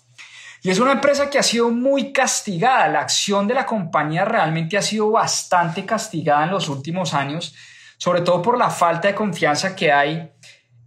Y 0.63 0.69
es 0.69 0.79
una 0.79 0.91
empresa 0.91 1.29
que 1.29 1.39
ha 1.39 1.43
sido 1.43 1.71
muy 1.71 2.13
castigada. 2.13 2.87
La 2.87 3.01
acción 3.01 3.47
de 3.47 3.55
la 3.55 3.65
compañía 3.65 4.25
realmente 4.25 4.77
ha 4.77 4.81
sido 4.81 5.09
bastante 5.09 5.85
castigada 5.85 6.43
en 6.43 6.51
los 6.51 6.69
últimos 6.69 7.15
años, 7.15 7.55
sobre 7.97 8.21
todo 8.21 8.41
por 8.41 8.57
la 8.57 8.69
falta 8.69 9.07
de 9.07 9.15
confianza 9.15 9.75
que 9.75 9.91
hay 9.91 10.31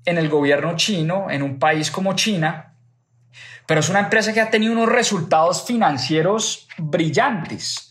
en 0.04 0.18
el 0.18 0.28
gobierno 0.28 0.76
chino, 0.76 1.30
en 1.30 1.42
un 1.42 1.58
país 1.58 1.90
como 1.90 2.14
China, 2.14 2.74
pero 3.66 3.80
es 3.80 3.88
una 3.88 4.00
empresa 4.00 4.32
que 4.32 4.40
ha 4.40 4.50
tenido 4.50 4.72
unos 4.72 4.90
resultados 4.90 5.66
financieros 5.66 6.68
brillantes. 6.76 7.90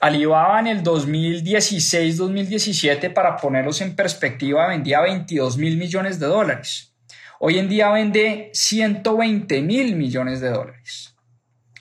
Alibaba 0.00 0.60
en 0.60 0.68
el 0.68 0.84
2016-2017, 0.84 3.12
para 3.12 3.36
ponerlos 3.36 3.80
en 3.80 3.96
perspectiva, 3.96 4.68
vendía 4.68 5.00
22 5.00 5.58
mil 5.58 5.76
millones 5.76 6.20
de 6.20 6.26
dólares. 6.26 6.94
Hoy 7.40 7.58
en 7.58 7.68
día 7.68 7.90
vende 7.90 8.52
120 8.54 9.60
mil 9.62 9.96
millones 9.96 10.40
de 10.40 10.50
dólares. 10.50 11.17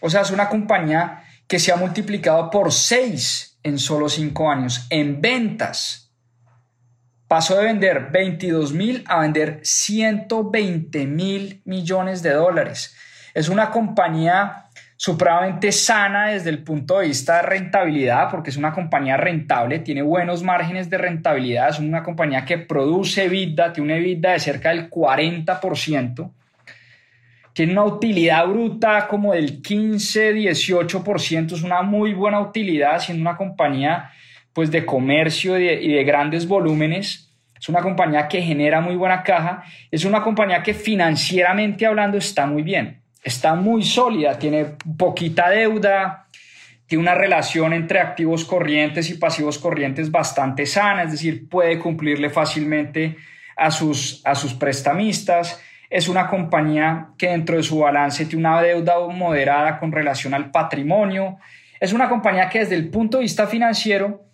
O 0.02 0.10
sea, 0.10 0.22
es 0.22 0.32
una 0.32 0.50
compañía 0.50 1.24
que 1.48 1.60
se 1.60 1.72
ha 1.72 1.76
multiplicado 1.76 2.50
por 2.50 2.72
6 2.72 3.60
en 3.64 3.80
solo 3.80 4.10
5 4.10 4.52
años 4.52 4.86
en 4.89 5.22
ventas 5.22 6.08
pasó 7.28 7.58
de 7.58 7.66
vender 7.66 8.10
22 8.12 8.74
mil 8.74 9.04
a 9.08 9.20
vender 9.20 9.60
120 9.64 11.06
mil 11.06 11.62
millones 11.66 12.24
de 12.24 12.34
dólares. 12.34 12.95
Es 13.34 13.50
una 13.50 13.70
compañía 13.70 14.64
supremamente 14.95 15.72
sana 15.72 16.30
desde 16.30 16.50
el 16.50 16.64
punto 16.64 17.00
de 17.00 17.08
vista 17.08 17.38
de 17.38 17.41
rentabilidad, 17.43 18.32
porque 18.32 18.50
es 18.50 18.58
una 18.58 18.74
compañía 18.74 19.16
rentable, 19.16 19.80
tiene 19.80 20.02
buenos 20.02 20.41
márgenes 20.41 20.89
de 20.89 20.98
rentabilidad, 20.98 21.70
es 21.70 21.80
una 21.80 22.02
compañía 22.02 22.45
que 22.45 22.58
produce 22.58 23.26
EBITDA, 23.26 23.74
tiene 23.74 23.93
una 23.93 23.98
EBITDA 23.98 24.32
de 24.32 24.39
cerca 24.39 24.70
del 24.70 24.89
40%, 24.89 26.32
tiene 27.58 27.72
una 27.72 27.86
utilidad 27.86 28.45
bruta 28.45 29.08
como 29.08 29.34
del 29.34 29.64
15-18%, 29.64 31.53
es 31.53 31.64
una 31.64 31.82
muy 31.82 32.14
buena 32.14 32.39
utilidad, 32.39 32.99
siendo 32.99 33.22
una 33.22 33.36
compañía 33.36 34.12
pues 34.53 34.70
de 34.70 34.86
comercio 34.86 35.58
y 35.58 35.91
de, 35.91 36.03
grandes 36.03 36.47
volúmenes. 36.47 37.34
Es 37.60 37.68
una 37.68 37.82
compañía 37.82 38.28
que 38.28 38.43
genera 38.43 38.80
muy 38.80 38.95
buena 38.95 39.24
caja. 39.24 39.64
Es 39.89 40.05
una 40.05 40.22
compañía 40.22 40.62
que 40.62 40.76
financieramente 40.76 41.88
hablando 41.88 42.20
está 42.20 42.45
muy 42.45 42.62
bien. 42.62 43.01
Está 43.24 43.55
muy 43.55 43.84
sólida, 43.84 44.38
tiene 44.38 44.76
poquita 44.95 45.49
deuda, 45.49 46.28
tiene 46.86 47.01
una 47.01 47.16
relación 47.16 47.74
entre 47.74 47.99
activos 47.99 48.45
corrientes 48.45 49.10
y 49.10 49.16
pasivos 49.16 49.58
corrientes 49.58 50.12
bastante 50.12 50.68
sana, 50.68 51.01
es 51.01 51.12
decir, 51.14 51.49
puede 51.49 51.80
cumplirle 51.80 52.30
fácilmente 52.30 53.16
a 53.55 53.72
sus, 53.72 54.22
a 54.26 54.36
sus 54.36 54.53
prestamistas. 54.53 55.60
Es 55.90 56.10
una 56.10 56.28
compañía 56.28 57.10
que 57.18 57.30
dentro 57.30 57.58
de 57.58 57.64
su 57.64 57.80
balance 57.80 58.26
tiene 58.26 58.48
una 58.48 58.62
deuda 58.62 59.00
moderada 59.08 59.80
con 59.80 59.92
relación 59.92 60.34
al 60.34 60.52
patrimonio. 60.52 61.38
Es 61.80 61.94
una 61.94 62.10
compañía 62.10 62.50
que 62.50 62.60
desde 62.60 62.76
el 62.76 62.90
punto 62.90 63.18
de 63.18 63.24
vista 63.24 63.48
financiero 63.48 64.26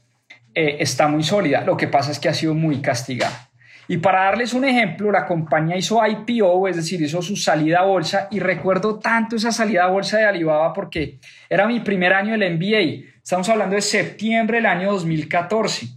eh, 0.55 0.77
está 0.79 1.07
muy 1.07 1.23
sólida. 1.23 1.61
Lo 1.61 1.77
que 1.77 1.87
pasa 1.87 2.11
es 2.11 2.19
que 2.19 2.29
ha 2.29 2.33
sido 2.33 2.53
muy 2.53 2.81
castigada. 2.81 3.49
Y 3.87 3.97
para 3.97 4.23
darles 4.23 4.53
un 4.53 4.63
ejemplo, 4.63 5.11
la 5.11 5.25
compañía 5.25 5.75
hizo 5.75 6.01
IPO, 6.05 6.67
es 6.69 6.77
decir, 6.77 7.01
hizo 7.01 7.21
su 7.21 7.35
salida 7.35 7.79
a 7.79 7.83
bolsa 7.83 8.27
y 8.31 8.39
recuerdo 8.39 8.97
tanto 8.97 9.35
esa 9.35 9.51
salida 9.51 9.83
a 9.83 9.87
bolsa 9.87 10.17
de 10.17 10.25
Alibaba 10.25 10.71
porque 10.71 11.19
era 11.49 11.67
mi 11.67 11.81
primer 11.81 12.13
año 12.13 12.37
del 12.37 12.55
MBA. 12.55 13.09
Estamos 13.21 13.49
hablando 13.49 13.75
de 13.75 13.81
septiembre 13.81 14.57
del 14.57 14.67
año 14.67 14.91
2014. 14.93 15.87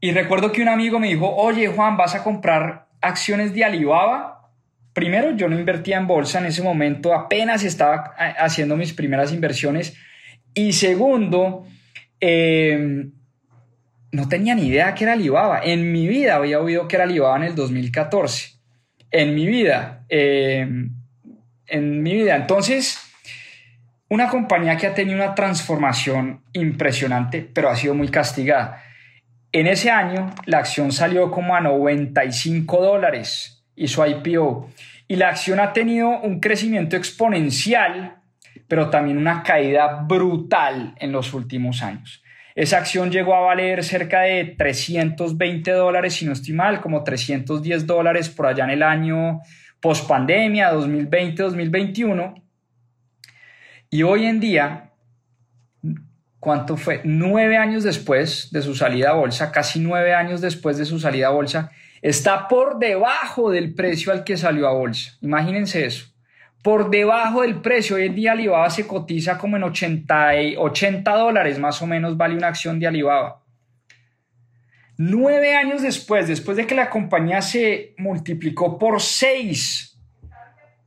Y 0.00 0.12
recuerdo 0.12 0.50
que 0.50 0.62
un 0.62 0.68
amigo 0.68 0.98
me 0.98 1.08
dijo, 1.08 1.28
oye 1.34 1.68
Juan, 1.68 1.96
¿vas 1.96 2.14
a 2.14 2.22
comprar 2.22 2.83
acciones 3.04 3.54
de 3.54 3.64
Alibaba? 3.64 4.50
Primero, 4.92 5.36
yo 5.36 5.48
no 5.48 5.58
invertía 5.58 5.96
en 5.96 6.06
bolsa 6.06 6.38
en 6.38 6.46
ese 6.46 6.62
momento, 6.62 7.14
apenas 7.14 7.64
estaba 7.64 8.14
eh, 8.18 8.34
haciendo 8.38 8.76
mis 8.76 8.92
primeras 8.92 9.32
inversiones. 9.32 9.96
Y 10.54 10.72
segundo, 10.72 11.66
eh, 12.20 13.08
no 14.12 14.28
tenía 14.28 14.54
ni 14.54 14.68
idea 14.68 14.94
que 14.94 15.04
era 15.04 15.14
Alibaba. 15.14 15.60
En 15.64 15.92
mi 15.92 16.06
vida 16.06 16.36
había 16.36 16.60
oído 16.60 16.86
que 16.86 16.96
era 16.96 17.04
Alibaba 17.04 17.36
en 17.36 17.42
el 17.44 17.54
2014. 17.54 18.52
En 19.10 19.34
mi 19.34 19.46
vida. 19.46 20.04
Eh, 20.08 20.68
en 21.66 22.02
mi 22.02 22.14
vida. 22.14 22.36
Entonces, 22.36 23.00
una 24.08 24.28
compañía 24.28 24.76
que 24.76 24.86
ha 24.86 24.94
tenido 24.94 25.16
una 25.16 25.34
transformación 25.34 26.42
impresionante, 26.52 27.48
pero 27.52 27.68
ha 27.68 27.76
sido 27.76 27.94
muy 27.94 28.08
castigada. 28.08 28.82
En 29.54 29.68
ese 29.68 29.88
año, 29.88 30.34
la 30.46 30.58
acción 30.58 30.90
salió 30.90 31.30
como 31.30 31.54
a 31.54 31.60
95 31.60 32.82
dólares 32.82 33.64
y 33.76 33.86
su 33.86 34.04
IPO. 34.04 34.68
Y 35.06 35.14
la 35.14 35.28
acción 35.28 35.60
ha 35.60 35.72
tenido 35.72 36.08
un 36.08 36.40
crecimiento 36.40 36.96
exponencial, 36.96 38.16
pero 38.66 38.90
también 38.90 39.16
una 39.16 39.44
caída 39.44 40.02
brutal 40.08 40.96
en 40.98 41.12
los 41.12 41.32
últimos 41.34 41.84
años. 41.84 42.24
Esa 42.56 42.78
acción 42.78 43.12
llegó 43.12 43.36
a 43.36 43.42
valer 43.42 43.84
cerca 43.84 44.22
de 44.22 44.56
320 44.58 45.70
dólares, 45.70 46.14
si 46.14 46.26
no 46.26 46.32
estoy 46.32 46.54
mal, 46.54 46.80
como 46.80 47.04
310 47.04 47.86
dólares 47.86 48.30
por 48.30 48.48
allá 48.48 48.64
en 48.64 48.70
el 48.70 48.82
año 48.82 49.40
post 49.80 50.08
pandemia, 50.08 50.72
2020-2021. 50.72 52.42
Y 53.88 54.02
hoy 54.02 54.26
en 54.26 54.40
día, 54.40 54.93
¿cuánto 56.44 56.76
fue? 56.76 57.00
Nueve 57.02 57.56
años 57.56 57.82
después 57.82 58.50
de 58.52 58.62
su 58.62 58.76
salida 58.76 59.10
a 59.10 59.14
bolsa, 59.14 59.50
casi 59.50 59.80
nueve 59.80 60.14
años 60.14 60.40
después 60.40 60.78
de 60.78 60.84
su 60.84 61.00
salida 61.00 61.28
a 61.28 61.30
bolsa, 61.30 61.72
está 62.02 62.46
por 62.46 62.78
debajo 62.78 63.50
del 63.50 63.74
precio 63.74 64.12
al 64.12 64.22
que 64.22 64.36
salió 64.36 64.68
a 64.68 64.72
bolsa. 64.72 65.16
Imagínense 65.22 65.86
eso 65.86 66.14
por 66.64 66.88
debajo 66.88 67.42
del 67.42 67.60
precio. 67.60 67.96
Hoy 67.96 68.06
en 68.06 68.14
día 68.14 68.32
Alibaba 68.32 68.70
se 68.70 68.86
cotiza 68.86 69.36
como 69.36 69.58
en 69.58 69.64
80, 69.64 70.30
80 70.56 71.14
dólares 71.14 71.58
más 71.58 71.82
o 71.82 71.86
menos 71.86 72.16
vale 72.16 72.36
una 72.36 72.48
acción 72.48 72.80
de 72.80 72.86
Alibaba. 72.86 73.42
Nueve 74.96 75.54
años 75.54 75.82
después, 75.82 76.26
después 76.26 76.56
de 76.56 76.66
que 76.66 76.74
la 76.74 76.88
compañía 76.88 77.42
se 77.42 77.94
multiplicó 77.98 78.78
por 78.78 79.02
seis 79.02 80.00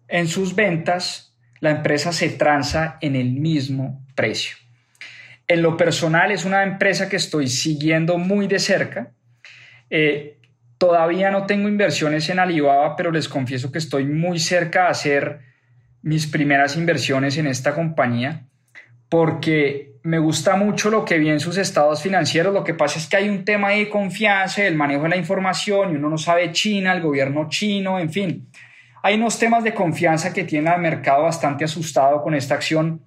en 0.08 0.28
sus 0.28 0.56
ventas, 0.56 1.38
la 1.60 1.70
empresa 1.70 2.12
se 2.12 2.30
transa 2.30 2.98
en 3.02 3.16
el 3.16 3.34
mismo 3.34 4.04
precio. 4.16 4.56
En 5.48 5.62
lo 5.62 5.78
personal 5.78 6.32
es 6.32 6.46
una 6.46 6.64
empresa 6.64 7.10
que 7.10 7.16
estoy 7.16 7.48
siguiendo 7.48 8.18
muy 8.18 8.48
de 8.48 8.60
cerca. 8.60 9.12
Eh, 9.90 10.40
todavía 10.78 11.32
no 11.32 11.46
tengo 11.46 11.70
inversiones 11.70 12.30
en 12.30 12.40
Alibaba, 12.40 12.96
pero 12.96 13.12
les 13.12 13.30
confieso 13.30 13.72
que 13.72 13.78
estoy 13.78 14.06
muy 14.06 14.40
cerca 14.40 14.84
de 14.84 14.90
hacer 14.90 15.40
mis 16.02 16.28
primeras 16.28 16.76
inversiones 16.76 17.38
en 17.38 17.48
esta 17.48 17.74
compañía 17.74 18.48
porque 19.10 19.94
me 20.04 20.20
gusta 20.20 20.56
mucho 20.56 20.90
lo 20.90 21.06
que 21.06 21.18
vi 21.18 21.30
en 21.30 21.40
sus 21.40 21.58
estados 21.58 22.02
financieros. 22.02 22.54
Lo 22.54 22.64
que 22.64 22.74
pasa 22.74 23.00
es 23.00 23.08
que 23.08 23.18
hay 23.18 23.30
un 23.30 23.46
tema 23.46 23.72
de 23.72 23.90
confianza, 23.90 24.66
el 24.66 24.76
manejo 24.76 25.04
de 25.04 25.10
la 25.10 25.18
información, 25.18 25.94
y 25.94 25.96
uno 25.96 26.10
no 26.10 26.18
sabe 26.18 26.52
China, 26.52 26.94
el 26.94 27.02
gobierno 27.02 27.48
chino, 27.50 28.00
en 28.00 28.12
fin. 28.12 28.50
Hay 29.04 29.16
unos 29.16 29.40
temas 29.40 29.64
de 29.64 29.74
confianza 29.74 30.34
que 30.34 30.44
tiene 30.44 30.70
al 30.70 30.82
mercado 30.82 31.24
bastante 31.24 31.64
asustado 31.64 32.22
con 32.22 32.36
esta 32.36 32.56
acción, 32.56 33.02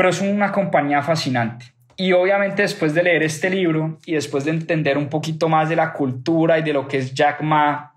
pero 0.00 0.08
es 0.08 0.22
una 0.22 0.50
compañía 0.50 1.02
fascinante. 1.02 1.74
Y 1.94 2.12
obviamente 2.12 2.62
después 2.62 2.94
de 2.94 3.02
leer 3.02 3.22
este 3.22 3.50
libro 3.50 3.98
y 4.06 4.14
después 4.14 4.46
de 4.46 4.50
entender 4.50 4.96
un 4.96 5.10
poquito 5.10 5.50
más 5.50 5.68
de 5.68 5.76
la 5.76 5.92
cultura 5.92 6.58
y 6.58 6.62
de 6.62 6.72
lo 6.72 6.88
que 6.88 6.96
es 6.96 7.12
Jack 7.12 7.42
Ma 7.42 7.92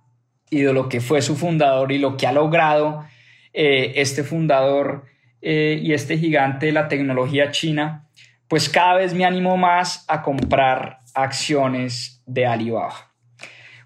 y 0.50 0.64
de 0.64 0.74
lo 0.74 0.90
que 0.90 1.00
fue 1.00 1.22
su 1.22 1.38
fundador 1.38 1.94
y 1.94 2.00
lo 2.00 2.18
que 2.18 2.28
ha 2.28 2.34
logrado 2.34 3.06
eh, 3.54 3.94
este 3.96 4.26
fundador 4.26 5.06
eh, 5.42 5.80
y 5.82 5.94
este 5.94 6.18
gigante 6.18 6.66
de 6.66 6.72
la 6.74 6.90
tecnología 6.90 7.52
china, 7.52 8.10
pues 8.50 8.68
cada 8.68 8.96
vez 8.96 9.14
me 9.14 9.24
animo 9.24 9.56
más 9.56 10.04
a 10.10 10.24
comprar 10.24 11.00
acciones 11.14 12.22
de 12.26 12.46
Alibaba. 12.46 13.14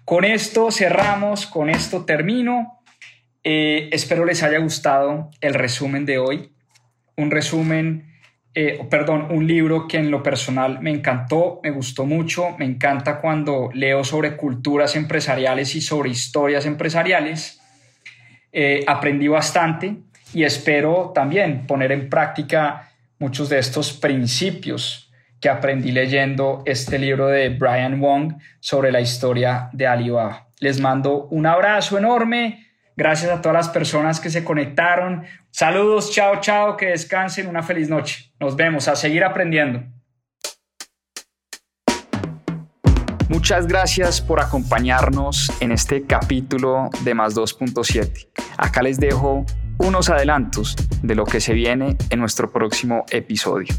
Con 0.04 0.24
esto 0.24 0.72
cerramos, 0.72 1.46
con 1.46 1.70
esto 1.70 2.04
termino. 2.04 2.82
Eh, 3.44 3.90
espero 3.92 4.24
les 4.24 4.42
haya 4.42 4.58
gustado 4.58 5.30
el 5.40 5.54
resumen 5.54 6.04
de 6.04 6.18
hoy. 6.18 6.52
Un 7.16 7.30
resumen, 7.30 8.07
perdón, 8.90 9.28
un 9.30 9.46
libro 9.46 9.86
que 9.86 9.98
en 9.98 10.10
lo 10.10 10.22
personal 10.22 10.80
me 10.80 10.90
encantó, 10.90 11.60
me 11.62 11.70
gustó 11.70 12.06
mucho. 12.06 12.56
Me 12.58 12.64
encanta 12.64 13.20
cuando 13.20 13.70
leo 13.72 14.02
sobre 14.02 14.36
culturas 14.36 14.96
empresariales 14.96 15.74
y 15.76 15.80
sobre 15.80 16.10
historias 16.10 16.66
empresariales. 16.66 17.60
Eh, 18.52 18.84
aprendí 18.86 19.28
bastante 19.28 19.96
y 20.32 20.44
espero 20.44 21.12
también 21.14 21.66
poner 21.66 21.92
en 21.92 22.08
práctica 22.08 22.90
muchos 23.18 23.48
de 23.48 23.58
estos 23.58 23.92
principios 23.92 25.12
que 25.40 25.48
aprendí 25.48 25.92
leyendo 25.92 26.62
este 26.66 26.98
libro 26.98 27.28
de 27.28 27.50
Brian 27.50 28.00
Wong 28.00 28.34
sobre 28.60 28.90
la 28.90 29.00
historia 29.00 29.70
de 29.72 29.86
Alibaba. 29.86 30.48
Les 30.60 30.80
mando 30.80 31.26
un 31.30 31.46
abrazo 31.46 31.98
enorme. 31.98 32.67
Gracias 32.98 33.30
a 33.30 33.40
todas 33.40 33.54
las 33.54 33.68
personas 33.68 34.18
que 34.18 34.28
se 34.28 34.42
conectaron. 34.42 35.22
Saludos, 35.52 36.10
chao, 36.10 36.40
chao, 36.40 36.76
que 36.76 36.86
descansen, 36.86 37.46
una 37.46 37.62
feliz 37.62 37.88
noche. 37.88 38.32
Nos 38.40 38.56
vemos, 38.56 38.88
a 38.88 38.96
seguir 38.96 39.22
aprendiendo. 39.22 39.84
Muchas 43.28 43.68
gracias 43.68 44.20
por 44.20 44.40
acompañarnos 44.40 45.48
en 45.60 45.70
este 45.70 46.06
capítulo 46.06 46.90
de 47.04 47.14
Más 47.14 47.36
2.7. 47.36 48.30
Acá 48.56 48.82
les 48.82 48.98
dejo 48.98 49.46
unos 49.78 50.10
adelantos 50.10 50.74
de 51.00 51.14
lo 51.14 51.24
que 51.24 51.38
se 51.38 51.52
viene 51.52 51.96
en 52.10 52.18
nuestro 52.18 52.50
próximo 52.50 53.04
episodio. 53.12 53.76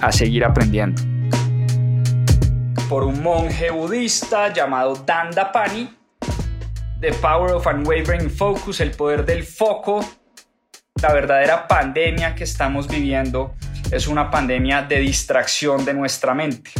A 0.00 0.12
seguir 0.12 0.46
aprendiendo. 0.46 1.02
Por 2.88 3.04
un 3.04 3.22
monje 3.22 3.70
budista 3.70 4.50
llamado 4.50 4.94
Dandapani, 4.96 6.01
The 7.02 7.12
Power 7.14 7.54
of 7.54 7.66
Unwavering 7.66 8.30
Focus, 8.30 8.80
el 8.80 8.92
poder 8.92 9.26
del 9.26 9.42
foco, 9.42 10.08
la 11.02 11.12
verdadera 11.12 11.66
pandemia 11.66 12.36
que 12.36 12.44
estamos 12.44 12.86
viviendo 12.86 13.56
es 13.90 14.06
una 14.06 14.30
pandemia 14.30 14.82
de 14.82 15.00
distracción 15.00 15.84
de 15.84 15.94
nuestra 15.94 16.32
mente 16.32 16.70